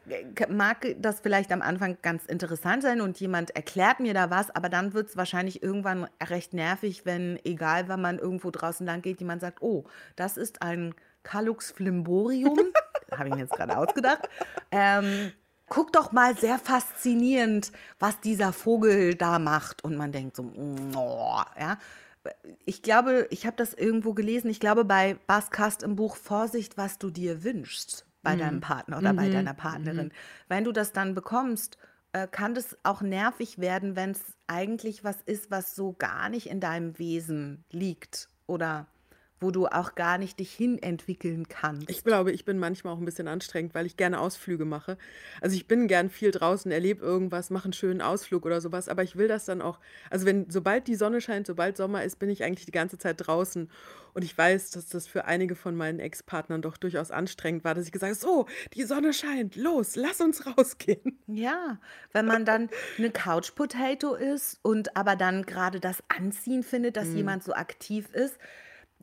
mag 0.49 0.87
das 0.99 1.21
vielleicht 1.21 1.53
am 1.53 1.61
Anfang 1.61 1.99
ganz 2.01 2.25
interessant 2.25 2.83
sein 2.83 3.01
und 3.03 3.21
jemand 3.21 3.55
erklärt 3.55 4.01
mir 4.01 4.15
da 4.15 4.31
was, 4.31 4.55
aber 4.55 4.69
dann 4.69 4.95
wird 4.95 5.11
es 5.11 5.17
wahrscheinlich 5.17 5.63
irgendwann 5.63 6.09
recht 6.23 6.55
nervig, 6.55 7.05
wenn, 7.05 7.39
egal 7.45 7.89
wann 7.89 8.01
man 8.01 8.19
irgendwo 8.19 8.51
draußen 8.51 8.87
lang 8.87 9.03
geht, 9.03 9.21
jemand 9.21 9.43
sagt, 9.43 9.61
oh, 9.61 9.85
das 10.17 10.39
ist 10.39 10.63
ein 10.63 10.95
Calux 11.23 11.71
flimborium, 11.71 12.59
habe 13.13 13.29
ich 13.29 13.35
mir 13.35 13.43
jetzt 13.43 13.53
gerade 13.53 13.77
ausgedacht, 13.77 14.29
ähm, 14.71 15.33
guck 15.69 15.93
doch 15.93 16.13
mal, 16.13 16.37
sehr 16.37 16.59
faszinierend, 16.59 17.73
was 17.99 18.21
dieser 18.21 18.53
Vogel 18.53 19.15
da 19.15 19.39
macht. 19.39 19.85
Und 19.85 19.97
man 19.97 20.13
denkt 20.13 20.37
so, 20.37 20.51
oh, 20.97 21.43
ja. 21.59 21.79
Ich 22.65 22.83
glaube, 22.83 23.27
ich 23.31 23.47
habe 23.47 23.57
das 23.57 23.75
irgendwo 23.75 24.15
gelesen, 24.15 24.51
ich 24.51 24.61
glaube 24.61 24.85
bei 24.85 25.19
Baskast 25.27 25.83
im 25.83 25.97
Buch 25.97 26.17
Vorsicht, 26.17 26.77
was 26.77 26.99
du 26.99 27.11
dir 27.11 27.45
wünschst 27.45 28.07
bei 28.23 28.37
deinem 28.37 28.61
Partner 28.61 28.99
oder 28.99 29.15
bei 29.15 29.29
deiner 29.31 29.55
Partnerin. 29.55 30.13
Wenn 30.49 30.65
du 30.65 30.73
das 30.73 30.93
dann 30.93 31.15
bekommst, 31.15 31.79
äh, 32.13 32.27
kann 32.27 32.55
das 32.55 32.77
auch 32.83 33.01
nervig 33.01 33.59
werden, 33.59 33.97
wenn 33.97 34.11
es 34.11 34.21
eigentlich 34.47 35.05
was 35.05 35.23
ist, 35.23 35.51
was 35.51 35.75
so 35.75 35.93
gar 35.93 36.29
nicht 36.29 36.49
in 36.49 36.61
deinem 36.61 36.99
Wesen 36.99 37.65
liegt 37.71 38.29
oder 38.47 38.87
wo 39.41 39.51
du 39.51 39.67
auch 39.67 39.95
gar 39.95 40.19
nicht 40.19 40.41
dich 40.41 40.53
hin 40.53 40.83
entwickeln 40.83 41.49
kannst. 41.49 41.89
Ich 41.91 42.05
glaube, 42.05 42.33
ich 42.33 42.45
bin 42.45 42.59
manchmal 42.59 42.95
auch 42.95 42.99
ein 42.99 43.05
bisschen 43.05 43.29
anstrengend, 43.29 43.75
weil 43.75 43.87
ich 43.87 43.97
gerne 43.97 44.21
Ausflüge 44.21 44.65
mache. 44.65 44.99
Also 45.41 45.57
ich 45.57 45.69
bin 45.69 45.89
gern 45.89 46.11
viel 46.11 46.31
draußen, 46.31 46.71
erlebe 46.71 47.05
irgendwas, 47.05 47.51
mache 47.51 47.65
einen 47.65 47.73
schönen 47.73 48.03
Ausflug 48.03 48.45
oder 48.47 48.61
sowas, 48.61 48.89
aber 48.89 49.03
ich 49.03 49.17
will 49.17 49.29
das 49.29 49.45
dann 49.45 49.63
auch. 49.63 49.79
Also 50.11 50.27
wenn, 50.27 50.51
sobald 50.51 50.89
die 50.89 50.97
Sonne 50.97 51.21
scheint, 51.21 51.47
sobald 51.47 51.77
Sommer 51.77 52.05
ist, 52.05 52.19
bin 52.19 52.31
ich 52.31 52.43
eigentlich 52.43 52.67
die 52.67 52.73
ganze 52.73 52.99
Zeit 52.99 53.17
draußen. 53.19 53.71
Und 54.15 54.25
ich 54.25 54.37
weiß, 54.37 54.71
dass 54.71 54.89
das 54.89 55.07
für 55.07 55.27
einige 55.27 55.55
von 55.55 55.77
meinen 55.77 56.01
Ex-Partnern 56.01 56.63
doch 56.63 56.77
durchaus 56.77 57.11
anstrengend 57.11 57.63
war, 57.63 57.75
dass 57.75 57.87
ich 57.87 57.93
gesagt 57.93 58.11
habe, 58.11 58.21
so, 58.21 58.47
die 58.75 58.83
Sonne 58.83 59.13
scheint, 59.13 59.55
los, 59.55 59.95
lass 59.95 60.21
uns 60.21 60.45
rausgehen. 60.47 61.19
Ja, 61.29 61.79
wenn 62.13 62.27
man 62.27 62.45
dann 62.45 62.69
eine 62.97 63.11
Couch 63.11 63.55
Potato 63.55 64.15
ist 64.15 64.59
und 64.63 64.97
aber 64.97 65.15
dann 65.15 65.45
gerade 65.45 65.79
das 65.79 66.03
Anziehen 66.09 66.63
findet, 66.65 66.97
dass 66.97 67.09
jemand 67.15 67.45
so 67.45 67.53
aktiv 67.53 68.09
ist, 68.13 68.39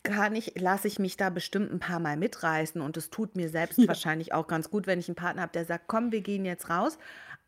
kann 0.05 0.35
ich, 0.35 0.53
lasse 0.59 0.87
ich 0.87 0.99
mich 0.99 1.17
da 1.17 1.29
bestimmt 1.29 1.71
ein 1.71 1.79
paar 1.79 1.99
Mal 1.99 2.15
mitreißen 2.17 2.81
und 2.81 2.95
es 2.97 3.09
tut 3.09 3.35
mir 3.35 3.49
selbst 3.49 3.85
wahrscheinlich 3.87 4.33
auch 4.33 4.47
ganz 4.47 4.69
gut, 4.69 4.87
wenn 4.87 4.99
ich 4.99 5.07
einen 5.09 5.15
Partner 5.15 5.41
habe, 5.43 5.51
der 5.51 5.65
sagt, 5.65 5.85
komm, 5.87 6.11
wir 6.11 6.21
gehen 6.21 6.45
jetzt 6.45 6.69
raus. 6.69 6.97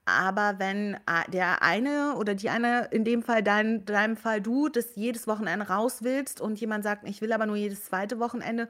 Aber 0.05 0.55
wenn 0.57 0.97
der 1.33 1.61
eine 1.63 2.15
oder 2.15 2.33
die 2.33 2.49
eine, 2.49 2.87
in 2.91 3.03
dem 3.03 3.23
Fall 3.23 3.43
dein, 3.43 3.83
deinem 3.85 4.15
Fall 4.15 4.41
du, 4.41 4.69
das 4.69 4.95
jedes 4.95 5.27
Wochenende 5.27 5.67
raus 5.67 5.99
willst 6.01 6.39
und 6.39 6.59
jemand 6.61 6.83
sagt, 6.83 7.07
ich 7.07 7.21
will 7.21 7.33
aber 7.33 7.45
nur 7.45 7.57
jedes 7.57 7.85
zweite 7.85 8.17
Wochenende 8.19 8.69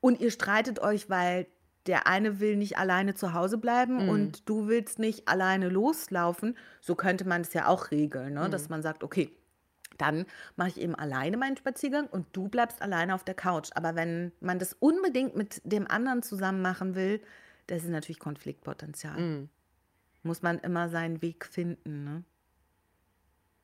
und 0.00 0.20
ihr 0.20 0.30
streitet 0.30 0.78
euch, 0.80 1.08
weil 1.08 1.46
der 1.86 2.06
eine 2.06 2.38
will 2.38 2.56
nicht 2.56 2.78
alleine 2.78 3.14
zu 3.14 3.32
Hause 3.32 3.58
bleiben 3.58 4.02
Mhm. 4.04 4.08
und 4.08 4.48
du 4.48 4.68
willst 4.68 4.98
nicht 4.98 5.26
alleine 5.26 5.68
loslaufen, 5.68 6.56
so 6.80 6.94
könnte 6.94 7.26
man 7.26 7.40
es 7.40 7.54
ja 7.54 7.66
auch 7.66 7.90
regeln, 7.90 8.34
ne? 8.34 8.48
dass 8.50 8.64
Mhm. 8.64 8.70
man 8.70 8.82
sagt, 8.82 9.02
okay, 9.04 9.30
dann 10.02 10.26
mache 10.56 10.70
ich 10.70 10.80
eben 10.80 10.94
alleine 10.94 11.36
meinen 11.36 11.56
Spaziergang 11.56 12.08
und 12.08 12.26
du 12.32 12.48
bleibst 12.48 12.82
alleine 12.82 13.14
auf 13.14 13.24
der 13.24 13.34
Couch. 13.34 13.70
Aber 13.74 13.94
wenn 13.94 14.32
man 14.40 14.58
das 14.58 14.74
unbedingt 14.74 15.36
mit 15.36 15.62
dem 15.64 15.88
anderen 15.88 16.22
zusammen 16.22 16.60
machen 16.60 16.94
will, 16.94 17.22
das 17.68 17.84
ist 17.84 17.90
natürlich 17.90 18.18
Konfliktpotenzial. 18.18 19.18
Mhm. 19.18 19.48
Muss 20.24 20.42
man 20.42 20.58
immer 20.58 20.88
seinen 20.88 21.22
Weg 21.22 21.46
finden. 21.46 22.04
Ne? 22.04 22.24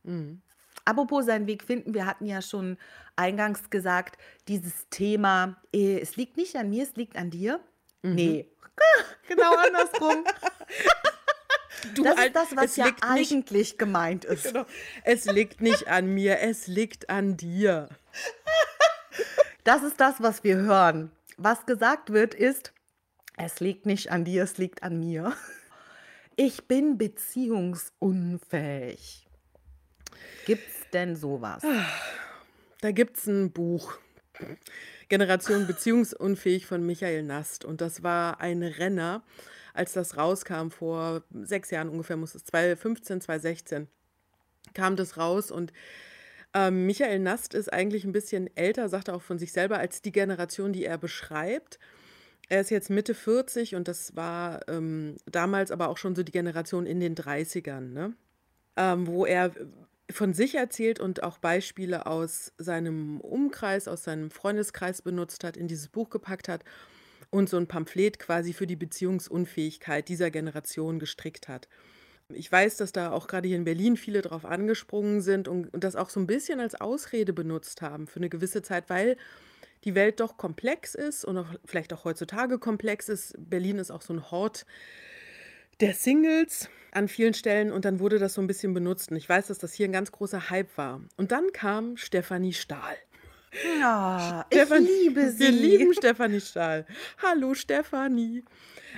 Mhm. 0.04 0.42
Apropos 0.84 1.26
seinen 1.26 1.46
Weg 1.48 1.64
finden, 1.64 1.92
wir 1.92 2.06
hatten 2.06 2.24
ja 2.24 2.40
schon 2.40 2.78
eingangs 3.16 3.68
gesagt, 3.68 4.16
dieses 4.46 4.88
Thema, 4.90 5.60
eh, 5.72 5.98
es 5.98 6.16
liegt 6.16 6.36
nicht 6.36 6.56
an 6.56 6.70
mir, 6.70 6.84
es 6.84 6.94
liegt 6.94 7.16
an 7.16 7.30
dir. 7.30 7.60
Mhm. 8.02 8.14
Nee, 8.14 8.48
genau 9.28 9.54
andersrum. 9.56 10.24
Du, 11.94 12.04
Das 12.04 12.18
ist 12.24 12.34
das, 12.36 12.56
was 12.56 12.64
es 12.66 12.76
ja 12.76 12.86
liegt 12.86 13.02
nicht, 13.02 13.10
eigentlich 13.12 13.78
gemeint 13.78 14.24
ist. 14.34 14.44
genau, 14.44 14.64
es 15.04 15.24
liegt 15.26 15.60
nicht 15.60 15.88
an 15.88 16.06
mir, 16.14 16.38
es 16.40 16.66
liegt 16.66 17.10
an 17.10 17.36
dir. 17.36 17.88
Das 19.64 19.82
ist 19.82 20.00
das, 20.00 20.14
was 20.20 20.44
wir 20.44 20.56
hören. 20.56 21.10
Was 21.36 21.66
gesagt 21.66 22.12
wird, 22.12 22.34
ist, 22.34 22.72
es 23.36 23.60
liegt 23.60 23.86
nicht 23.86 24.10
an 24.10 24.24
dir, 24.24 24.42
es 24.44 24.58
liegt 24.58 24.82
an 24.82 24.98
mir. 24.98 25.34
Ich 26.36 26.66
bin 26.66 26.98
beziehungsunfähig. 26.98 29.26
Gibt's 30.46 30.88
denn 30.92 31.16
sowas? 31.16 31.62
Da 32.80 32.92
gibt 32.92 33.18
es 33.18 33.26
ein 33.26 33.50
Buch, 33.52 33.98
Generation 35.08 35.66
Beziehungsunfähig 35.66 36.66
von 36.66 36.84
Michael 36.86 37.22
Nast. 37.24 37.64
Und 37.64 37.80
das 37.80 38.02
war 38.02 38.40
ein 38.40 38.62
Renner, 38.62 39.22
als 39.78 39.92
das 39.92 40.16
rauskam, 40.16 40.70
vor 40.70 41.22
sechs 41.30 41.70
Jahren 41.70 41.88
ungefähr, 41.88 42.16
muss 42.16 42.34
es 42.34 42.44
2015, 42.44 43.20
2016, 43.20 43.88
kam 44.74 44.96
das 44.96 45.16
raus. 45.16 45.50
Und 45.50 45.72
ähm, 46.52 46.86
Michael 46.86 47.20
Nast 47.20 47.54
ist 47.54 47.72
eigentlich 47.72 48.04
ein 48.04 48.12
bisschen 48.12 48.50
älter, 48.56 48.88
sagt 48.88 49.08
er 49.08 49.14
auch 49.14 49.22
von 49.22 49.38
sich 49.38 49.52
selber, 49.52 49.78
als 49.78 50.02
die 50.02 50.12
Generation, 50.12 50.72
die 50.72 50.84
er 50.84 50.98
beschreibt. 50.98 51.78
Er 52.48 52.60
ist 52.60 52.70
jetzt 52.70 52.90
Mitte 52.90 53.14
40 53.14 53.76
und 53.76 53.88
das 53.88 54.16
war 54.16 54.66
ähm, 54.68 55.16
damals 55.26 55.70
aber 55.70 55.88
auch 55.88 55.98
schon 55.98 56.16
so 56.16 56.22
die 56.22 56.32
Generation 56.32 56.84
in 56.84 56.98
den 56.98 57.14
30ern, 57.14 57.92
ne? 57.92 58.14
ähm, 58.76 59.06
wo 59.06 59.26
er 59.26 59.52
von 60.10 60.32
sich 60.32 60.54
erzählt 60.54 60.98
und 60.98 61.22
auch 61.22 61.38
Beispiele 61.38 62.06
aus 62.06 62.52
seinem 62.56 63.20
Umkreis, 63.20 63.86
aus 63.86 64.04
seinem 64.04 64.30
Freundeskreis 64.30 65.02
benutzt 65.02 65.44
hat, 65.44 65.56
in 65.56 65.68
dieses 65.68 65.88
Buch 65.88 66.08
gepackt 66.08 66.48
hat 66.48 66.64
und 67.30 67.48
so 67.48 67.56
ein 67.56 67.66
Pamphlet 67.66 68.18
quasi 68.18 68.52
für 68.52 68.66
die 68.66 68.76
Beziehungsunfähigkeit 68.76 70.08
dieser 70.08 70.30
Generation 70.30 70.98
gestrickt 70.98 71.48
hat. 71.48 71.68
Ich 72.30 72.50
weiß, 72.50 72.76
dass 72.76 72.92
da 72.92 73.10
auch 73.10 73.26
gerade 73.26 73.48
hier 73.48 73.56
in 73.56 73.64
Berlin 73.64 73.96
viele 73.96 74.20
drauf 74.20 74.44
angesprungen 74.44 75.22
sind 75.22 75.48
und, 75.48 75.72
und 75.72 75.82
das 75.82 75.96
auch 75.96 76.10
so 76.10 76.20
ein 76.20 76.26
bisschen 76.26 76.60
als 76.60 76.74
Ausrede 76.74 77.32
benutzt 77.32 77.80
haben 77.80 78.06
für 78.06 78.20
eine 78.20 78.28
gewisse 78.28 78.62
Zeit, 78.62 78.90
weil 78.90 79.16
die 79.84 79.94
Welt 79.94 80.20
doch 80.20 80.36
komplex 80.36 80.94
ist 80.94 81.24
und 81.24 81.38
auch 81.38 81.46
vielleicht 81.64 81.92
auch 81.92 82.04
heutzutage 82.04 82.58
komplex 82.58 83.08
ist. 83.08 83.34
Berlin 83.38 83.78
ist 83.78 83.90
auch 83.90 84.02
so 84.02 84.12
ein 84.12 84.30
Hort 84.30 84.66
der 85.80 85.94
Singles 85.94 86.68
an 86.90 87.08
vielen 87.08 87.34
Stellen 87.34 87.72
und 87.72 87.84
dann 87.84 88.00
wurde 88.00 88.18
das 88.18 88.34
so 88.34 88.40
ein 88.40 88.46
bisschen 88.46 88.74
benutzt. 88.74 89.10
Und 89.10 89.16
ich 89.16 89.28
weiß, 89.28 89.46
dass 89.46 89.58
das 89.58 89.72
hier 89.72 89.86
ein 89.86 89.92
ganz 89.92 90.12
großer 90.12 90.50
Hype 90.50 90.76
war. 90.76 91.00
Und 91.16 91.32
dann 91.32 91.52
kam 91.52 91.96
Stefanie 91.96 92.52
Stahl. 92.52 92.96
Ja, 93.80 94.46
ich 94.50 94.56
Stefan- 94.58 94.84
liebe 94.84 95.30
sie. 95.30 95.40
Wir 95.40 95.50
lieben 95.50 95.94
Stefanie 95.94 96.40
Stahl. 96.40 96.86
Hallo 97.22 97.54
Stefanie. 97.54 98.44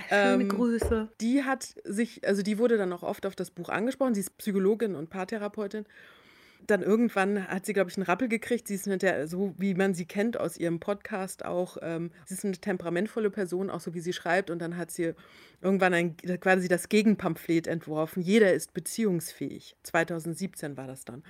Schöne 0.09 0.43
Ähm, 0.43 0.49
Grüße. 0.49 1.09
Die 1.21 1.43
hat 1.43 1.73
sich, 1.83 2.27
also 2.27 2.41
die 2.41 2.57
wurde 2.57 2.77
dann 2.77 2.91
auch 2.93 3.03
oft 3.03 3.25
auf 3.25 3.35
das 3.35 3.51
Buch 3.51 3.69
angesprochen. 3.69 4.13
Sie 4.13 4.21
ist 4.21 4.37
Psychologin 4.37 4.95
und 4.95 5.09
Paartherapeutin. 5.09 5.85
Dann 6.67 6.83
irgendwann 6.83 7.47
hat 7.47 7.65
sie, 7.65 7.73
glaube 7.73 7.89
ich, 7.89 7.97
einen 7.97 8.05
Rappel 8.05 8.27
gekriegt. 8.27 8.67
Sie 8.67 8.75
ist 8.75 8.85
eine, 8.87 8.97
der, 8.97 9.27
so 9.27 9.55
wie 9.57 9.73
man 9.73 9.93
sie 9.95 10.05
kennt 10.05 10.39
aus 10.39 10.57
ihrem 10.57 10.79
Podcast 10.79 11.43
auch. 11.43 11.77
Ähm, 11.81 12.11
sie 12.25 12.35
ist 12.35 12.45
eine 12.45 12.53
temperamentvolle 12.55 13.31
Person, 13.31 13.69
auch 13.69 13.79
so 13.79 13.93
wie 13.93 13.99
sie 13.99 14.13
schreibt. 14.13 14.49
Und 14.49 14.59
dann 14.59 14.77
hat 14.77 14.91
sie 14.91 15.13
irgendwann 15.61 15.93
ein, 15.93 16.17
quasi 16.17 16.67
das 16.67 16.87
Gegenpamphlet 16.89 17.67
entworfen. 17.67 18.21
Jeder 18.21 18.53
ist 18.53 18.73
beziehungsfähig. 18.73 19.75
2017 19.83 20.77
war 20.77 20.87
das 20.87 21.03
dann. 21.03 21.23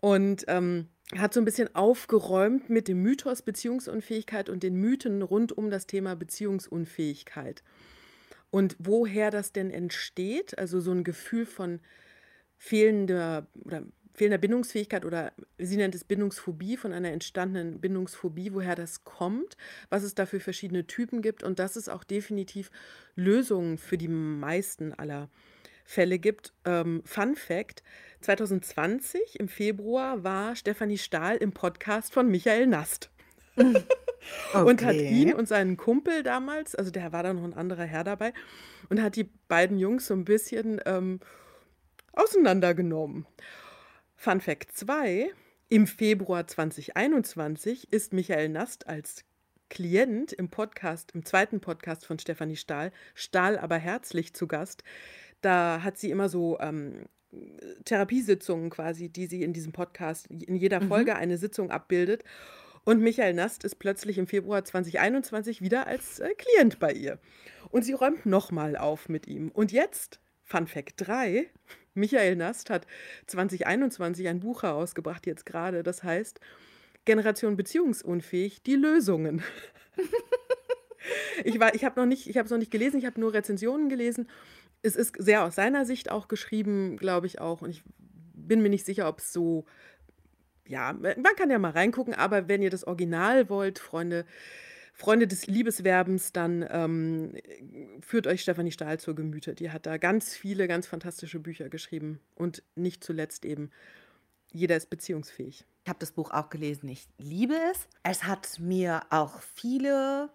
Und 0.00 0.44
ähm, 0.48 0.88
hat 1.16 1.32
so 1.32 1.40
ein 1.40 1.44
bisschen 1.44 1.74
aufgeräumt 1.74 2.68
mit 2.68 2.88
dem 2.88 3.02
Mythos 3.02 3.42
Beziehungsunfähigkeit 3.42 4.50
und 4.50 4.62
den 4.62 4.74
Mythen 4.74 5.22
rund 5.22 5.56
um 5.56 5.70
das 5.70 5.86
Thema 5.86 6.16
Beziehungsunfähigkeit. 6.16 7.62
Und 8.50 8.76
woher 8.78 9.30
das 9.30 9.52
denn 9.52 9.70
entsteht, 9.70 10.58
also 10.58 10.80
so 10.80 10.92
ein 10.92 11.04
Gefühl 11.04 11.46
von 11.46 11.80
fehlender 12.56 13.46
oder 13.64 13.84
fehlender 14.14 14.38
Bindungsfähigkeit 14.38 15.04
oder 15.04 15.32
sie 15.58 15.76
nennt 15.76 15.94
es 15.94 16.04
Bindungsphobie, 16.04 16.76
von 16.76 16.92
einer 16.92 17.12
entstandenen 17.12 17.80
Bindungsphobie, 17.80 18.52
woher 18.52 18.74
das 18.74 19.04
kommt, 19.04 19.56
was 19.90 20.02
es 20.02 20.14
da 20.14 20.26
für 20.26 20.40
verschiedene 20.40 20.86
Typen 20.86 21.22
gibt 21.22 21.44
und 21.44 21.58
dass 21.58 21.76
es 21.76 21.88
auch 21.88 22.02
definitiv 22.04 22.70
Lösungen 23.14 23.78
für 23.78 23.96
die 23.96 24.08
meisten 24.08 24.92
aller 24.92 25.30
Fälle 25.88 26.18
gibt. 26.18 26.52
Ähm, 26.66 27.00
Fun 27.06 27.34
Fact: 27.34 27.82
2020 28.20 29.40
im 29.40 29.48
Februar 29.48 30.22
war 30.22 30.54
Stefanie 30.54 30.98
Stahl 30.98 31.38
im 31.38 31.52
Podcast 31.52 32.12
von 32.12 32.28
Michael 32.28 32.66
Nast 32.66 33.10
und 33.56 34.84
hat 34.84 34.96
ihn 34.96 35.32
und 35.32 35.48
seinen 35.48 35.78
Kumpel 35.78 36.22
damals, 36.22 36.74
also 36.74 36.90
der 36.90 37.10
war 37.14 37.22
da 37.22 37.32
noch 37.32 37.42
ein 37.42 37.54
anderer 37.54 37.84
Herr 37.84 38.04
dabei, 38.04 38.34
und 38.90 39.02
hat 39.02 39.16
die 39.16 39.30
beiden 39.48 39.78
Jungs 39.78 40.08
so 40.08 40.14
ein 40.14 40.26
bisschen 40.26 40.78
ähm, 40.84 41.20
auseinandergenommen. 42.12 43.26
Fun 44.14 44.42
Fact 44.42 44.72
2: 44.72 45.30
Im 45.70 45.86
Februar 45.86 46.46
2021 46.46 47.90
ist 47.90 48.12
Michael 48.12 48.50
Nast 48.50 48.86
als 48.86 49.24
Klient 49.70 50.32
im 50.32 50.50
Podcast, 50.50 51.12
im 51.14 51.24
zweiten 51.24 51.60
Podcast 51.60 52.04
von 52.04 52.18
Stefanie 52.18 52.56
Stahl, 52.56 52.92
Stahl 53.14 53.58
aber 53.58 53.76
herzlich 53.76 54.34
zu 54.34 54.46
Gast. 54.46 54.82
Da 55.40 55.82
hat 55.82 55.98
sie 55.98 56.10
immer 56.10 56.28
so 56.28 56.58
ähm, 56.60 57.06
Therapiesitzungen 57.84 58.70
quasi, 58.70 59.08
die 59.08 59.26
sie 59.26 59.42
in 59.42 59.52
diesem 59.52 59.72
Podcast, 59.72 60.26
in 60.28 60.56
jeder 60.56 60.80
Mhm. 60.80 60.88
Folge 60.88 61.16
eine 61.16 61.38
Sitzung 61.38 61.70
abbildet. 61.70 62.24
Und 62.84 63.00
Michael 63.00 63.34
Nast 63.34 63.64
ist 63.64 63.76
plötzlich 63.76 64.16
im 64.18 64.26
Februar 64.26 64.64
2021 64.64 65.60
wieder 65.60 65.86
als 65.86 66.20
äh, 66.20 66.30
Klient 66.34 66.78
bei 66.78 66.92
ihr. 66.92 67.18
Und 67.70 67.82
sie 67.84 67.92
räumt 67.92 68.24
nochmal 68.24 68.76
auf 68.76 69.08
mit 69.08 69.26
ihm. 69.26 69.50
Und 69.50 69.72
jetzt, 69.72 70.20
Fun 70.42 70.66
Fact 70.66 70.94
3, 70.96 71.50
Michael 71.94 72.36
Nast 72.36 72.70
hat 72.70 72.86
2021 73.26 74.26
ein 74.28 74.40
Buch 74.40 74.62
herausgebracht, 74.62 75.26
jetzt 75.26 75.44
gerade, 75.44 75.82
das 75.82 76.02
heißt 76.02 76.40
Generation 77.04 77.56
Beziehungsunfähig, 77.56 78.62
die 78.62 78.76
Lösungen. 78.76 79.42
ich 81.44 81.58
war, 81.58 81.74
ich 81.74 81.84
habe 81.84 82.00
noch 82.00 82.06
nicht, 82.06 82.28
ich 82.28 82.36
habe 82.36 82.46
es 82.46 82.50
noch 82.50 82.58
nicht 82.58 82.70
gelesen, 82.70 82.98
ich 82.98 83.06
habe 83.06 83.20
nur 83.20 83.32
Rezensionen 83.32 83.88
gelesen. 83.88 84.28
Es 84.82 84.96
ist 84.96 85.16
sehr 85.18 85.44
aus 85.44 85.54
seiner 85.54 85.84
Sicht 85.84 86.10
auch 86.10 86.28
geschrieben, 86.28 86.96
glaube 86.96 87.26
ich 87.26 87.40
auch. 87.40 87.62
Und 87.62 87.70
ich 87.70 87.82
bin 88.34 88.62
mir 88.62 88.70
nicht 88.70 88.86
sicher, 88.86 89.08
ob 89.08 89.18
es 89.18 89.32
so 89.32 89.66
ja, 90.68 90.92
man 90.92 91.36
kann 91.36 91.50
ja 91.50 91.58
mal 91.58 91.70
reingucken, 91.70 92.14
aber 92.14 92.48
wenn 92.48 92.62
ihr 92.62 92.70
das 92.70 92.84
Original 92.84 93.48
wollt, 93.48 93.78
Freunde, 93.78 94.26
Freunde 94.92 95.26
des 95.26 95.46
Liebeswerbens, 95.46 96.32
dann 96.32 96.64
ähm, 96.70 97.34
führt 98.00 98.26
euch 98.26 98.42
Stefanie 98.42 98.70
Stahl 98.70 99.00
zur 99.00 99.14
Gemüte. 99.14 99.54
Die 99.54 99.70
hat 99.70 99.86
da 99.86 99.96
ganz 99.96 100.36
viele, 100.36 100.68
ganz 100.68 100.86
fantastische 100.86 101.40
Bücher 101.40 101.68
geschrieben 101.68 102.20
und 102.34 102.62
nicht 102.76 103.02
zuletzt 103.02 103.44
eben 103.44 103.70
Jeder 104.52 104.76
ist 104.76 104.90
beziehungsfähig. 104.90 105.64
Ich 105.84 105.88
habe 105.88 105.98
das 106.00 106.12
Buch 106.12 106.30
auch 106.30 106.50
gelesen. 106.50 106.88
Ich 106.88 107.06
liebe 107.18 107.54
es. 107.70 107.86
Es 108.02 108.24
hat 108.24 108.58
mir 108.58 109.02
auch 109.10 109.40
viele 109.40 110.30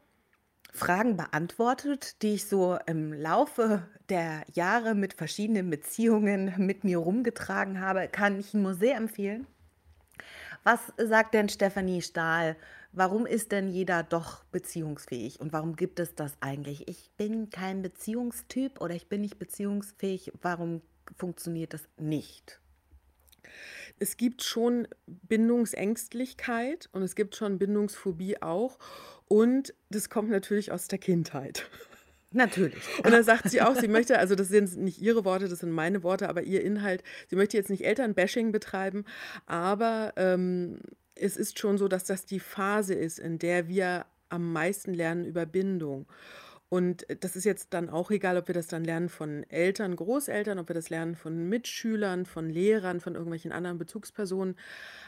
Fragen 0.76 1.18
beantwortet, 1.18 2.22
die 2.24 2.34
ich 2.34 2.46
so 2.48 2.80
im 2.88 3.14
Laufe 3.14 3.88
der 4.10 4.44
Jahre 4.54 4.96
mit 4.96 5.14
verschiedenen 5.14 5.70
Beziehungen 5.70 6.54
mit 6.58 6.84
mir 6.84 6.98
rumgetragen 6.98 7.80
habe. 7.80 8.08
Kann 8.08 8.40
ich 8.40 8.56
nur 8.56 8.74
sehr 8.74 8.98
empfehlen. 8.98 9.46
Was 10.64 10.80
sagt 10.98 11.36
denn 11.36 11.48
Stefanie 11.48 12.02
Stahl? 12.02 12.56
Warum 12.92 13.28
ist 13.28 13.52
denn 13.52 13.70
jeder 13.70 14.02
doch 14.02 14.46
beziehungsfähig? 14.46 15.40
Und 15.40 15.54
warum 15.54 15.76
gibt 15.76 16.00
es 16.00 16.16
das 16.16 16.34
eigentlich? 16.42 16.88
Ich 16.88 17.12
bin 17.18 17.52
kein 17.52 17.84
Beziehungstyp 17.84 18.82
oder 18.82 18.96
ich 18.96 19.08
bin 19.08 19.22
nicht 19.22 19.38
beziehungsfähig. 19.38 20.32
Warum 20.42 20.82
funktioniert 21.16 21.74
das 21.74 21.88
nicht? 21.98 22.60
Es 24.00 24.18
gibt 24.18 24.42
schon 24.44 24.88
Bindungsängstlichkeit 25.06 26.90
und 26.94 27.04
es 27.04 27.16
gibt 27.16 27.36
schon 27.36 27.60
Bindungsphobie 27.60 28.42
auch. 28.42 28.80
Und 29.28 29.74
das 29.90 30.10
kommt 30.10 30.30
natürlich 30.30 30.72
aus 30.72 30.88
der 30.88 31.00
Kindheit. 31.00 31.70
Natürlich. 32.34 32.82
Und 33.04 33.12
dann 33.12 33.24
sagt 33.24 33.50
sie 33.50 33.62
auch, 33.62 33.76
sie 33.76 33.88
möchte, 33.88 34.18
also 34.18 34.34
das 34.34 34.48
sind 34.48 34.76
nicht 34.78 35.00
ihre 35.00 35.24
Worte, 35.24 35.48
das 35.48 35.60
sind 35.60 35.72
meine 35.72 36.02
Worte, 36.02 36.30
aber 36.30 36.42
ihr 36.42 36.64
Inhalt, 36.64 37.04
sie 37.30 37.36
möchte 37.36 37.58
jetzt 37.58 37.70
nicht 37.70 37.86
Elternbashing 37.86 38.52
betreiben, 38.52 39.06
aber 39.46 40.14
ähm, 40.18 40.80
es 41.14 41.38
ist 41.38 41.60
schon 41.60 41.78
so, 41.78 41.88
dass 41.88 42.06
das 42.06 42.26
die 42.26 42.40
Phase 42.40 42.96
ist, 42.96 43.20
in 43.20 43.38
der 43.38 43.68
wir 43.68 44.08
am 44.30 44.52
meisten 44.52 44.96
lernen 44.96 45.26
über 45.26 45.46
Bindung. 45.46 46.08
Und 46.74 47.06
das 47.20 47.36
ist 47.36 47.44
jetzt 47.44 47.76
dann 47.76 47.92
auch 47.92 48.10
egal, 48.10 48.36
ob 48.36 48.48
wir 48.48 48.56
das 48.56 48.66
dann 48.66 48.84
lernen 48.84 49.08
von 49.08 49.44
Eltern, 49.48 49.96
Großeltern, 49.96 50.58
ob 50.58 50.70
wir 50.70 50.74
das 50.74 50.90
lernen 50.90 51.14
von 51.14 51.48
Mitschülern, 51.48 52.26
von 52.26 52.50
Lehrern, 52.50 53.00
von 53.00 53.14
irgendwelchen 53.14 53.52
anderen 53.52 53.78
Bezugspersonen. 53.78 54.56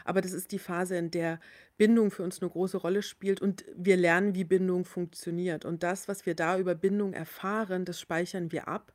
Aber 0.04 0.20
das 0.20 0.30
ist 0.30 0.52
die 0.52 0.60
Phase, 0.60 0.96
in 0.96 1.10
der 1.10 1.40
Bindung 1.76 2.12
für 2.12 2.22
uns 2.22 2.40
eine 2.40 2.52
große 2.52 2.76
Rolle 2.76 3.02
spielt 3.02 3.42
und 3.42 3.64
wir 3.74 3.96
lernen, 3.96 4.36
wie 4.36 4.44
Bindung 4.44 4.84
funktioniert. 4.84 5.64
Und 5.64 5.82
das, 5.82 6.06
was 6.06 6.24
wir 6.24 6.36
da 6.36 6.56
über 6.56 6.76
Bindung 6.76 7.12
erfahren, 7.14 7.84
das 7.84 7.98
speichern 7.98 8.52
wir 8.52 8.68
ab. 8.68 8.94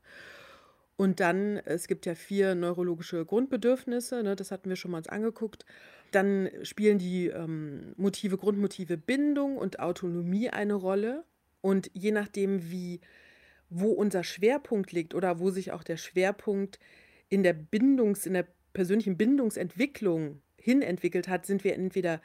Und 0.96 1.20
dann, 1.20 1.58
es 1.66 1.88
gibt 1.88 2.06
ja 2.06 2.16
vier 2.16 2.56
neurologische 2.56 3.26
Grundbedürfnisse, 3.26 4.24
ne, 4.24 4.38
das 4.38 4.50
hatten 4.50 4.70
wir 4.70 4.78
schon 4.78 4.92
mal 4.92 5.00
uns 5.00 5.10
angeguckt. 5.10 5.66
Dann 6.12 6.50
spielen 6.64 7.00
die 7.00 7.28
ähm, 7.28 7.96
Motive, 7.98 8.38
Grundmotive 8.38 8.96
Bindung 8.96 9.58
und 9.58 9.82
Autonomie 9.82 10.50
eine 10.50 10.76
Rolle. 10.76 11.26
Und 11.62 11.90
je 11.94 12.12
nachdem, 12.12 12.72
wie, 12.72 13.02
wo 13.70 13.92
unser 13.92 14.24
Schwerpunkt 14.24 14.92
liegt 14.92 15.14
oder 15.14 15.40
wo 15.40 15.50
sich 15.50 15.72
auch 15.72 15.84
der 15.84 15.98
Schwerpunkt 15.98 16.80
in 17.30 17.44
der 17.44 17.54
Bindungs-, 17.54 18.26
in 18.26 18.34
der 18.34 18.48
persönlichen 18.74 19.18
Bindungsentwicklung 19.18 20.42
hinentwickelt 20.58 21.28
hat, 21.28 21.46
sind 21.46 21.64
wir 21.64 21.76
entweder 21.76 22.22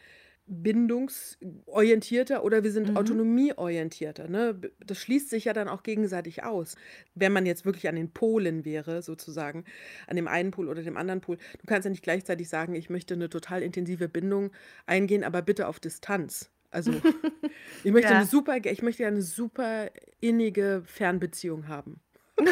bindungsorientierter 0.49 2.45
oder 2.45 2.63
wir 2.63 2.71
sind 2.71 2.91
mhm. 2.91 2.97
autonomieorientierter. 2.97 4.29
Ne? 4.29 4.61
Das 4.85 4.99
schließt 4.99 5.29
sich 5.29 5.47
ja 5.47 5.53
dann 5.53 5.69
auch 5.69 5.83
gegenseitig 5.83 6.45
aus. 6.45 6.77
Wenn 7.15 7.33
man 7.33 7.47
jetzt 7.47 7.65
wirklich 7.65 7.89
an 7.89 7.97
den 7.97 8.13
Polen 8.13 8.65
wäre, 8.65 9.03
sozusagen, 9.03 9.65
an 10.07 10.15
dem 10.17 10.29
einen 10.29 10.53
Pol 10.53 10.69
oder 10.69 10.83
dem 10.83 10.97
anderen 10.97 11.21
Pol, 11.21 11.37
du 11.37 11.67
kannst 11.67 11.85
ja 11.85 11.91
nicht 11.91 12.05
gleichzeitig 12.05 12.49
sagen, 12.49 12.75
ich 12.75 12.91
möchte 12.91 13.15
eine 13.15 13.29
total 13.29 13.63
intensive 13.63 14.09
Bindung 14.09 14.53
eingehen, 14.87 15.25
aber 15.25 15.43
bitte 15.43 15.67
auf 15.67 15.81
Distanz. 15.81 16.51
Also 16.71 16.93
ich 17.85 17.93
möchte 17.93 18.11
ja. 18.11 18.19
eine 18.19 18.27
super, 18.27 18.57
ich 18.65 18.83
möchte 18.83 19.07
eine 19.07 19.23
super 19.23 19.91
innige 20.21 20.83
Fernbeziehung 20.87 21.69
haben. 21.69 22.01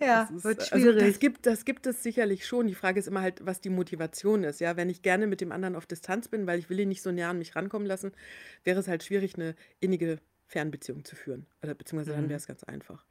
ja, 0.00 0.28
ist, 0.34 0.44
wird 0.44 0.66
schwierig. 0.66 0.86
Also 0.86 1.06
das, 1.06 1.18
gibt, 1.18 1.46
das 1.46 1.64
gibt 1.64 1.86
es 1.86 2.02
sicherlich 2.02 2.46
schon. 2.46 2.66
Die 2.66 2.74
Frage 2.74 2.98
ist 3.00 3.08
immer 3.08 3.22
halt, 3.22 3.44
was 3.46 3.60
die 3.60 3.70
Motivation 3.70 4.44
ist. 4.44 4.60
Ja, 4.60 4.76
wenn 4.76 4.90
ich 4.90 5.02
gerne 5.02 5.26
mit 5.26 5.40
dem 5.40 5.52
anderen 5.52 5.76
auf 5.76 5.86
Distanz 5.86 6.28
bin, 6.28 6.46
weil 6.46 6.58
ich 6.58 6.70
will 6.70 6.80
ihn 6.80 6.88
nicht 6.88 7.02
so 7.02 7.10
näher 7.10 7.28
an 7.28 7.38
mich 7.38 7.56
rankommen 7.56 7.86
lassen, 7.86 8.12
wäre 8.64 8.80
es 8.80 8.88
halt 8.88 9.04
schwierig, 9.04 9.34
eine 9.36 9.54
innige 9.80 10.18
Fernbeziehung 10.48 11.04
zu 11.04 11.14
führen. 11.14 11.46
Oder 11.62 11.74
beziehungsweise 11.74 12.12
dann 12.12 12.24
mhm. 12.24 12.30
wäre 12.30 12.38
es 12.38 12.46
ganz 12.46 12.64
einfach. 12.64 13.04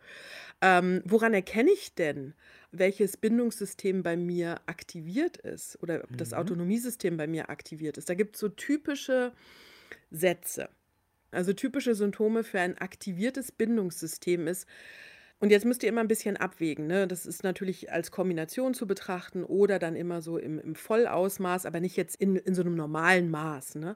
Ähm, 0.62 1.02
woran 1.06 1.34
erkenne 1.34 1.72
ich 1.72 1.94
denn, 1.94 2.34
welches 2.72 3.16
Bindungssystem 3.16 4.04
bei 4.04 4.18
mir 4.18 4.60
aktiviert 4.66 5.38
ist 5.38 5.82
oder 5.82 6.04
ob 6.04 6.18
das 6.18 6.32
mhm. 6.32 6.38
Autonomiesystem 6.38 7.16
bei 7.16 7.28
mir 7.28 7.50
aktiviert 7.50 7.98
ist? 7.98 8.10
Da 8.10 8.16
gibt 8.16 8.36
es 8.36 8.42
so 8.42 8.50
typische 8.50 9.32
Sätze. 10.10 10.70
Also 11.32 11.54
typische 11.54 11.94
Symptome 11.94 12.44
für 12.44 12.60
ein 12.60 12.78
aktiviertes 12.78 13.52
Bindungssystem 13.52 14.48
ist, 14.48 14.68
und 15.40 15.52
jetzt 15.52 15.66
müsst 15.66 15.84
ihr 15.84 15.90
immer 15.90 16.02
ein 16.02 16.08
bisschen 16.08 16.36
abwägen. 16.36 16.88
Ne? 16.88 17.08
Das 17.08 17.28
ist 17.28 17.44
natürlich 17.44 17.92
als 17.92 18.10
Kombination 18.10 18.74
zu 18.74 18.88
betrachten 18.88 19.44
oder 19.44 19.78
dann 19.78 19.96
immer 19.96 20.22
so 20.22 20.38
im, 20.38 20.60
im 20.60 20.74
Vollausmaß, 20.74 21.68
aber 21.68 21.80
nicht 21.80 21.96
jetzt 21.96 22.16
in, 22.16 22.38
in 22.38 22.56
so 22.56 22.62
einem 22.62 22.76
normalen 22.76 23.30
Maß. 23.30 23.76
Ne? 23.76 23.96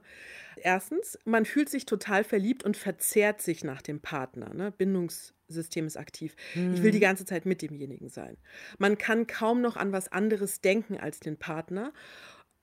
Erstens, 0.58 1.18
man 1.26 1.46
fühlt 1.46 1.70
sich 1.70 1.86
total 1.88 2.24
verliebt 2.24 2.64
und 2.64 2.78
verzehrt 2.78 3.42
sich 3.42 3.64
nach 3.64 3.82
dem 3.82 4.02
Partner. 4.02 4.54
Ne? 4.54 4.72
Bindungssystem 4.72 5.88
ist 5.88 5.98
aktiv. 5.98 6.36
Mhm. 6.54 6.76
Ich 6.76 6.84
will 6.84 6.92
die 6.92 7.00
mhm. 7.00 7.04
ganze 7.04 7.26
Zeit 7.26 7.48
mit 7.48 7.64
demjenigen 7.64 8.10
sein. 8.10 8.38
Man 8.78 9.00
kann 9.00 9.26
kaum 9.26 9.62
noch 9.62 9.78
an 9.78 9.92
was 9.92 10.12
anderes 10.12 10.62
denken 10.62 10.98
als 10.98 11.20
den 11.20 11.38
Partner. 11.38 11.92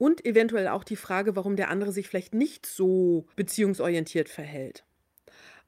Und 0.01 0.25
eventuell 0.25 0.69
auch 0.69 0.85
die 0.85 0.95
Frage, 0.95 1.35
warum 1.35 1.57
der 1.57 1.71
andere 1.71 1.91
sich 1.91 2.07
vielleicht 2.07 2.33
nicht 2.33 2.67
so 2.67 3.27
beziehungsorientiert 3.35 4.29
verhält. 4.29 4.85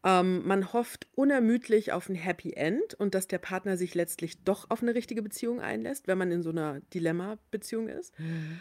Ähm, 0.02 0.46
man 0.46 0.72
hofft 0.72 1.08
unermüdlich 1.14 1.92
auf 1.92 2.08
ein 2.08 2.14
Happy 2.14 2.54
End 2.54 2.94
und 2.94 3.14
dass 3.14 3.28
der 3.28 3.38
Partner 3.38 3.76
sich 3.76 3.94
letztlich 3.94 4.44
doch 4.44 4.70
auf 4.70 4.82
eine 4.82 4.94
richtige 4.94 5.22
Beziehung 5.22 5.60
einlässt, 5.60 6.08
wenn 6.08 6.18
man 6.18 6.32
in 6.32 6.42
so 6.42 6.50
einer 6.50 6.80
Dilemma-Beziehung 6.94 7.88
ist. 7.88 8.18
Mhm. 8.18 8.60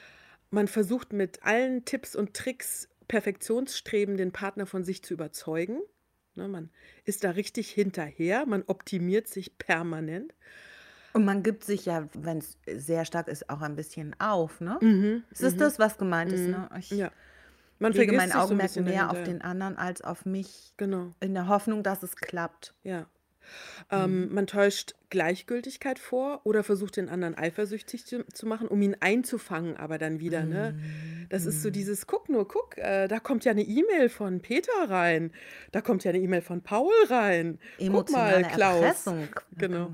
Man 0.51 0.67
versucht 0.67 1.13
mit 1.13 1.43
allen 1.43 1.85
Tipps 1.85 2.15
und 2.15 2.33
Tricks 2.33 2.89
Perfektionsstreben 3.07 4.17
den 4.17 4.31
Partner 4.31 4.65
von 4.65 4.83
sich 4.83 5.03
zu 5.03 5.13
überzeugen. 5.13 5.79
Ne, 6.35 6.47
man 6.47 6.69
ist 7.05 7.23
da 7.23 7.31
richtig 7.31 7.71
hinterher, 7.71 8.45
man 8.45 8.63
optimiert 8.67 9.27
sich 9.27 9.57
permanent. 9.57 10.33
Und 11.13 11.25
man 11.25 11.41
gibt 11.41 11.63
sich 11.63 11.85
ja, 11.85 12.07
wenn 12.13 12.37
es 12.37 12.57
sehr 12.67 13.03
stark 13.03 13.27
ist, 13.27 13.49
auch 13.49 13.61
ein 13.61 13.75
bisschen 13.75 14.15
auf, 14.19 14.61
ne? 14.61 14.77
Mhm, 14.79 15.23
ist 15.31 15.41
das 15.41 15.55
mhm. 15.55 15.57
das, 15.57 15.79
was 15.79 15.97
gemeint 15.97 16.31
ist, 16.31 16.47
ne? 16.47 16.69
Ich, 16.77 16.91
ja. 16.91 17.11
Man 17.79 17.93
lege 17.93 18.13
mein 18.13 18.33
Augenmerk 18.33 18.69
so 18.69 18.81
mehr 18.81 19.09
auf 19.09 19.23
den 19.23 19.41
anderen 19.41 19.77
als 19.77 20.01
auf 20.01 20.25
mich. 20.25 20.73
Genau. 20.77 21.13
In 21.21 21.33
der 21.33 21.47
Hoffnung, 21.47 21.81
dass 21.81 22.03
es 22.03 22.15
klappt. 22.15 22.73
Ja. 22.83 23.07
Ähm, 23.89 24.27
mhm. 24.27 24.33
Man 24.33 24.47
täuscht 24.47 24.95
Gleichgültigkeit 25.09 25.97
vor 25.97 26.41
oder 26.43 26.63
versucht 26.63 26.97
den 26.97 27.09
anderen 27.09 27.35
eifersüchtig 27.35 28.05
zu, 28.05 28.25
zu 28.27 28.45
machen, 28.45 28.67
um 28.67 28.81
ihn 28.81 28.95
einzufangen, 28.99 29.77
aber 29.77 29.97
dann 29.97 30.19
wieder. 30.19 30.43
Mhm. 30.43 30.49
Ne? 30.49 30.79
Das 31.29 31.45
ist 31.45 31.63
so 31.63 31.69
mhm. 31.69 31.73
dieses, 31.73 32.05
guck 32.05 32.29
nur, 32.29 32.47
guck, 32.47 32.77
äh, 32.77 33.07
da 33.07 33.19
kommt 33.19 33.45
ja 33.45 33.51
eine 33.51 33.63
E-Mail 33.63 34.09
von 34.09 34.41
Peter 34.41 34.71
rein, 34.87 35.31
da 35.71 35.81
kommt 35.81 36.03
ja 36.03 36.09
eine 36.09 36.19
E-Mail 36.19 36.41
von 36.41 36.61
Paul 36.61 36.93
rein. 37.09 37.59
Emotionale 37.79 38.41
guck 38.41 38.43
mal, 38.43 38.55
Klaus. 38.55 38.83
Erpressung. 38.83 39.27
Genau. 39.57 39.91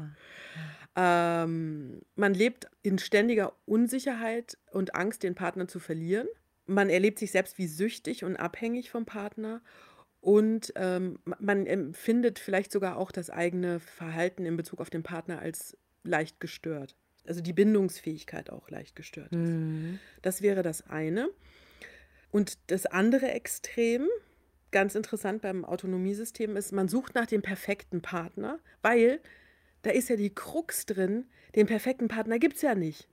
Ähm, 0.98 2.02
man 2.16 2.34
lebt 2.34 2.68
in 2.82 2.98
ständiger 3.00 3.54
Unsicherheit 3.66 4.58
und 4.72 4.96
Angst, 4.96 5.24
den 5.24 5.36
Partner 5.36 5.68
zu 5.68 5.80
verlieren 5.80 6.28
man 6.66 6.90
erlebt 6.90 7.20
sich 7.20 7.32
selbst 7.32 7.58
wie 7.58 7.68
süchtig 7.68 8.24
und 8.24 8.36
abhängig 8.36 8.90
vom 8.90 9.06
Partner 9.06 9.62
und 10.22 10.74
ähm, 10.76 11.20
man 11.40 11.68
empfindet 11.68 12.40
vielleicht 12.40 12.72
sogar 12.72 12.98
auch 12.98 13.12
das 13.12 13.30
eigene 13.30 13.80
Verhalten 13.80 14.46
in 14.46 14.58
Bezug 14.58 14.82
auf 14.82 14.90
den 14.90 15.04
Partner 15.04 15.40
als 15.40 15.78
leicht 16.04 16.40
gestört. 16.40 16.96
Also 17.28 17.42
die 17.42 17.54
Bindungsfähigkeit 17.54 18.50
auch 18.50 18.70
leicht 18.70 18.96
gestört 18.96 19.34
ist. 19.34 19.50
Mhm. 19.50 20.00
Das 20.22 20.42
wäre 20.42 20.64
das 20.64 20.88
eine. 20.90 21.30
Und 22.32 22.58
das 22.68 22.86
andere 22.86 23.32
Extrem, 23.32 24.08
ganz 24.72 24.96
interessant 24.96 25.42
beim 25.42 25.64
Autonomiesystem, 25.64 26.58
ist, 26.58 26.72
man 26.72 26.88
sucht 26.88 27.16
nach 27.16 27.28
dem 27.28 27.42
perfekten 27.42 28.02
Partner, 28.02 28.60
weil 28.82 29.22
da 29.84 29.92
ist 29.92 30.10
ja 30.10 30.16
die 30.16 30.34
Krux 30.34 30.88
drin, 30.88 31.26
den 31.56 31.68
perfekten 31.68 32.08
Partner 32.08 32.40
gibt 32.40 32.56
es 32.56 32.64
ja 32.64 32.74
nicht. 32.76 33.08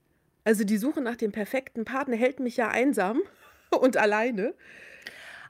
Also 0.44 0.64
die 0.64 0.78
Suche 0.78 1.00
nach 1.00 1.16
dem 1.16 1.30
perfekten 1.30 1.84
Partner 1.84 2.16
hält 2.16 2.40
mich 2.40 2.56
ja 2.56 2.68
einsam 2.68 3.20
und 3.80 3.96
alleine. 3.96 4.54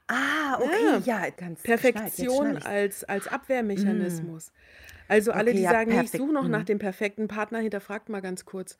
Ah, 0.07 0.59
okay, 0.59 1.01
ja, 1.05 1.23
ja 1.23 1.29
ganz 1.29 1.61
Perfektion 1.63 2.57
als, 2.57 3.03
als 3.03 3.27
Abwehrmechanismus. 3.27 4.51
Mm. 4.51 4.53
Also 5.07 5.31
alle, 5.31 5.51
okay, 5.51 5.57
die 5.57 5.63
ja, 5.63 5.71
sagen, 5.71 5.91
nee, 5.91 6.01
ich 6.01 6.11
suche 6.11 6.33
noch 6.33 6.47
mm. 6.47 6.51
nach 6.51 6.63
dem 6.63 6.79
perfekten 6.79 7.27
Partner, 7.27 7.59
hinterfragt 7.59 8.09
mal 8.09 8.21
ganz 8.21 8.45
kurz, 8.45 8.77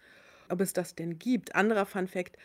ob 0.49 0.59
es 0.61 0.73
das 0.73 0.95
denn 0.95 1.19
gibt. 1.19 1.55
Anderer 1.55 1.85
Fun 1.85 2.07
Fact, 2.07 2.37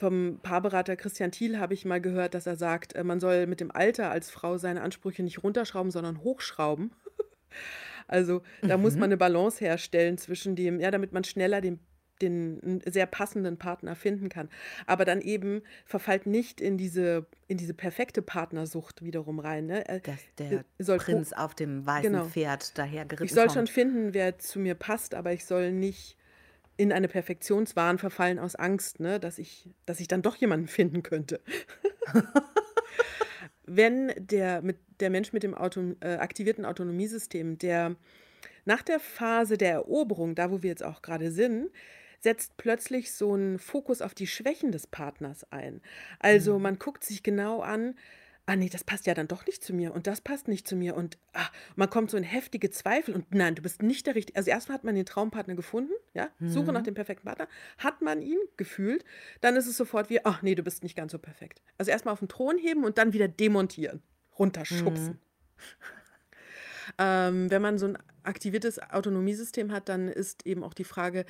vom 0.00 0.40
Paarberater 0.42 0.96
Christian 0.96 1.30
Thiel 1.30 1.58
habe 1.58 1.74
ich 1.74 1.84
mal 1.84 2.00
gehört, 2.00 2.34
dass 2.34 2.46
er 2.46 2.56
sagt, 2.56 2.94
äh, 2.94 3.04
man 3.04 3.20
soll 3.20 3.46
mit 3.46 3.60
dem 3.60 3.70
Alter 3.70 4.10
als 4.10 4.30
Frau 4.30 4.56
seine 4.56 4.80
Ansprüche 4.80 5.22
nicht 5.22 5.42
runterschrauben, 5.42 5.90
sondern 5.90 6.22
hochschrauben. 6.22 6.92
also 8.08 8.42
da 8.62 8.76
mhm. 8.76 8.82
muss 8.82 8.94
man 8.94 9.04
eine 9.04 9.18
Balance 9.18 9.62
herstellen 9.62 10.16
zwischen 10.16 10.56
dem, 10.56 10.80
ja, 10.80 10.90
damit 10.90 11.12
man 11.12 11.24
schneller 11.24 11.60
den 11.60 11.80
den 12.22 12.80
sehr 12.86 13.06
passenden 13.06 13.56
Partner 13.56 13.94
finden 13.94 14.28
kann. 14.28 14.48
Aber 14.86 15.04
dann 15.04 15.20
eben 15.20 15.62
verfallt 15.84 16.26
nicht 16.26 16.60
in 16.60 16.78
diese, 16.78 17.26
in 17.48 17.56
diese 17.56 17.74
perfekte 17.74 18.22
Partnersucht 18.22 19.04
wiederum 19.04 19.38
rein. 19.38 19.66
Ne? 19.66 19.88
Äh, 19.88 20.00
Dass 20.00 20.20
der 20.38 20.64
soll 20.78 20.98
Prinz 20.98 21.32
auf 21.32 21.54
dem 21.54 21.86
weißen 21.86 22.12
genau. 22.12 22.24
Pferd 22.24 22.76
daher 22.78 23.04
geritten 23.04 23.24
Ich 23.24 23.32
soll 23.32 23.46
kommt. 23.46 23.54
schon 23.54 23.66
finden, 23.66 24.14
wer 24.14 24.38
zu 24.38 24.58
mir 24.58 24.74
passt, 24.74 25.14
aber 25.14 25.32
ich 25.32 25.44
soll 25.44 25.72
nicht 25.72 26.16
in 26.76 26.92
eine 26.92 27.08
Perfektionswahn 27.08 27.98
verfallen 27.98 28.38
aus 28.38 28.54
Angst, 28.56 29.00
ne? 29.00 29.20
dass, 29.20 29.38
ich, 29.38 29.68
dass 29.84 30.00
ich 30.00 30.08
dann 30.08 30.22
doch 30.22 30.36
jemanden 30.36 30.66
finden 30.66 31.02
könnte. 31.02 31.40
Wenn 33.66 34.12
der, 34.16 34.62
mit, 34.62 34.78
der 34.98 35.10
Mensch 35.10 35.32
mit 35.32 35.42
dem 35.42 35.54
Auto, 35.54 35.94
äh, 36.00 36.14
aktivierten 36.14 36.64
Autonomiesystem, 36.64 37.58
der 37.58 37.96
nach 38.64 38.82
der 38.82 38.98
Phase 38.98 39.58
der 39.58 39.72
Eroberung, 39.72 40.34
da 40.34 40.50
wo 40.50 40.62
wir 40.62 40.70
jetzt 40.70 40.82
auch 40.82 41.02
gerade 41.02 41.30
sind, 41.30 41.70
setzt 42.20 42.56
plötzlich 42.56 43.12
so 43.12 43.34
ein 43.34 43.58
Fokus 43.58 44.02
auf 44.02 44.14
die 44.14 44.26
Schwächen 44.26 44.72
des 44.72 44.86
Partners 44.86 45.50
ein. 45.50 45.80
Also 46.18 46.56
mhm. 46.56 46.62
man 46.62 46.78
guckt 46.78 47.04
sich 47.04 47.22
genau 47.22 47.60
an, 47.60 47.94
ah 48.46 48.56
nee, 48.56 48.68
das 48.68 48.82
passt 48.84 49.06
ja 49.06 49.14
dann 49.14 49.28
doch 49.28 49.46
nicht 49.46 49.62
zu 49.62 49.72
mir 49.72 49.94
und 49.94 50.06
das 50.06 50.20
passt 50.20 50.48
nicht 50.48 50.66
zu 50.66 50.74
mir 50.74 50.96
und 50.96 51.18
ah, 51.34 51.46
man 51.76 51.88
kommt 51.88 52.10
so 52.10 52.16
in 52.16 52.24
heftige 52.24 52.70
Zweifel 52.70 53.14
und 53.14 53.32
nein, 53.32 53.54
du 53.54 53.62
bist 53.62 53.82
nicht 53.82 54.06
der 54.06 54.16
richtige. 54.16 54.36
Also 54.36 54.50
erstmal 54.50 54.76
hat 54.76 54.84
man 54.84 54.94
den 54.94 55.06
Traumpartner 55.06 55.54
gefunden, 55.54 55.92
ja, 56.14 56.30
mhm. 56.40 56.48
Suche 56.48 56.72
nach 56.72 56.80
mhm. 56.80 56.86
dem 56.86 56.94
perfekten 56.94 57.26
Partner, 57.26 57.48
hat 57.78 58.02
man 58.02 58.20
ihn 58.20 58.38
gefühlt, 58.56 59.04
dann 59.40 59.56
ist 59.56 59.66
es 59.66 59.76
sofort 59.76 60.10
wie, 60.10 60.24
ach 60.24 60.42
nee, 60.42 60.54
du 60.54 60.62
bist 60.62 60.82
nicht 60.82 60.96
ganz 60.96 61.12
so 61.12 61.18
perfekt. 61.18 61.62
Also 61.78 61.90
erstmal 61.90 62.12
auf 62.12 62.18
den 62.18 62.28
Thron 62.28 62.58
heben 62.58 62.84
und 62.84 62.98
dann 62.98 63.12
wieder 63.12 63.28
demontieren, 63.28 64.02
runterschubsen. 64.38 65.14
Mhm. 65.14 65.18
Ähm, 66.98 67.52
wenn 67.52 67.62
man 67.62 67.78
so 67.78 67.86
ein 67.86 67.98
aktiviertes 68.24 68.80
Autonomiesystem 68.80 69.70
hat, 69.70 69.88
dann 69.88 70.08
ist 70.08 70.44
eben 70.44 70.64
auch 70.64 70.74
die 70.74 70.82
Frage, 70.82 71.24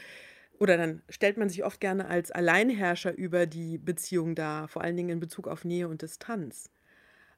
oder 0.60 0.76
dann 0.76 1.02
stellt 1.08 1.38
man 1.38 1.48
sich 1.48 1.64
oft 1.64 1.80
gerne 1.80 2.06
als 2.06 2.30
Alleinherrscher 2.30 3.16
über 3.16 3.46
die 3.46 3.78
Beziehung 3.78 4.34
dar, 4.36 4.68
vor 4.68 4.82
allen 4.82 4.96
Dingen 4.96 5.08
in 5.08 5.20
Bezug 5.20 5.48
auf 5.48 5.64
Nähe 5.64 5.88
und 5.88 6.02
Distanz. 6.02 6.70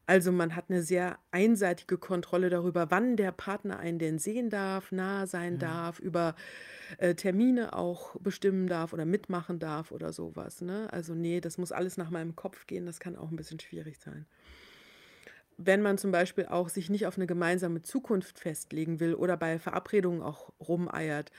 Also 0.07 0.33
man 0.33 0.57
hat 0.57 0.67
eine 0.69 0.83
sehr 0.83 1.19
einseitige 1.31 1.99
Kontrolle 1.99 2.51
darüber, 2.51 2.91
wann 2.91 3.17
der 3.17 3.33
Partner 3.33 3.79
einen 3.79 4.01
denn 4.01 4.19
sehen 4.19 4.51
darf, 4.51 4.91
nah 4.93 5.27
sein 5.27 5.55
Mhm. 5.55 5.59
darf, 5.59 6.01
über 6.01 6.35
äh, 6.99 7.15
Termine 7.15 7.75
auch 7.75 8.17
bestimmen 8.21 8.67
darf 8.67 8.93
oder 8.93 9.05
mitmachen 9.07 9.61
darf 9.61 9.93
oder 9.93 10.13
sowas. 10.13 10.61
Ne? 10.61 10.93
Also 10.93 11.15
nee, 11.15 11.41
das 11.41 11.59
muss 11.59 11.73
alles 11.73 11.97
nach 11.97 12.11
meinem 12.11 12.35
Kopf 12.37 12.67
gehen, 12.67 12.87
das 12.87 13.01
kann 13.01 13.17
auch 13.17 13.31
ein 13.31 13.37
bisschen 13.37 13.61
schwierig 13.61 13.99
sein. 14.01 14.27
Wenn 15.59 15.83
man 15.83 15.99
zum 15.99 16.11
Beispiel 16.11 16.47
auch 16.47 16.69
sich 16.69 16.91
nicht 16.91 17.07
auf 17.07 17.17
eine 17.17 17.27
gemeinsame 17.27 17.83
Zukunft 17.83 18.39
festlegen 18.39 19.01
will 19.01 19.15
oder 19.15 19.37
bei 19.37 19.59
Verabredungen 19.59 20.23
auch 20.23 20.53
rumeiert, 20.61 21.31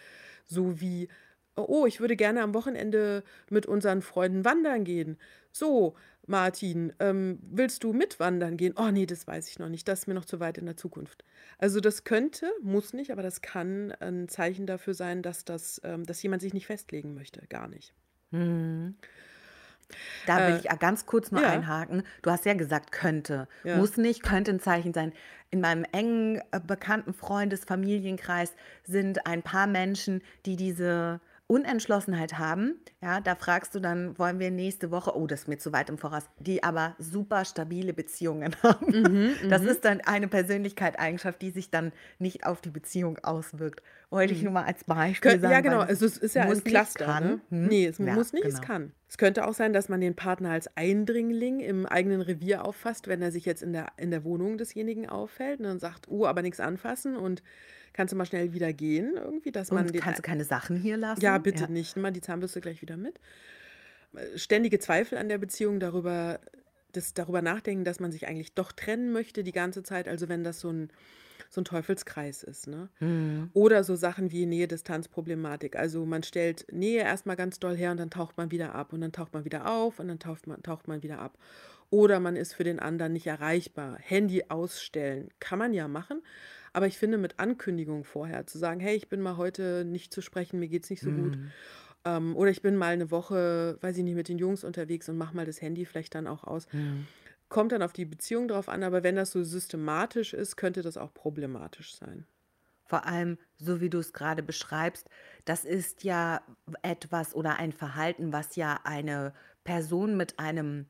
so 0.46 0.80
wie, 0.80 1.10
oh, 1.56 1.86
ich 1.86 2.00
würde 2.00 2.16
gerne 2.16 2.42
am 2.42 2.54
Wochenende 2.54 3.24
mit 3.50 3.66
unseren 3.66 4.02
Freunden 4.02 4.46
wandern 4.46 4.84
gehen. 4.84 5.18
So, 5.52 5.96
Martin, 6.26 6.94
ähm, 7.00 7.40
willst 7.44 7.84
du 7.84 7.94
mitwandern 7.94 8.58
gehen? 8.58 8.74
Oh 8.78 8.90
nee, 8.92 9.06
das 9.06 9.28
weiß 9.28 9.50
ich 9.50 9.60
noch 9.60 9.70
nicht. 9.70 9.88
Das 9.88 10.00
ist 10.02 10.08
mir 10.08 10.14
noch 10.14 10.26
zu 10.26 10.40
weit 10.40 10.58
in 10.58 10.66
der 10.66 10.78
Zukunft. 10.78 11.24
Also 11.58 11.80
das 11.80 12.04
könnte, 12.06 12.50
muss 12.62 12.94
nicht, 12.94 13.12
aber 13.12 13.22
das 13.24 13.42
kann 13.42 13.92
ein 14.00 14.28
Zeichen 14.30 14.66
dafür 14.68 14.94
sein, 14.94 15.22
dass, 15.22 15.46
das, 15.46 15.82
ähm, 15.84 16.06
dass 16.06 16.24
jemand 16.24 16.42
sich 16.42 16.54
nicht 16.54 16.68
festlegen 16.68 17.14
möchte. 17.14 17.46
Gar 17.48 17.68
nicht. 17.68 17.94
Mhm. 18.32 18.96
Da 20.26 20.48
will 20.48 20.56
Äh, 20.56 20.58
ich 20.58 20.64
ja 20.66 20.76
ganz 20.76 21.06
kurz 21.06 21.32
nur 21.32 21.42
ja, 21.42 21.50
einhaken. 21.50 22.04
Du 22.22 22.32
hast 22.32 22.46
ja 22.46 22.54
gesagt, 22.54 22.92
könnte. 22.92 23.48
ja. 23.64 23.78
Muss 23.78 23.98
nicht, 23.98 24.24
könnte 24.24 24.52
ein 24.52 24.60
Zeichen 24.60 24.94
sein. 24.94 25.14
In 25.52 25.62
meinem 25.62 25.86
engen, 25.92 26.42
äh, 26.52 26.60
bekannten 26.66 27.14
Freundes-, 27.14 27.66
Familienkreis 27.66 28.54
sind 28.84 29.26
ein 29.28 29.44
paar 29.44 29.68
Menschen, 29.68 30.22
die 30.46 30.56
diese 30.56 31.22
Unentschlossenheit 31.48 32.40
haben. 32.40 32.80
Ja, 33.02 33.20
da 33.22 33.36
fragst 33.36 33.76
du 33.76 33.80
dann, 33.80 34.18
wollen 34.18 34.40
wir 34.40 34.50
nächste 34.50 34.92
Woche, 34.92 35.16
oh, 35.16 35.28
das 35.28 35.42
ist 35.42 35.48
mir 35.48 35.58
zu 35.58 35.74
weit 35.74 35.90
im 35.90 35.98
Voraus, 35.98 36.24
die 36.40 36.64
aber 36.64 36.96
super 37.00 37.46
stabile 37.46 37.94
Beziehungen 37.94 38.56
haben. 38.64 38.88
Mhm, 39.42 39.50
Das 39.50 39.62
mhm, 39.62 39.68
ist 39.68 39.86
dann 39.86 40.02
eine 40.02 40.28
Persönlichkeitseigenschaft, 40.28 41.42
die 41.42 41.52
sich 41.52 41.70
dann 41.70 41.92
nicht 42.18 42.46
auf 42.46 42.62
die 42.62 42.70
Beziehung 42.72 43.20
auswirkt. 43.20 43.82
Wollte 44.10 44.34
ich 44.34 44.40
mhm. 44.40 44.46
nur 44.46 44.54
mal 44.54 44.66
als 44.66 44.84
Beispiel 44.84 45.32
Kö 45.32 45.38
ja, 45.38 45.50
sagen, 45.50 45.64
genau. 45.64 45.80
weil 45.80 45.88
Also 45.88 46.06
es 46.06 46.18
ist 46.18 46.36
ja 46.36 46.44
ein 46.44 46.64
Cluster, 46.64 47.06
kann. 47.06 47.24
ne? 47.24 47.42
Hm? 47.50 47.68
Nee, 47.68 47.86
es 47.88 47.98
Ja, 47.98 48.14
muss 48.14 48.32
nicht, 48.32 48.46
es 48.46 48.56
genau. 48.56 48.68
kann. 48.68 48.92
Es 49.10 49.18
könnte 49.18 49.46
auch 49.48 49.54
sein, 49.54 49.74
dass 49.74 49.90
man 49.90 50.02
den 50.02 50.16
Partner 50.16 50.52
als 50.52 50.76
Eindringling 50.78 51.60
im 51.60 51.86
eigenen 51.86 52.22
Revier 52.22 52.66
auffasst, 52.66 53.08
wenn 53.08 53.22
er 53.22 53.32
sich 53.32 53.46
jetzt 53.46 53.62
in 53.62 53.74
der, 53.74 53.88
in 53.98 54.12
der 54.12 54.24
Wohnung 54.24 54.58
desjenigen 54.58 55.10
auffällt 55.10 55.60
und 55.60 55.66
dann 55.66 55.80
sagt, 55.80 56.08
oh, 56.08 56.26
aber 56.26 56.42
nichts 56.42 56.60
anfassen 56.60 57.16
und 57.16 57.44
kannst 57.94 58.12
du 58.12 58.18
mal 58.18 58.26
schnell 58.26 58.54
wieder 58.54 58.74
gehen 58.74 59.14
irgendwie, 59.16 59.52
dass 59.52 59.72
man 59.72 59.86
Und 59.86 59.94
kannst 59.94 60.20
du 60.20 60.24
keine 60.24 60.44
Sachen 60.44 60.76
hier 60.78 60.98
ja, 60.98 60.98
lassen? 60.98 61.44
bitte 61.44 61.64
Ja. 61.64 61.70
nicht, 61.70 61.96
nimm 61.96 62.04
mal 62.04 62.12
die 62.12 62.22
Zahnbürste 62.22 62.62
gleich 62.62 62.82
wieder 62.82 62.98
mit. 62.98 63.20
Äh, 64.16 64.38
Ständige 64.38 64.80
Zweifel 64.80 65.18
an 65.18 65.30
der 65.30 65.38
Beziehung 65.38 65.80
darüber, 65.80 66.40
das 66.92 67.14
darüber 67.14 67.42
nachdenken, 67.42 67.84
dass 67.84 68.00
man 68.00 68.12
sich 68.12 68.28
eigentlich 68.28 68.54
doch 68.54 68.72
trennen 68.72 69.12
möchte 69.12 69.44
die 69.44 69.52
ganze 69.52 69.84
Zeit, 69.84 70.08
also 70.08 70.30
wenn 70.30 70.44
das 70.44 70.60
so 70.60 70.70
ein, 70.70 70.90
so 71.50 71.62
ein 71.62 71.66
Teufelskreis 71.66 72.44
ist, 72.44 72.68
ne? 72.68 72.90
Hm. 72.98 73.50
Oder 73.54 73.84
so 73.84 73.96
Sachen 73.96 74.32
wie 74.32 74.46
Nähe-Distanz-Problematik. 74.46 75.76
Also 75.76 76.06
man 76.06 76.24
stellt 76.24 76.66
Nähe 76.72 77.02
erstmal 77.02 77.36
ganz 77.36 77.60
doll 77.60 77.76
her 77.76 77.92
und 77.92 77.98
dann 77.98 78.10
taucht 78.10 78.38
man 78.38 78.50
wieder 78.52 78.74
ab 78.74 78.94
und 78.94 79.02
dann 79.02 79.12
taucht 79.12 79.34
man 79.34 79.46
wieder 79.46 79.70
auf 79.70 80.00
und 80.00 80.08
dann 80.08 80.20
taucht 80.20 80.48
man, 80.48 80.62
taucht 80.64 80.88
man 80.88 81.04
wieder 81.04 81.20
ab. 81.20 81.38
Oder 81.90 82.20
man 82.20 82.36
ist 82.36 82.54
für 82.54 82.64
den 82.64 82.80
anderen 82.80 83.14
nicht 83.14 83.28
erreichbar. 83.28 83.98
Handy 84.00 84.46
ausstellen 84.50 85.30
kann 85.40 85.60
man 85.60 85.74
ja 85.74 85.88
machen, 85.88 86.24
aber 86.74 86.88
ich 86.88 86.98
finde 86.98 87.18
mit 87.18 87.40
Ankündigung 87.40 88.04
vorher 88.04 88.46
zu 88.48 88.58
sagen, 88.58 88.80
hey, 88.80 88.96
ich 88.96 89.08
bin 89.08 89.22
mal 89.22 89.38
heute 89.38 89.86
nicht 89.86 90.14
zu 90.14 90.22
sprechen, 90.22 90.60
mir 90.60 90.68
geht's 90.68 90.90
nicht 90.90 91.02
so 91.02 91.12
gut. 91.12 91.36
Hm. 91.36 91.52
Ähm, 92.06 92.36
oder 92.36 92.52
ich 92.52 92.62
bin 92.62 92.76
mal 92.76 92.94
eine 92.94 93.12
Woche, 93.12 93.78
weiß 93.82 93.98
ich 93.98 94.04
nicht, 94.04 94.16
mit 94.16 94.28
den 94.28 94.40
Jungs 94.40 94.64
unterwegs 94.64 95.08
und 95.08 95.18
mach 95.18 95.34
mal 95.34 95.46
das 95.46 95.62
Handy 95.62 95.86
vielleicht 95.86 96.16
dann 96.16 96.28
auch 96.28 96.44
aus. 96.44 96.68
Hm. 96.72 97.08
Kommt 97.48 97.72
dann 97.72 97.84
auf 97.84 97.94
die 97.94 98.06
Beziehung 98.06 98.48
drauf 98.48 98.68
an, 98.68 98.84
aber 98.84 99.04
wenn 99.04 99.16
das 99.16 99.32
so 99.32 99.44
systematisch 99.44 100.34
ist, 100.34 100.56
könnte 100.58 100.82
das 100.82 100.98
auch 100.98 101.14
problematisch 101.14 101.96
sein. 101.96 102.26
Vor 102.86 103.06
allem, 103.06 103.38
so 103.58 103.80
wie 103.80 103.90
du 103.90 104.00
es 104.00 104.12
gerade 104.12 104.44
beschreibst, 104.44 105.10
das 105.46 105.64
ist 105.64 106.04
ja 106.04 106.42
etwas 106.82 107.34
oder 107.34 107.58
ein 107.58 107.72
Verhalten, 107.72 108.34
was 108.34 108.56
ja 108.56 108.80
eine 108.84 109.34
Person 109.64 110.18
mit 110.18 110.40
einem 110.40 110.88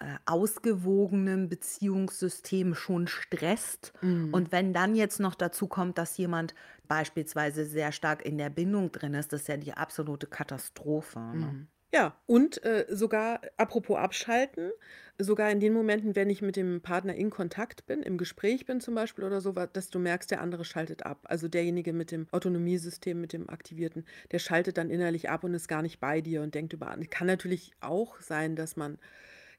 äh, 0.00 0.16
ausgewogenen 0.26 1.48
Beziehungssystem 1.48 2.74
schon 2.74 3.08
stresst. 3.08 3.92
Mhm. 4.02 4.32
Und 4.32 4.52
wenn 4.52 4.72
dann 4.72 4.94
jetzt 4.94 5.20
noch 5.20 5.34
dazu 5.34 5.68
kommt, 5.68 5.98
dass 5.98 6.16
jemand 6.18 6.54
beispielsweise 6.86 7.64
sehr 7.64 7.92
stark 7.92 8.24
in 8.24 8.38
der 8.38 8.50
Bindung 8.50 8.92
drin 8.92 9.14
ist, 9.14 9.32
das 9.32 9.42
ist 9.42 9.48
ja 9.48 9.56
die 9.56 9.72
absolute 9.72 10.26
Katastrophe. 10.26 11.18
Ne? 11.18 11.46
Mhm. 11.46 11.68
Ja, 11.94 12.14
und 12.26 12.62
äh, 12.64 12.84
sogar, 12.90 13.40
apropos 13.56 13.96
abschalten, 13.96 14.70
sogar 15.18 15.50
in 15.50 15.60
den 15.60 15.72
Momenten, 15.72 16.14
wenn 16.14 16.28
ich 16.28 16.42
mit 16.42 16.56
dem 16.56 16.82
Partner 16.82 17.14
in 17.14 17.30
Kontakt 17.30 17.86
bin, 17.86 18.02
im 18.02 18.18
Gespräch 18.18 18.66
bin 18.66 18.82
zum 18.82 18.94
Beispiel 18.94 19.24
oder 19.24 19.40
so, 19.40 19.52
dass 19.52 19.88
du 19.88 19.98
merkst, 19.98 20.30
der 20.30 20.42
andere 20.42 20.64
schaltet 20.64 21.06
ab. 21.06 21.20
Also 21.24 21.48
derjenige 21.48 21.94
mit 21.94 22.10
dem 22.10 22.26
Autonomiesystem, 22.32 23.18
mit 23.18 23.32
dem 23.32 23.48
Aktivierten, 23.48 24.04
der 24.30 24.40
schaltet 24.40 24.76
dann 24.76 24.90
innerlich 24.90 25.30
ab 25.30 25.44
und 25.44 25.54
ist 25.54 25.68
gar 25.68 25.80
nicht 25.80 26.00
bei 26.00 26.20
dir 26.20 26.42
und 26.42 26.54
denkt 26.54 26.74
über 26.74 26.90
andere. 26.90 27.08
Kann 27.08 27.28
natürlich 27.28 27.72
auch 27.80 28.20
sein, 28.20 28.56
dass 28.56 28.76
man 28.76 28.98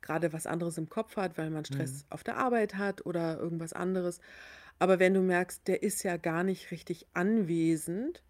gerade 0.08 0.34
was 0.34 0.48
anderes 0.48 0.78
im 0.80 0.90
Kopf 0.90 1.18
hat, 1.18 1.38
weil 1.38 1.50
man 1.52 1.66
Stress 1.66 2.06
Mhm. 2.06 2.08
auf 2.10 2.24
der 2.24 2.38
Arbeit 2.38 2.76
hat 2.76 3.06
oder 3.06 3.38
irgendwas 3.40 3.74
anderes. 3.74 4.20
Aber 4.80 5.00
wenn 5.00 5.14
du 5.14 5.22
merkst, 5.22 5.68
der 5.68 5.84
ist 5.84 6.04
ja 6.04 6.18
gar 6.18 6.44
nicht 6.44 6.72
richtig 6.72 7.08
anwesend, 7.14 8.24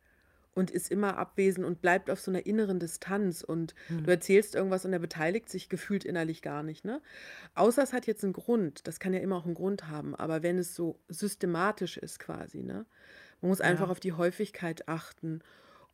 und 0.53 0.71
ist 0.71 0.91
immer 0.91 1.17
abwesend 1.17 1.65
und 1.67 1.81
bleibt 1.81 2.09
auf 2.09 2.19
so 2.19 2.31
einer 2.31 2.47
inneren 2.47 2.79
Distanz 2.79 3.43
und 3.43 3.75
du 4.03 4.09
Hm. 4.09 4.09
erzählst 4.11 4.55
irgendwas 4.55 4.85
und 4.85 4.93
er 4.93 4.97
beteiligt 4.99 5.49
sich 5.49 5.69
gefühlt 5.69 6.03
innerlich 6.03 6.41
gar 6.41 6.63
nicht, 6.63 6.83
ne? 6.83 6.99
Außer 7.55 7.83
es 7.83 7.93
hat 7.93 8.07
jetzt 8.07 8.23
einen 8.23 8.33
Grund. 8.33 8.87
Das 8.87 8.99
kann 8.99 9.13
ja 9.13 9.19
immer 9.19 9.37
auch 9.37 9.45
einen 9.45 9.55
Grund 9.55 9.87
haben. 9.89 10.15
Aber 10.15 10.43
wenn 10.43 10.57
es 10.57 10.75
so 10.75 10.99
systematisch 11.09 11.97
ist 11.97 12.19
quasi, 12.19 12.63
ne? 12.63 12.85
Man 13.41 13.49
muss 13.49 13.61
einfach 13.61 13.87
Ja. 13.87 13.91
auf 13.91 13.99
die 13.99 14.13
Häufigkeit 14.13 14.87
achten 14.87 15.41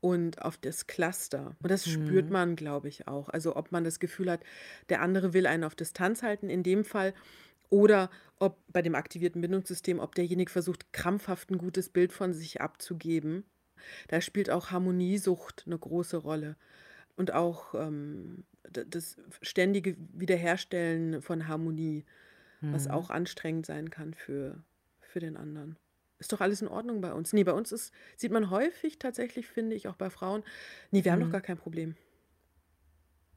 und 0.04 0.41
auf 0.41 0.58
das 0.58 0.86
Cluster. 0.88 1.56
Und 1.64 1.72
das 1.72 1.88
spürt 1.88 2.30
Hm. 2.30 2.34
man, 2.34 2.56
glaube 2.58 2.89
ich, 2.89 3.08
auch. 3.08 3.30
Also 3.30 3.56
ob 3.56 3.72
man 3.72 3.86
das 3.86 3.99
Gefühl 3.99 4.30
hat, 4.30 4.43
der 4.89 5.01
andere 5.01 5.34
will 5.34 5.47
einen 5.47 5.64
auf 5.64 5.76
Distanz 5.76 6.24
halten, 6.24 6.49
in 6.49 6.64
dem 6.64 6.84
Fall. 6.84 7.14
Oder 7.70 8.10
ob 8.39 8.60
bei 8.72 8.82
dem 8.82 8.95
aktivierten 8.95 9.41
Bindungssystem, 9.41 9.99
ob 9.99 10.16
derjenige 10.16 10.51
versucht, 10.51 10.93
krampfhaft 10.93 11.51
ein 11.51 11.58
gutes 11.58 11.89
Bild 11.89 12.14
von 12.14 12.34
sich 12.34 12.62
abzugeben. 12.62 13.45
Da 14.10 14.22
spielt 14.22 14.49
auch 14.49 14.72
Harmoniesucht 14.72 15.64
eine 15.68 15.80
große 15.80 16.18
Rolle. 16.18 16.58
Und 17.16 17.34
auch 17.34 17.76
ähm, 17.76 18.45
das 18.72 19.18
ständige 19.41 19.97
Wiederherstellen 20.14 21.22
von 21.22 21.47
Harmonie, 21.47 22.06
was 22.72 22.86
Hm. 22.86 22.91
auch 22.91 23.10
anstrengend 23.12 23.66
sein 23.68 23.89
kann 23.91 24.14
für, 24.14 24.64
für 25.01 25.20
den 25.20 25.38
anderen. 25.38 25.78
Ist 26.24 26.32
doch 26.32 26.39
alles 26.39 26.61
in 26.61 26.69
Ordnung 26.69 27.01
bei 27.01 27.11
uns? 27.11 27.34
Nee, 27.34 27.43
bei 27.43 27.51
uns 27.51 27.74
ist, 27.74 27.93
sieht 28.15 28.32
man 28.32 28.49
häufig 28.49 28.97
tatsächlich, 28.97 29.45
finde 29.45 29.76
ich, 29.76 29.89
auch 29.89 29.97
bei 29.97 30.09
Frauen, 30.09 30.41
nee, 30.89 31.03
wir 31.03 31.11
haben 31.11 31.19
doch 31.19 31.26
Hm. 31.26 31.32
gar 31.34 31.41
kein 31.41 31.57
Problem. 31.57 31.97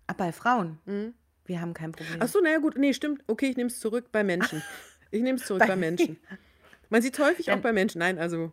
Ah, 0.07 0.13
bei 0.13 0.31
Frauen, 0.31 0.79
Mhm. 0.87 1.15
wir 1.47 1.61
haben 1.61 1.75
kein 1.75 1.91
Ach 1.91 1.97
Problem. 1.97 2.29
so, 2.29 2.41
naja, 2.41 2.59
gut, 2.59 2.79
nee, 2.79 2.93
stimmt. 2.93 3.25
Okay, 3.27 3.47
ich 3.51 3.57
nehme 3.57 3.71
es 3.71 3.81
zurück 3.81 4.13
bei 4.13 4.23
Menschen. 4.23 4.63
Ich 5.11 5.23
nehme 5.23 5.39
es 5.39 5.47
zurück 5.47 5.63
bei 5.63 5.69
Bei, 5.69 5.77
Menschen. 5.77 6.17
Man 6.89 7.01
sieht 7.03 7.15
es 7.19 7.25
häufig 7.25 7.51
auch 7.51 7.55
denn, 7.55 7.63
bei 7.63 7.73
Menschen. 7.73 7.99
Nein, 8.01 8.19
also, 8.19 8.53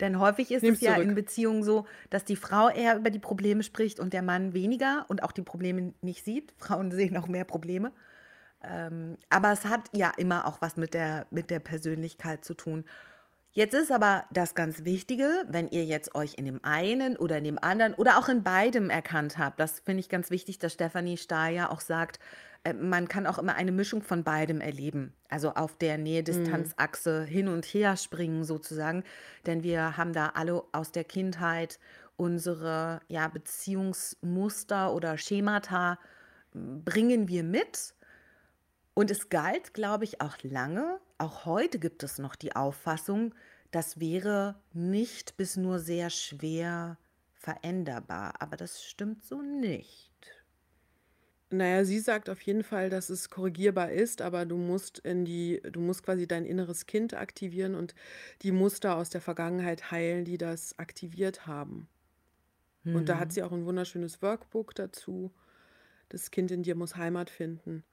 denn 0.00 0.18
häufig 0.18 0.50
ist 0.52 0.62
es 0.64 0.80
ja 0.80 0.94
in 0.96 1.02
zurück. 1.02 1.14
Beziehungen 1.14 1.62
so, 1.62 1.86
dass 2.10 2.24
die 2.24 2.36
Frau 2.36 2.68
eher 2.68 2.96
über 2.96 3.10
die 3.10 3.18
Probleme 3.18 3.62
spricht 3.62 3.98
und 4.00 4.12
der 4.12 4.22
Mann 4.22 4.52
weniger 4.54 5.04
und 5.08 5.22
auch 5.22 5.32
die 5.32 5.42
Probleme 5.42 5.94
nicht 6.02 6.24
sieht. 6.24 6.52
Frauen 6.58 6.90
sehen 6.90 7.16
auch 7.16 7.28
mehr 7.28 7.44
Probleme. 7.44 7.92
Ähm, 8.62 9.18
aber 9.30 9.52
es 9.52 9.64
hat 9.66 9.88
ja 9.94 10.10
immer 10.16 10.46
auch 10.46 10.60
was 10.60 10.76
mit 10.76 10.92
der, 10.94 11.26
mit 11.30 11.50
der 11.50 11.60
Persönlichkeit 11.60 12.44
zu 12.44 12.54
tun. 12.54 12.84
Jetzt 13.58 13.74
ist 13.74 13.90
aber 13.90 14.24
das 14.30 14.54
ganz 14.54 14.84
Wichtige, 14.84 15.44
wenn 15.48 15.66
ihr 15.66 15.84
jetzt 15.84 16.14
euch 16.14 16.34
in 16.34 16.44
dem 16.44 16.62
einen 16.62 17.16
oder 17.16 17.38
in 17.38 17.42
dem 17.42 17.58
anderen 17.58 17.92
oder 17.94 18.16
auch 18.16 18.28
in 18.28 18.44
beidem 18.44 18.88
erkannt 18.88 19.36
habt, 19.36 19.58
das 19.58 19.80
finde 19.80 19.98
ich 19.98 20.08
ganz 20.08 20.30
wichtig, 20.30 20.60
dass 20.60 20.74
Stefanie 20.74 21.16
Stahl 21.16 21.52
ja 21.54 21.68
auch 21.68 21.80
sagt, 21.80 22.20
äh, 22.62 22.72
man 22.72 23.08
kann 23.08 23.26
auch 23.26 23.36
immer 23.36 23.56
eine 23.56 23.72
Mischung 23.72 24.02
von 24.02 24.22
beidem 24.22 24.60
erleben. 24.60 25.12
Also 25.28 25.54
auf 25.54 25.76
der 25.76 25.98
Mhm. 25.98 26.04
Nähe-Distanz-Achse 26.04 27.24
hin 27.24 27.48
und 27.48 27.64
her 27.66 27.96
springen 27.96 28.44
sozusagen. 28.44 29.02
Denn 29.44 29.64
wir 29.64 29.96
haben 29.96 30.12
da 30.12 30.28
alle 30.36 30.62
aus 30.70 30.92
der 30.92 31.02
Kindheit 31.02 31.80
unsere 32.16 33.00
ja, 33.08 33.26
Beziehungsmuster 33.26 34.94
oder 34.94 35.18
Schemata 35.18 35.98
m, 36.54 36.84
bringen 36.84 37.26
wir 37.26 37.42
mit. 37.42 37.92
Und 38.94 39.10
es 39.10 39.28
galt, 39.30 39.74
glaube 39.74 40.04
ich, 40.04 40.20
auch 40.20 40.36
lange, 40.44 41.00
auch 41.18 41.44
heute 41.44 41.78
gibt 41.80 42.04
es 42.04 42.18
noch 42.18 42.36
die 42.36 42.54
Auffassung, 42.54 43.34
das 43.70 44.00
wäre 44.00 44.56
nicht 44.72 45.36
bis 45.36 45.56
nur 45.56 45.78
sehr 45.78 46.10
schwer 46.10 46.98
veränderbar. 47.34 48.34
Aber 48.40 48.56
das 48.56 48.82
stimmt 48.82 49.24
so 49.24 49.42
nicht. 49.42 50.08
Naja, 51.50 51.84
sie 51.84 51.98
sagt 51.98 52.28
auf 52.28 52.42
jeden 52.42 52.62
Fall, 52.62 52.90
dass 52.90 53.08
es 53.08 53.30
korrigierbar 53.30 53.90
ist, 53.90 54.20
aber 54.20 54.44
du 54.44 54.58
musst 54.58 54.98
in 54.98 55.24
die, 55.24 55.62
du 55.62 55.80
musst 55.80 56.02
quasi 56.02 56.26
dein 56.26 56.44
inneres 56.44 56.84
Kind 56.84 57.14
aktivieren 57.14 57.74
und 57.74 57.94
die 58.42 58.52
Muster 58.52 58.96
aus 58.96 59.08
der 59.08 59.22
Vergangenheit 59.22 59.90
heilen, 59.90 60.26
die 60.26 60.36
das 60.36 60.78
aktiviert 60.78 61.46
haben. 61.46 61.88
Und 62.84 63.08
da 63.08 63.18
hat 63.18 63.28
hm. 63.28 63.30
sie 63.30 63.42
auch 63.42 63.52
ein 63.52 63.66
wunderschönes 63.66 64.22
Workbook 64.22 64.74
dazu. 64.74 65.30
Das 66.08 66.30
Kind 66.30 66.50
in 66.50 66.62
dir 66.62 66.74
muss 66.74 66.96
Heimat 66.96 67.28
finden. 67.28 67.84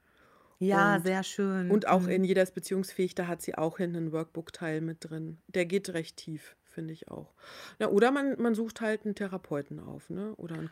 Ja, 0.60 0.95
und, 0.95 1.06
sehr 1.06 1.24
schön. 1.24 1.70
Und 1.70 1.88
auch 1.88 2.03
hm. 2.03 2.10
in 2.10 2.24
jeder 2.24 2.43
ist 2.43 2.53
beziehungsfähig, 2.53 3.16
da 3.16 3.28
hat 3.28 3.41
sie 3.41 3.56
auch 3.56 3.78
hinten 3.78 3.97
einen 3.97 4.12
Workbook-Teil 4.12 4.82
mit 4.82 5.10
drin. 5.10 5.38
Der 5.47 5.66
geht 5.66 5.89
recht 5.89 6.18
tief, 6.18 6.56
finde 6.64 6.93
ich 6.93 7.10
auch. 7.10 7.34
Na, 7.80 7.88
oder 7.88 8.12
man, 8.12 8.41
man 8.41 8.56
sucht 8.56 8.82
halt 8.82 9.06
einen 9.06 9.16
Therapeuten 9.16 9.80
auf, 9.80 10.10
ne? 10.10 10.34
Oder 10.36 10.56
einen 10.56 10.72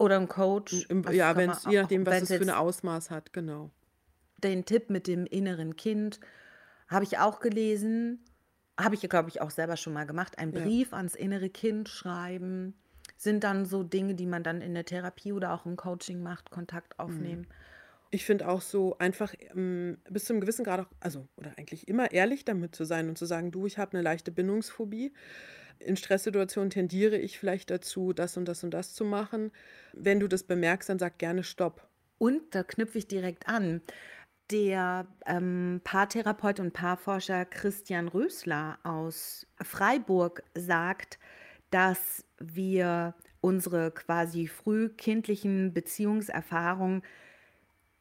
oder 0.00 0.16
ein 0.16 0.28
Coach. 0.28 0.86
Im, 0.88 1.04
ja, 1.12 1.36
wenn 1.36 1.52
je 1.68 1.82
nachdem, 1.82 2.06
was 2.06 2.22
es 2.22 2.28
für 2.28 2.40
ein 2.40 2.50
Ausmaß 2.50 3.10
hat, 3.10 3.34
genau. 3.34 3.70
Den 4.38 4.64
Tipp 4.64 4.88
mit 4.88 5.06
dem 5.06 5.26
inneren 5.26 5.76
Kind 5.76 6.20
habe 6.88 7.04
ich 7.04 7.18
auch 7.18 7.40
gelesen. 7.40 8.24
Habe 8.80 8.94
ich, 8.94 9.02
glaube 9.02 9.28
ich, 9.28 9.42
auch 9.42 9.50
selber 9.50 9.76
schon 9.76 9.92
mal 9.92 10.06
gemacht. 10.06 10.38
Ein 10.38 10.52
Brief 10.52 10.92
ja. 10.92 10.96
ans 10.96 11.14
innere 11.14 11.50
Kind 11.50 11.90
schreiben. 11.90 12.74
Sind 13.18 13.44
dann 13.44 13.66
so 13.66 13.82
Dinge, 13.82 14.14
die 14.14 14.24
man 14.24 14.42
dann 14.42 14.62
in 14.62 14.72
der 14.72 14.86
Therapie 14.86 15.34
oder 15.34 15.52
auch 15.52 15.66
im 15.66 15.76
Coaching 15.76 16.22
macht, 16.22 16.50
Kontakt 16.50 16.98
mhm. 16.98 17.46
Ich 18.10 18.24
finde 18.24 18.48
auch 18.48 18.60
so 18.60 18.98
einfach 18.98 19.34
ähm, 19.54 19.98
bis 20.08 20.30
einem 20.30 20.40
gewissen 20.40 20.64
Grad 20.64 20.80
auch, 20.80 20.90
also, 20.98 21.28
oder 21.36 21.52
eigentlich 21.56 21.86
immer 21.86 22.10
ehrlich 22.10 22.44
damit 22.44 22.74
zu 22.74 22.84
sein 22.84 23.08
und 23.08 23.16
zu 23.16 23.24
sagen, 23.24 23.52
du, 23.52 23.66
ich 23.66 23.78
habe 23.78 23.92
eine 23.92 24.02
leichte 24.02 24.32
Bindungsphobie 24.32 25.12
in 25.80 25.96
Stresssituationen 25.96 26.70
tendiere 26.70 27.16
ich 27.16 27.38
vielleicht 27.38 27.70
dazu, 27.70 28.12
das 28.12 28.36
und 28.36 28.44
das 28.46 28.62
und 28.62 28.72
das 28.72 28.94
zu 28.94 29.04
machen. 29.04 29.50
Wenn 29.92 30.20
du 30.20 30.28
das 30.28 30.44
bemerkst, 30.44 30.88
dann 30.88 30.98
sag 30.98 31.18
gerne 31.18 31.42
Stopp. 31.42 31.88
Und 32.18 32.54
da 32.54 32.62
knüpfe 32.62 32.98
ich 32.98 33.08
direkt 33.08 33.48
an. 33.48 33.80
Der 34.50 35.06
ähm, 35.26 35.80
Paartherapeut 35.84 36.60
und 36.60 36.72
Paarforscher 36.72 37.44
Christian 37.46 38.08
Rösler 38.08 38.78
aus 38.82 39.46
Freiburg 39.62 40.42
sagt, 40.54 41.18
dass 41.70 42.24
wir 42.38 43.14
unsere 43.40 43.90
quasi 43.90 44.48
frühkindlichen 44.48 45.72
Beziehungserfahrungen 45.72 47.02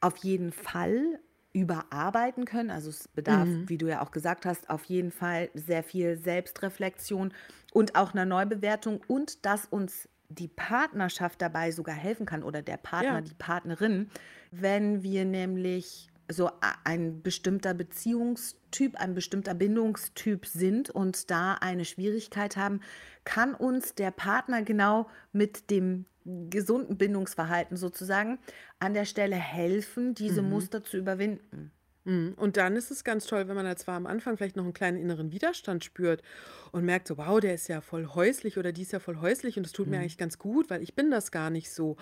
auf 0.01 0.17
jeden 0.17 0.51
Fall 0.51 1.19
überarbeiten 1.53 2.45
können. 2.45 2.69
Also 2.69 2.89
es 2.89 3.07
bedarf, 3.07 3.47
mhm. 3.47 3.69
wie 3.69 3.77
du 3.77 3.87
ja 3.87 4.01
auch 4.01 4.11
gesagt 4.11 4.45
hast, 4.45 4.69
auf 4.69 4.83
jeden 4.85 5.11
Fall 5.11 5.49
sehr 5.53 5.83
viel 5.83 6.17
Selbstreflexion 6.17 7.33
und 7.73 7.95
auch 7.95 8.13
einer 8.13 8.25
Neubewertung 8.25 9.01
und 9.07 9.45
dass 9.45 9.65
uns 9.65 10.07
die 10.29 10.47
Partnerschaft 10.47 11.41
dabei 11.41 11.71
sogar 11.71 11.95
helfen 11.95 12.25
kann 12.27 12.43
oder 12.43 12.61
der 12.61 12.77
Partner, 12.77 13.15
ja. 13.15 13.21
die 13.21 13.33
Partnerin, 13.33 14.11
wenn 14.51 15.01
wir 15.01 15.25
nämlich 15.25 16.09
so 16.31 16.51
ein 16.83 17.23
bestimmter 17.23 17.73
Beziehungstyp, 17.73 18.95
ein 18.97 19.15
bestimmter 19.15 19.55
Bindungstyp 19.55 20.45
sind 20.45 20.91
und 20.91 21.31
da 21.31 21.55
eine 21.55 21.85
Schwierigkeit 21.85 22.55
haben, 22.55 22.81
kann 23.23 23.55
uns 23.55 23.95
der 23.95 24.11
Partner 24.11 24.61
genau 24.61 25.09
mit 25.31 25.71
dem 25.71 26.05
gesunden 26.49 26.97
Bindungsverhalten 26.97 27.77
sozusagen 27.77 28.39
an 28.79 28.93
der 28.93 29.05
Stelle 29.05 29.35
helfen, 29.35 30.13
diese 30.13 30.41
mhm. 30.41 30.49
Muster 30.49 30.83
zu 30.83 30.97
überwinden. 30.97 31.71
Mhm. 32.09 32.33
Und 32.37 32.57
dann 32.57 32.75
ist 32.75 32.91
es 32.91 33.03
ganz 33.03 33.25
toll, 33.25 33.47
wenn 33.47 33.55
man 33.55 33.65
da 33.65 33.75
zwar 33.75 33.95
am 33.95 34.07
Anfang 34.07 34.37
vielleicht 34.37 34.55
noch 34.55 34.63
einen 34.63 34.73
kleinen 34.73 34.97
inneren 34.97 35.31
Widerstand 35.31 35.83
spürt 35.83 36.23
und 36.71 36.85
merkt 36.85 37.07
so, 37.07 37.17
wow, 37.17 37.39
der 37.39 37.53
ist 37.53 37.67
ja 37.67 37.81
voll 37.81 38.07
häuslich 38.07 38.57
oder 38.57 38.71
die 38.71 38.81
ist 38.81 38.93
ja 38.93 38.99
voll 38.99 39.19
häuslich 39.19 39.57
und 39.57 39.63
das 39.63 39.73
tut 39.73 39.85
mhm. 39.87 39.91
mir 39.91 39.99
eigentlich 39.99 40.17
ganz 40.17 40.39
gut, 40.39 40.69
weil 40.69 40.81
ich 40.81 40.95
bin 40.95 41.11
das 41.11 41.31
gar 41.31 41.49
nicht 41.49 41.71
so. 41.71 41.97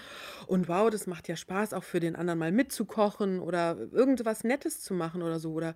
Und 0.45 0.67
wow, 0.67 0.89
das 0.89 1.07
macht 1.07 1.27
ja 1.27 1.35
Spaß, 1.35 1.73
auch 1.73 1.83
für 1.83 1.99
den 1.99 2.15
anderen 2.15 2.39
mal 2.39 2.51
mitzukochen 2.51 3.39
oder 3.39 3.77
irgendwas 3.91 4.43
Nettes 4.43 4.81
zu 4.81 4.93
machen 4.93 5.21
oder 5.21 5.39
so 5.39 5.51
oder 5.51 5.75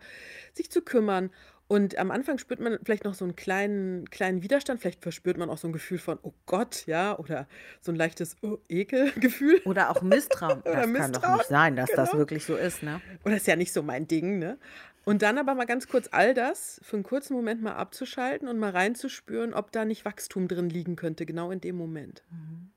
sich 0.54 0.72
zu 0.72 0.82
kümmern. 0.82 1.30
Und 1.72 1.97
am 1.97 2.11
Anfang 2.11 2.38
spürt 2.38 2.59
man 2.59 2.80
vielleicht 2.84 3.05
noch 3.05 3.13
so 3.13 3.24
einen 3.24 3.38
kleinen, 3.38 4.09
kleinen 4.09 4.43
Widerstand, 4.43 4.82
vielleicht 4.82 5.01
verspürt 5.01 5.38
man 5.38 5.49
auch 5.49 5.57
so 5.57 5.69
ein 5.69 5.72
Gefühl 5.72 5.99
von, 5.99 6.19
oh 6.22 6.34
Gott, 6.45 6.86
ja, 6.86 7.17
oder 7.17 7.47
so 7.80 7.93
ein 7.93 7.95
leichtes 7.95 8.36
oh, 8.41 8.57
Ekelgefühl. 8.67 9.61
Oder 9.65 9.89
auch 9.89 10.01
Misstrauen. 10.01 10.59
oder 10.65 10.82
das 10.82 10.88
Misstrauen. 10.88 11.13
kann 11.13 11.22
doch 11.22 11.38
nicht 11.38 11.47
sein, 11.47 11.78
dass 11.78 11.89
genau. 11.89 12.01
das 12.01 12.13
wirklich 12.13 12.43
so 12.43 12.57
ist, 12.57 12.84
ne? 12.84 12.99
Oder 13.24 13.38
ist 13.38 13.47
ja 13.47 13.55
nicht 13.55 13.72
so 13.72 13.84
mein 13.84 14.05
Ding, 14.05 14.38
ne? 14.38 14.57
Und 15.05 15.22
dann 15.22 15.38
aber 15.38 15.55
mal 15.55 15.63
ganz 15.63 15.88
kurz 15.88 16.09
all 16.11 16.34
das 16.34 16.82
für 16.84 16.97
einen 16.97 17.03
kurzen 17.03 17.36
Moment 17.36 17.61
mal 17.61 17.76
abzuschalten 17.76 18.49
und 18.49 18.59
mal 18.59 18.72
reinzuspüren, 18.72 19.53
ob 19.53 19.72
da 19.72 19.86
nicht 19.86 20.03
Wachstum 20.03 20.49
drin 20.49 20.69
liegen 20.69 20.97
könnte, 20.97 21.26
genau 21.26 21.51
in 21.51 21.61
dem 21.61 21.78
Moment. 21.78 22.22
Mhm. 22.32 22.72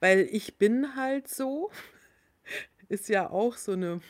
Weil 0.00 0.28
ich 0.30 0.58
bin 0.58 0.96
halt 0.96 1.28
so, 1.28 1.70
ist 2.90 3.08
ja 3.08 3.30
auch 3.30 3.56
so 3.56 3.72
eine 3.72 4.02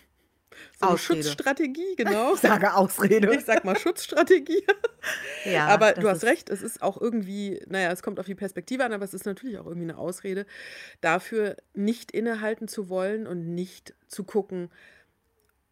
so 0.81 0.89
eine 0.89 0.99
Schutzstrategie, 0.99 1.97
genau. 1.97 2.35
Ich 2.35 2.41
sage 2.41 2.75
Ausrede. 2.75 3.35
Ich 3.35 3.45
sag 3.45 3.65
mal 3.65 3.79
Schutzstrategie. 3.79 4.65
Ja, 5.45 5.67
aber 5.67 5.93
du 5.93 6.09
hast 6.09 6.25
recht, 6.25 6.49
es 6.49 6.63
ist 6.63 6.83
auch 6.83 6.99
irgendwie, 6.99 7.61
naja, 7.67 7.93
es 7.93 8.03
kommt 8.03 8.19
auf 8.19 8.25
die 8.25 8.35
Perspektive 8.35 8.87
an, 8.87 8.95
aber 8.95 9.05
es 9.05 9.13
ist 9.13 9.27
natürlich 9.27 9.59
auch 9.59 9.67
irgendwie 9.67 9.91
eine 9.91 9.99
Ausrede 9.99 10.47
dafür, 11.03 11.57
nicht 11.75 12.11
innehalten 12.11 12.69
zu 12.69 12.89
wollen 12.89 13.27
und 13.27 13.55
nicht 13.55 13.95
zu 14.09 14.25
gucken, 14.25 14.71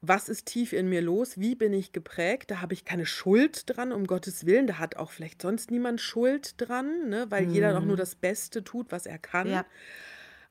was 0.02 0.28
ist 0.28 0.46
tief 0.46 0.72
in 0.72 0.88
mir 0.88 1.00
los, 1.00 1.38
wie 1.38 1.54
bin 1.54 1.72
ich 1.72 1.92
geprägt, 1.92 2.50
da 2.50 2.60
habe 2.60 2.74
ich 2.74 2.84
keine 2.84 3.06
Schuld 3.06 3.64
dran, 3.66 3.92
um 3.92 4.06
Gottes 4.06 4.44
Willen, 4.44 4.66
da 4.66 4.78
hat 4.78 4.96
auch 4.96 5.12
vielleicht 5.12 5.40
sonst 5.40 5.70
niemand 5.70 6.00
Schuld 6.00 6.60
dran, 6.60 7.08
ne, 7.08 7.26
weil 7.30 7.46
mhm. 7.46 7.54
jeder 7.54 7.78
auch 7.78 7.84
nur 7.84 7.96
das 7.96 8.16
Beste 8.16 8.64
tut, 8.64 8.90
was 8.90 9.06
er 9.06 9.18
kann. 9.18 9.48
Ja. 9.48 9.64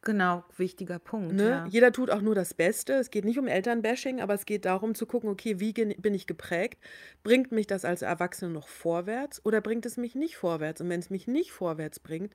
Genau, 0.04 0.43
wichtiger 0.58 0.97
Punkt. 0.97 1.34
Ne? 1.34 1.49
Ja. 1.49 1.66
Jeder 1.68 1.91
tut 1.91 2.10
auch 2.10 2.22
nur 2.22 2.34
das 2.34 2.56
Beste. 2.56 2.93
Es 2.93 3.12
geht 3.12 3.24
nicht 3.24 3.38
um 3.38 3.47
Elternbashing, 3.47 4.20
aber 4.20 4.34
es 4.34 4.45
geht 4.45 4.66
darum 4.66 4.95
zu 4.95 5.06
gucken, 5.06 5.30
okay, 5.30 5.60
wie 5.60 5.74
bin 5.74 6.14
ich 6.16 6.26
geprägt? 6.26 6.80
Bringt 7.24 7.52
mich 7.52 7.68
das 7.68 7.86
als 7.86 8.02
Erwachsene 8.02 8.52
noch 8.52 8.68
vorwärts 8.68 9.45
oder 9.45 9.62
bringt 9.62 9.86
es 9.86 9.97
mich 9.97 10.16
nicht 10.16 10.38
vorwärts? 10.38 10.82
Und 10.82 10.89
wenn 10.89 10.99
es 10.99 11.12
mich 11.12 11.28
nicht 11.28 11.52
vorwärts 11.52 11.99
bringt, 11.99 12.34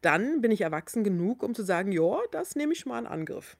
dann 0.00 0.40
bin 0.40 0.50
ich 0.50 0.62
erwachsen 0.62 1.04
genug, 1.04 1.42
um 1.42 1.54
zu 1.54 1.62
sagen, 1.62 1.92
ja, 1.92 2.16
das 2.30 2.56
nehme 2.56 2.72
ich 2.72 2.80
schon 2.80 2.90
mal 2.90 2.98
in 3.00 3.06
Angriff. 3.06 3.58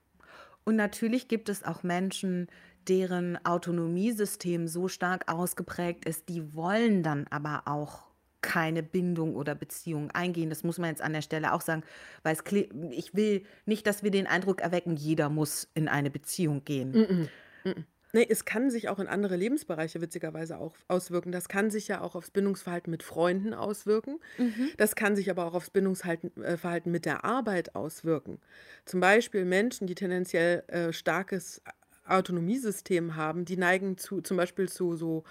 Und 0.65 0.77
natürlich 0.77 1.29
gibt 1.29 1.51
es 1.51 1.63
auch 1.63 1.83
Menschen, 1.83 2.47
deren 2.89 3.45
Autonomiesystem 3.45 4.67
so 4.67 4.89
stark 4.89 5.31
ausgeprägt 5.31 6.07
ist, 6.07 6.29
die 6.31 6.55
wollen 6.55 7.03
dann 7.03 7.27
aber 7.31 7.63
auch 7.67 8.12
keine 8.43 8.83
Bindung 8.83 9.37
oder 9.37 9.55
Beziehung 9.55 10.11
eingehen. 10.11 10.51
Das 10.51 10.65
muss 10.65 10.79
man 10.79 10.91
jetzt 10.91 11.03
an 11.03 11.13
der 11.13 11.23
Stelle 11.23 11.53
auch 11.53 11.61
sagen, 11.61 11.83
weil 12.23 12.35
es, 12.35 12.43
ich 12.91 13.15
will 13.15 13.45
nicht, 13.65 13.87
dass 13.87 14.03
wir 14.03 14.11
den 14.11 14.27
Eindruck 14.27 14.61
erwecken, 14.61 14.97
jeder 14.97 15.29
muss 15.29 15.69
in 15.75 15.89
eine 15.89 16.11
Beziehung 16.11 16.65
gehen. 16.65 16.91
Mm 16.93 16.97
-mm, 16.97 17.29
mm 17.71 17.85
nee, 18.13 18.27
es 18.29 18.45
kann 18.45 18.71
sich 18.71 18.89
auch 18.89 18.99
in 18.99 19.07
andere 19.07 19.37
Lebensbereiche 19.37 20.01
witzigerweise 20.01 20.59
auch 20.59 20.75
auswirken. 20.89 21.33
Das 21.33 21.49
kann 21.49 21.71
sich 21.71 21.89
ja 21.89 22.01
auch 22.01 22.15
aufs 22.15 22.31
Bindungsverhalten 22.31 22.91
mit 22.91 23.03
Freunden 23.03 23.55
auswirken. 23.55 24.21
Mhm. 24.39 24.71
Das 24.77 24.95
kann 24.95 25.17
sich 25.17 25.31
aber 25.31 25.47
auch 25.47 25.55
aufs 25.55 25.71
Bindungsverhalten 25.71 26.43
äh, 26.43 26.81
mit 26.85 27.05
der 27.05 27.25
Arbeit 27.25 27.75
auswirken. 27.75 28.39
Zum 28.85 29.01
Beispiel 29.01 29.45
Menschen, 29.45 29.87
die 29.87 29.95
tendenziell 29.95 30.65
äh, 30.69 30.93
starkes 30.93 31.63
Autonomiesystem 32.07 33.17
haben, 33.17 33.45
die 33.45 33.57
neigen 33.57 33.97
zu, 33.97 34.21
zum 34.21 34.37
Beispiel 34.37 34.69
zu 34.69 34.97
so 34.97 35.25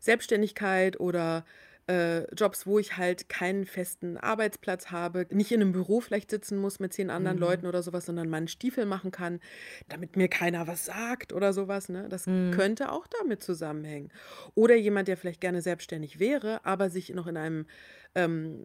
Selbstständigkeit 0.00 0.98
oder 1.00 1.44
äh, 1.88 2.24
Jobs, 2.34 2.66
wo 2.66 2.78
ich 2.78 2.96
halt 2.96 3.28
keinen 3.28 3.64
festen 3.64 4.16
Arbeitsplatz 4.16 4.90
habe, 4.90 5.26
nicht 5.30 5.52
in 5.52 5.60
einem 5.60 5.72
Büro 5.72 6.00
vielleicht 6.00 6.30
sitzen 6.30 6.58
muss 6.58 6.80
mit 6.80 6.92
zehn 6.92 7.10
anderen 7.10 7.36
mhm. 7.36 7.42
Leuten 7.42 7.66
oder 7.66 7.82
sowas, 7.82 8.06
sondern 8.06 8.28
meinen 8.28 8.48
Stiefel 8.48 8.86
machen 8.86 9.10
kann, 9.10 9.40
damit 9.88 10.16
mir 10.16 10.28
keiner 10.28 10.66
was 10.66 10.86
sagt 10.86 11.32
oder 11.32 11.52
sowas. 11.52 11.88
Ne? 11.88 12.08
Das 12.08 12.26
mhm. 12.26 12.50
könnte 12.52 12.90
auch 12.90 13.06
damit 13.06 13.42
zusammenhängen. 13.42 14.10
Oder 14.54 14.74
jemand, 14.74 15.08
der 15.08 15.16
vielleicht 15.16 15.40
gerne 15.40 15.62
selbstständig 15.62 16.18
wäre, 16.18 16.64
aber 16.64 16.90
sich 16.90 17.10
noch 17.10 17.26
in 17.26 17.36
einem 17.36 17.66
ähm, 18.16 18.64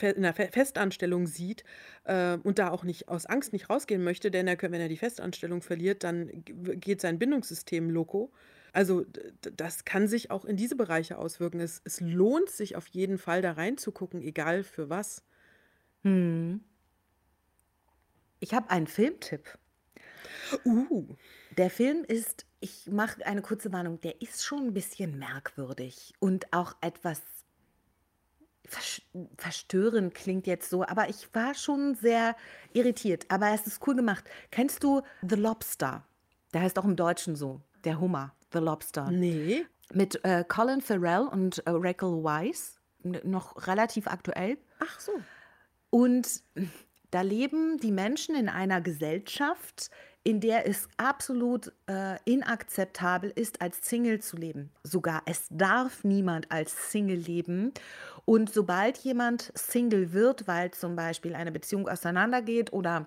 in 0.00 0.24
einer 0.24 0.34
Festanstellung 0.34 1.26
sieht 1.26 1.64
äh, 2.04 2.36
und 2.42 2.58
da 2.58 2.70
auch 2.70 2.82
nicht 2.82 3.08
aus 3.08 3.24
Angst 3.24 3.52
nicht 3.52 3.70
rausgehen 3.70 4.02
möchte, 4.02 4.30
denn 4.30 4.48
er, 4.48 4.60
wenn 4.60 4.80
er 4.80 4.88
die 4.88 4.96
Festanstellung 4.96 5.62
verliert, 5.62 6.02
dann 6.02 6.28
geht 6.44 7.00
sein 7.00 7.18
Bindungssystem 7.18 7.88
loco. 7.88 8.32
Also 8.72 9.04
das 9.40 9.84
kann 9.84 10.08
sich 10.08 10.30
auch 10.30 10.44
in 10.44 10.56
diese 10.56 10.76
Bereiche 10.76 11.18
auswirken. 11.18 11.60
Es, 11.60 11.80
es 11.84 12.00
lohnt 12.00 12.50
sich 12.50 12.76
auf 12.76 12.86
jeden 12.88 13.18
Fall 13.18 13.42
da 13.42 13.52
reinzugucken, 13.52 14.22
egal 14.22 14.62
für 14.62 14.88
was. 14.90 15.24
Hm. 16.02 16.60
Ich 18.40 18.54
habe 18.54 18.70
einen 18.70 18.86
Filmtipp. 18.86 19.58
Uh. 20.64 21.16
Der 21.56 21.70
Film 21.70 22.04
ist, 22.04 22.46
ich 22.60 22.88
mache 22.90 23.24
eine 23.26 23.42
kurze 23.42 23.72
Warnung, 23.72 24.00
der 24.00 24.22
ist 24.22 24.44
schon 24.44 24.68
ein 24.68 24.74
bisschen 24.74 25.18
merkwürdig 25.18 26.14
und 26.18 26.52
auch 26.52 26.76
etwas 26.80 27.20
verstörend 29.36 30.14
klingt 30.14 30.46
jetzt 30.46 30.70
so, 30.70 30.84
aber 30.86 31.08
ich 31.08 31.34
war 31.34 31.54
schon 31.54 31.94
sehr 31.96 32.36
irritiert. 32.72 33.26
Aber 33.28 33.50
es 33.50 33.66
ist 33.66 33.84
cool 33.86 33.96
gemacht. 33.96 34.24
Kennst 34.50 34.84
du 34.84 35.02
The 35.28 35.34
Lobster? 35.34 36.06
Der 36.52 36.62
heißt 36.62 36.78
auch 36.78 36.84
im 36.84 36.96
Deutschen 36.96 37.36
so, 37.36 37.60
der 37.84 38.00
Hummer. 38.00 38.34
The 38.52 38.58
Lobster. 38.58 39.10
Nee. 39.10 39.66
Mit 39.92 40.24
äh, 40.24 40.44
Colin 40.46 40.80
Farrell 40.80 41.28
und 41.30 41.58
äh, 41.66 41.70
Rachel 41.70 42.22
Weisz, 42.22 42.78
noch 43.02 43.66
relativ 43.66 44.06
aktuell. 44.06 44.58
Ach 44.78 45.00
so. 45.00 45.12
Und 45.90 46.42
da 47.10 47.22
leben 47.22 47.78
die 47.78 47.90
Menschen 47.90 48.36
in 48.36 48.48
einer 48.48 48.80
Gesellschaft, 48.80 49.90
in 50.22 50.40
der 50.40 50.68
es 50.68 50.88
absolut 50.96 51.72
äh, 51.88 52.18
inakzeptabel 52.24 53.32
ist, 53.34 53.60
als 53.62 53.78
Single 53.82 54.20
zu 54.20 54.36
leben. 54.36 54.70
Sogar 54.84 55.22
es 55.26 55.46
darf 55.50 56.04
niemand 56.04 56.52
als 56.52 56.92
Single 56.92 57.18
leben. 57.18 57.72
Und 58.26 58.52
sobald 58.52 58.98
jemand 58.98 59.50
Single 59.54 60.12
wird, 60.12 60.46
weil 60.46 60.70
zum 60.72 60.94
Beispiel 60.94 61.34
eine 61.34 61.50
Beziehung 61.50 61.88
auseinandergeht 61.88 62.72
oder 62.72 63.06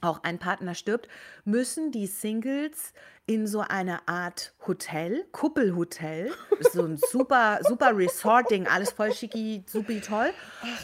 auch 0.00 0.22
ein 0.22 0.38
Partner 0.38 0.74
stirbt, 0.74 1.08
müssen 1.44 1.90
die 1.90 2.06
Singles 2.06 2.92
in 3.26 3.46
so 3.46 3.60
eine 3.60 4.06
Art 4.06 4.52
Hotel, 4.66 5.24
Kuppelhotel, 5.32 6.30
so 6.72 6.84
ein 6.84 6.98
super, 6.98 7.60
super 7.66 7.96
Resorting, 7.96 8.66
alles 8.66 8.90
voll 8.90 9.12
schicki, 9.12 9.64
supi 9.66 10.00
toll. 10.00 10.30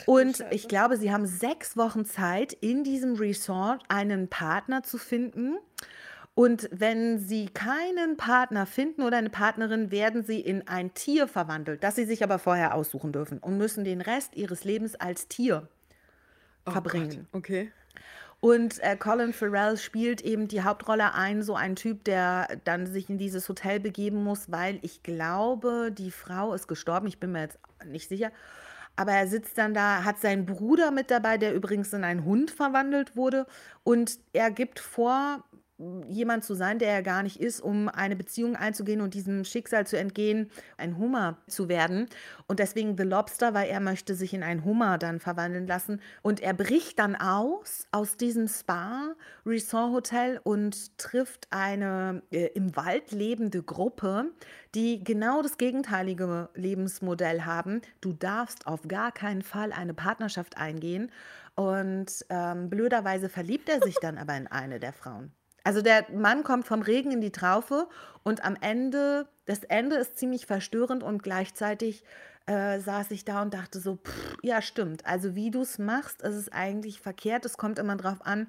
Und 0.07 0.43
ich 0.51 0.67
glaube, 0.67 0.97
sie 0.97 1.13
haben 1.13 1.27
sechs 1.27 1.77
Wochen 1.77 2.07
Zeit, 2.07 2.53
in 2.55 2.83
diesem 2.83 3.17
Resort 3.17 3.83
einen 3.89 4.29
Partner 4.29 4.83
zu 4.83 4.97
finden. 4.97 5.59
Und 6.35 6.71
wenn 6.73 7.19
sie 7.19 7.47
keinen 7.47 8.17
Partner 8.17 8.65
finden 8.65 9.03
oder 9.03 9.19
eine 9.19 9.29
Partnerin, 9.29 9.91
werden 9.91 10.23
sie 10.23 10.41
in 10.41 10.67
ein 10.67 10.95
Tier 10.95 11.29
verwandelt, 11.29 11.85
das 11.85 11.97
sie 11.97 12.07
sich 12.07 12.23
aber 12.25 12.39
vorher 12.39 12.75
aussuchen 12.75 13.13
dürfen 13.13 13.39
und 13.39 13.59
müssen 13.59 13.85
den 13.85 14.01
Rest 14.01 14.35
ihres 14.37 14.65
Lebens 14.65 14.95
als 14.95 15.29
Tier 15.29 15.69
oh 16.65 16.71
verbringen. 16.71 17.27
Gott. 17.33 17.41
Okay. 17.41 17.73
Und 18.41 18.83
äh, 18.83 18.97
Colin 18.97 19.35
Farrell 19.35 19.77
spielt 19.77 20.23
eben 20.23 20.49
die 20.49 20.63
Hauptrolle 20.63 21.13
ein, 21.15 21.43
so 21.43 21.55
ein 21.55 21.77
Typ, 21.77 22.05
der 22.05 22.49
dann 22.65 22.87
sich 22.87 23.11
in 23.11 23.19
dieses 23.19 23.47
Hotel 23.49 23.81
begeben 23.81 24.25
muss, 24.25 24.51
weil 24.51 24.79
ich 24.81 25.03
glaube, 25.03 25.93
die 25.93 26.11
Frau 26.11 26.55
ist 26.55 26.67
gestorben. 26.67 27.07
Ich 27.07 27.21
bin 27.21 27.33
mir 27.33 27.43
jetzt 27.43 27.59
nicht 27.85 28.09
sicher. 28.09 28.33
Aber 28.97 29.13
er 29.13 29.27
sitzt 29.27 29.57
dann 29.57 29.75
da, 29.75 30.05
hat 30.05 30.21
seinen 30.21 30.47
Bruder 30.47 30.91
mit 30.91 31.11
dabei, 31.11 31.39
der 31.39 31.55
übrigens 31.55 31.93
in 31.93 32.05
einen 32.05 32.25
Hund 32.25 32.51
verwandelt 32.51 33.15
wurde. 33.17 33.47
Und 33.85 34.19
er 34.33 34.51
gibt 34.51 34.81
vor, 34.81 35.45
jemand 36.09 36.45
zu 36.45 36.55
sein, 36.55 36.79
der 36.79 36.91
er 36.91 37.03
gar 37.03 37.23
nicht 37.23 37.41
ist, 37.41 37.61
um 37.61 37.89
eine 37.89 38.17
Beziehung 38.17 38.57
einzugehen 38.57 39.01
und 39.01 39.15
diesem 39.15 39.45
Schicksal 39.45 39.87
zu 39.87 39.97
entgehen, 39.99 40.51
ein 40.77 40.99
Hummer 40.99 41.39
zu 41.47 41.69
werden. 41.69 42.09
Und 42.47 42.59
deswegen 42.59 42.97
The 42.97 43.05
Lobster, 43.05 43.55
weil 43.55 43.69
er 43.69 43.81
möchte 43.81 44.15
sich 44.15 44.35
in 44.35 44.43
einen 44.43 44.65
Hummer 44.65 44.99
dann 44.99 45.21
verwandeln 45.21 45.67
lassen. 45.67 46.01
Und 46.23 46.41
er 46.41 46.55
bricht 46.55 46.99
dann 46.99 47.17
aus, 47.17 47.87
aus 47.93 48.17
diesem 48.17 48.49
Spa-Resort-Hotel 48.49 50.41
und 50.43 50.99
trifft 50.99 51.49
eine 51.51 52.23
äh, 52.31 52.47
im 52.55 52.77
Wald 52.77 53.13
lebende 53.13 53.63
Gruppe, 53.63 54.27
die 54.75 55.03
genau 55.03 55.43
das 55.43 55.57
gegenteilige 55.57 56.49
Lebensmodell 56.55 57.43
haben. 57.43 57.81
Du 58.01 58.13
darfst 58.13 58.67
auf 58.67 58.87
gar 58.87 59.13
keinen 59.13 59.43
Fall 59.43 59.73
eine 59.73 59.95
Partnerschaft 59.95 60.57
eingehen. 60.59 61.11
Und 61.55 62.25
ähm, 62.29 62.71
blöderweise 62.71 63.29
verliebt 63.29 63.69
er 63.69 63.83
sich 63.83 63.97
dann 64.01 64.19
aber 64.19 64.37
in 64.37 64.47
eine 64.47 64.81
der 64.81 64.93
Frauen. 64.93 65.33
Also 65.65 65.83
der 65.83 66.07
Mann 66.13 66.45
kommt 66.45 66.67
vom 66.67 66.83
Regen 66.83 67.11
in 67.11 67.21
die 67.21 67.33
Traufe 67.33 67.89
und 68.23 68.45
am 68.45 68.57
Ende, 68.61 69.29
das 69.47 69.65
Ende 69.65 69.97
ist 69.97 70.19
ziemlich 70.19 70.47
verstörend 70.47 71.03
und 71.03 71.23
gleichzeitig 71.23 72.05
äh, 72.47 72.81
saß 72.81 73.11
ich 73.13 73.25
da 73.25 73.43
und 73.43 73.55
dachte 73.55 73.79
so, 73.79 73.97
pff, 73.97 74.37
ja 74.43 74.63
stimmt, 74.63 75.07
also 75.07 75.35
wie 75.35 75.51
du 75.51 75.63
es 75.63 75.79
machst, 75.79 76.23
ist 76.23 76.35
es 76.35 76.51
eigentlich 76.51 77.01
verkehrt. 77.01 77.45
Es 77.45 77.57
kommt 77.57 77.79
immer 77.79 77.97
darauf 77.97 78.25
an, 78.27 78.49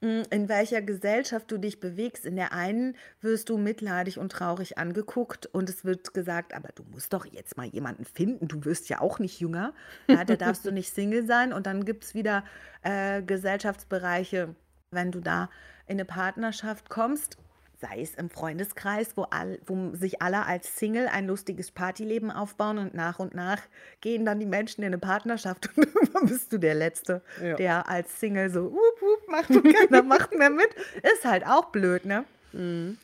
hm, 0.00 0.22
in 0.30 0.48
welcher 0.48 0.82
Gesellschaft 0.82 1.50
du 1.50 1.58
dich 1.58 1.80
bewegst. 1.80 2.24
In 2.24 2.36
der 2.36 2.52
einen 2.52 2.96
wirst 3.20 3.48
du 3.48 3.58
mitleidig 3.58 4.18
und 4.18 4.32
traurig 4.32 4.78
angeguckt 4.78 5.46
und 5.46 5.68
es 5.68 5.84
wird 5.84 6.14
gesagt, 6.14 6.54
aber 6.54 6.70
du 6.74 6.84
musst 6.84 7.12
doch 7.12 7.26
jetzt 7.26 7.56
mal 7.56 7.66
jemanden 7.66 8.04
finden, 8.04 8.48
du 8.48 8.64
wirst 8.64 8.88
ja 8.88 9.00
auch 9.00 9.18
nicht 9.18 9.40
jünger, 9.40 9.74
ja, 10.08 10.24
da 10.24 10.36
darfst 10.36 10.64
du 10.64 10.70
nicht 10.72 10.94
Single 10.94 11.26
sein 11.26 11.52
und 11.52 11.66
dann 11.66 11.84
gibt 11.84 12.04
es 12.04 12.14
wieder 12.14 12.44
äh, 12.82 13.22
Gesellschaftsbereiche, 13.22 14.54
wenn 14.90 15.10
du 15.10 15.20
da 15.20 15.50
in 15.86 15.94
eine 15.94 16.04
Partnerschaft 16.04 16.88
kommst, 16.88 17.36
sei 17.80 18.00
es 18.00 18.14
im 18.14 18.30
Freundeskreis, 18.30 19.16
wo, 19.16 19.22
all, 19.24 19.58
wo 19.66 19.94
sich 19.94 20.22
alle 20.22 20.46
als 20.46 20.78
Single 20.78 21.08
ein 21.08 21.26
lustiges 21.26 21.70
Partyleben 21.70 22.30
aufbauen 22.30 22.78
und 22.78 22.94
nach 22.94 23.18
und 23.18 23.34
nach 23.34 23.60
gehen 24.00 24.24
dann 24.24 24.40
die 24.40 24.46
Menschen 24.46 24.82
in 24.82 24.88
eine 24.88 24.98
Partnerschaft 24.98 25.70
und 25.76 26.14
dann 26.14 26.26
bist 26.26 26.52
du 26.52 26.58
der 26.58 26.74
Letzte, 26.74 27.22
ja. 27.42 27.56
der 27.56 27.88
als 27.88 28.20
Single 28.20 28.50
so, 28.50 28.72
wup, 28.72 29.02
wup, 29.02 29.28
macht 29.28 29.50
und 29.50 29.74
keiner 29.74 30.02
macht 30.02 30.34
mehr 30.34 30.50
mit. 30.50 30.74
Ist 31.02 31.24
halt 31.24 31.46
auch 31.46 31.66
blöd, 31.66 32.04
ne? 32.04 32.24
Mhm. 32.52 32.98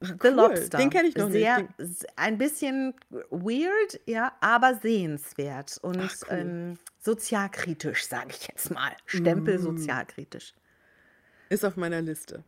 The 0.00 0.14
cool. 0.22 0.30
Lobster. 0.30 0.78
Den 0.78 0.90
kenne 0.90 1.08
ich 1.08 1.16
noch 1.16 1.30
Sehr, 1.30 1.62
nicht. 1.78 2.06
Ein 2.16 2.36
bisschen 2.36 2.94
weird, 3.30 4.00
ja, 4.06 4.32
aber 4.40 4.74
sehenswert 4.74 5.78
und 5.82 5.98
Ach, 5.98 6.14
cool. 6.30 6.38
ähm, 6.38 6.78
sozialkritisch, 7.00 8.06
sage 8.06 8.30
ich 8.30 8.48
jetzt 8.48 8.70
mal. 8.70 8.92
Stempel 9.06 9.58
mm. 9.58 9.62
sozialkritisch. 9.62 10.54
Ist 11.48 11.64
auf 11.64 11.76
meiner 11.76 12.02
Liste. 12.02 12.44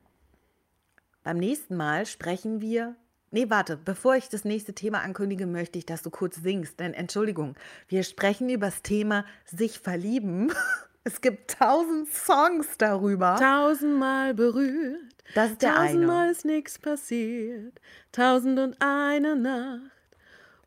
Beim 1.23 1.39
nächsten 1.39 1.77
Mal 1.77 2.07
sprechen 2.07 2.61
wir. 2.61 2.95
Nee, 3.31 3.51
warte, 3.51 3.77
bevor 3.77 4.15
ich 4.17 4.29
das 4.29 4.45
nächste 4.45 4.75
Thema 4.75 5.01
ankündige, 5.01 5.47
möchte 5.47 5.79
ich, 5.79 5.87
dass 5.87 6.03
du 6.03 6.11
kurz 6.11 6.37
singst. 6.37 6.79
Denn 6.79 6.95
Entschuldigung, 6.95 7.57
wir 7.89 8.03
sprechen 8.05 8.49
über 8.49 8.67
das 8.67 8.83
Thema 8.83 9.25
sich 9.45 9.79
verlieben. 9.81 10.53
Es 11.09 11.21
gibt 11.21 11.57
tausend 11.57 12.09
Songs 12.13 12.67
darüber. 12.79 13.37
Tausendmal 13.39 14.35
berührt. 14.35 14.99
Das 15.37 15.53
ist 15.53 15.63
der 15.63 15.77
Tausendmal 15.77 16.23
eine. 16.23 16.33
ist 16.33 16.45
nichts 16.45 16.81
passiert. 16.81 17.81
Tausend 18.11 18.59
und 18.59 18.75
eine 18.81 19.37
Nacht. 19.37 19.93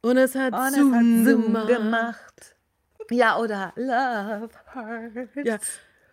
Und 0.02 0.16
es 0.16 0.36
hat, 0.36 0.54
und 0.54 0.74
Zoom, 0.74 0.94
es 0.94 0.96
hat 0.96 1.30
Zoom 1.30 1.44
gemacht. 1.46 1.68
gemacht. 1.68 2.56
Ja, 3.12 3.38
oder 3.38 3.74
Love 3.76 4.50
Hurts. 4.74 5.36
Ja, 5.44 5.58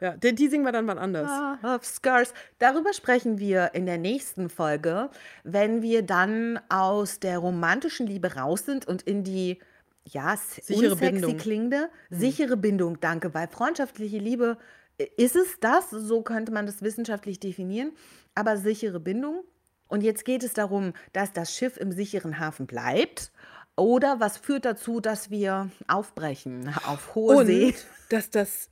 ja, 0.01 0.17
die, 0.17 0.35
die 0.35 0.49
singen 0.49 0.65
wir 0.65 0.73
dann 0.73 0.85
mal 0.85 0.99
anders. 0.99 1.31
Of 1.63 1.85
Scars. 1.85 2.35
Darüber 2.59 2.93
sprechen 2.93 3.39
wir 3.39 3.71
in 3.75 3.87
der 3.87 3.99
nächsten 3.99 4.49
Folge, 4.49 5.11
wenn 5.45 5.83
wir 5.83 6.03
dann 6.03 6.61
aus 6.69 7.21
der 7.21 7.39
romantischen 7.39 8.07
Liebe 8.07 8.35
raus 8.35 8.65
sind 8.65 8.87
und 8.87 9.03
in 9.03 9.25
die 9.25 9.59
ja, 10.05 10.37
sichere 10.37 10.93
unsexy 10.93 11.13
Bindung. 11.13 11.37
klingende, 11.37 11.91
mhm. 12.11 12.17
sichere 12.19 12.57
Bindung, 12.57 13.01
danke, 13.01 13.35
weil 13.35 13.49
freundschaftliche 13.49 14.19
Liebe 14.19 14.57
äh, 14.99 15.07
ist 15.17 15.37
es 15.37 15.59
das, 15.61 15.91
so 15.91 16.23
könnte 16.23 16.53
man 16.53 16.67
das 16.67 16.83
wissenschaftlich 16.83 17.41
definieren, 17.41 17.93
aber 18.35 18.57
sichere 18.57 19.01
Bindung. 19.01 19.45
Und 19.89 20.03
jetzt 20.03 20.25
geht 20.25 20.43
es 20.43 20.53
darum, 20.53 20.95
dass 21.13 21.33
das 21.33 21.55
Schiff 21.55 21.77
im 21.77 21.93
sicheren 21.93 22.41
Hafen 22.41 22.67
bleibt. 22.67 23.31
Oder 23.77 24.19
was 24.19 24.37
führt 24.37 24.65
dazu, 24.65 25.01
dass 25.01 25.31
wir 25.31 25.71
aufbrechen 25.87 26.75
auf 26.87 27.15
hohe 27.15 27.37
Und 27.37 27.47
See? 27.47 27.75
Dass 28.09 28.31
das 28.31 28.71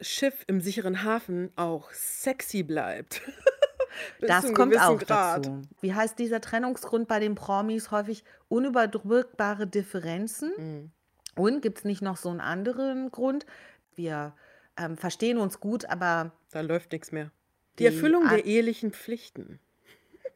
Schiff 0.00 0.44
im 0.46 0.60
sicheren 0.60 1.04
Hafen 1.04 1.50
auch 1.56 1.90
sexy 1.92 2.62
bleibt. 2.62 3.22
das 4.20 4.52
kommt 4.52 4.78
auch 4.78 4.98
Grad. 4.98 5.46
dazu. 5.46 5.62
Wie 5.80 5.94
heißt 5.94 6.18
dieser 6.18 6.40
Trennungsgrund 6.40 7.08
bei 7.08 7.20
den 7.20 7.34
Promis 7.34 7.90
häufig 7.90 8.24
unüberbrückbare 8.48 9.66
Differenzen? 9.66 10.52
Mhm. 10.56 10.90
Und 11.36 11.62
gibt 11.62 11.78
es 11.78 11.84
nicht 11.84 12.02
noch 12.02 12.16
so 12.16 12.28
einen 12.28 12.40
anderen 12.40 13.10
Grund? 13.10 13.46
Wir 13.94 14.34
ähm, 14.76 14.96
verstehen 14.96 15.38
uns 15.38 15.60
gut, 15.60 15.84
aber. 15.86 16.32
Da 16.50 16.60
läuft 16.60 16.92
nichts 16.92 17.12
mehr. 17.12 17.30
Die, 17.74 17.78
die 17.78 17.86
Erfüllung 17.86 18.28
der 18.28 18.44
ehelichen 18.44 18.92
Pflichten. 18.92 19.58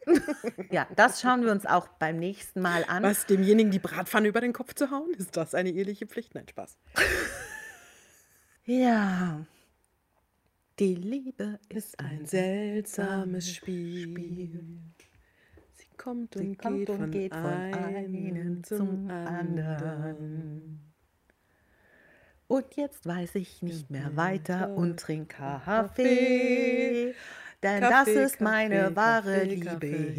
ja, 0.71 0.87
das 0.97 1.21
schauen 1.21 1.45
wir 1.45 1.53
uns 1.53 1.67
auch 1.67 1.89
beim 1.89 2.19
nächsten 2.19 2.61
Mal 2.61 2.85
an. 2.89 3.03
Was, 3.03 3.27
demjenigen 3.27 3.71
die 3.71 3.79
Bratpfanne 3.79 4.29
über 4.29 4.41
den 4.41 4.53
Kopf 4.53 4.75
zu 4.75 4.91
hauen? 4.91 5.13
Ist 5.15 5.37
das 5.37 5.55
eine 5.55 5.71
eheliche 5.71 6.07
Pflicht? 6.07 6.35
Nein, 6.35 6.47
Spaß. 6.49 6.79
ja. 8.69 9.47
Die 10.79 10.95
Liebe 10.95 11.59
ist 11.69 11.99
ein 11.99 12.25
seltsames 12.27 13.53
Spiel. 13.53 14.79
Sie 15.73 15.89
kommt 15.97 16.37
und, 16.37 16.43
Sie 16.43 16.57
kommt 16.57 16.79
geht, 16.79 16.91
und 16.91 16.99
von 16.99 17.11
geht, 17.11 17.35
von 17.35 17.45
einem 17.45 18.63
zum 18.63 19.11
anderen. 19.11 20.93
Und 22.47 22.77
jetzt 22.77 23.07
weiß 23.07 23.35
ich 23.35 23.63
nicht 23.63 23.91
mehr 23.91 24.17
weiter 24.17 24.71
und 24.75 25.01
trinke 25.01 25.35
Kaffee. 25.37 27.15
Denn 27.63 27.81
Kaffee, 27.81 28.15
das 28.15 28.33
ist 28.33 28.41
meine 28.41 28.93
Kaffee, 28.95 28.97
wahre 28.97 29.49
Kaffee, 29.59 30.11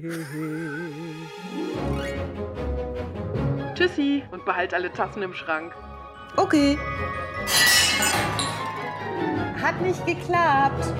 Liebe. 0.00 0.14
Tschüssi 3.74 4.22
und 4.30 4.44
behalt 4.44 4.72
alle 4.72 4.92
Tassen 4.92 5.22
im 5.22 5.34
Schrank. 5.34 5.74
Okay. 6.36 6.78
Hat 9.62 9.80
nicht 9.80 10.04
geklappt. 10.06 10.92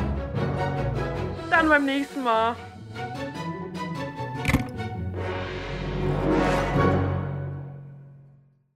Dann 1.50 1.68
beim 1.68 1.84
nächsten 1.84 2.22
Mal. 2.22 2.56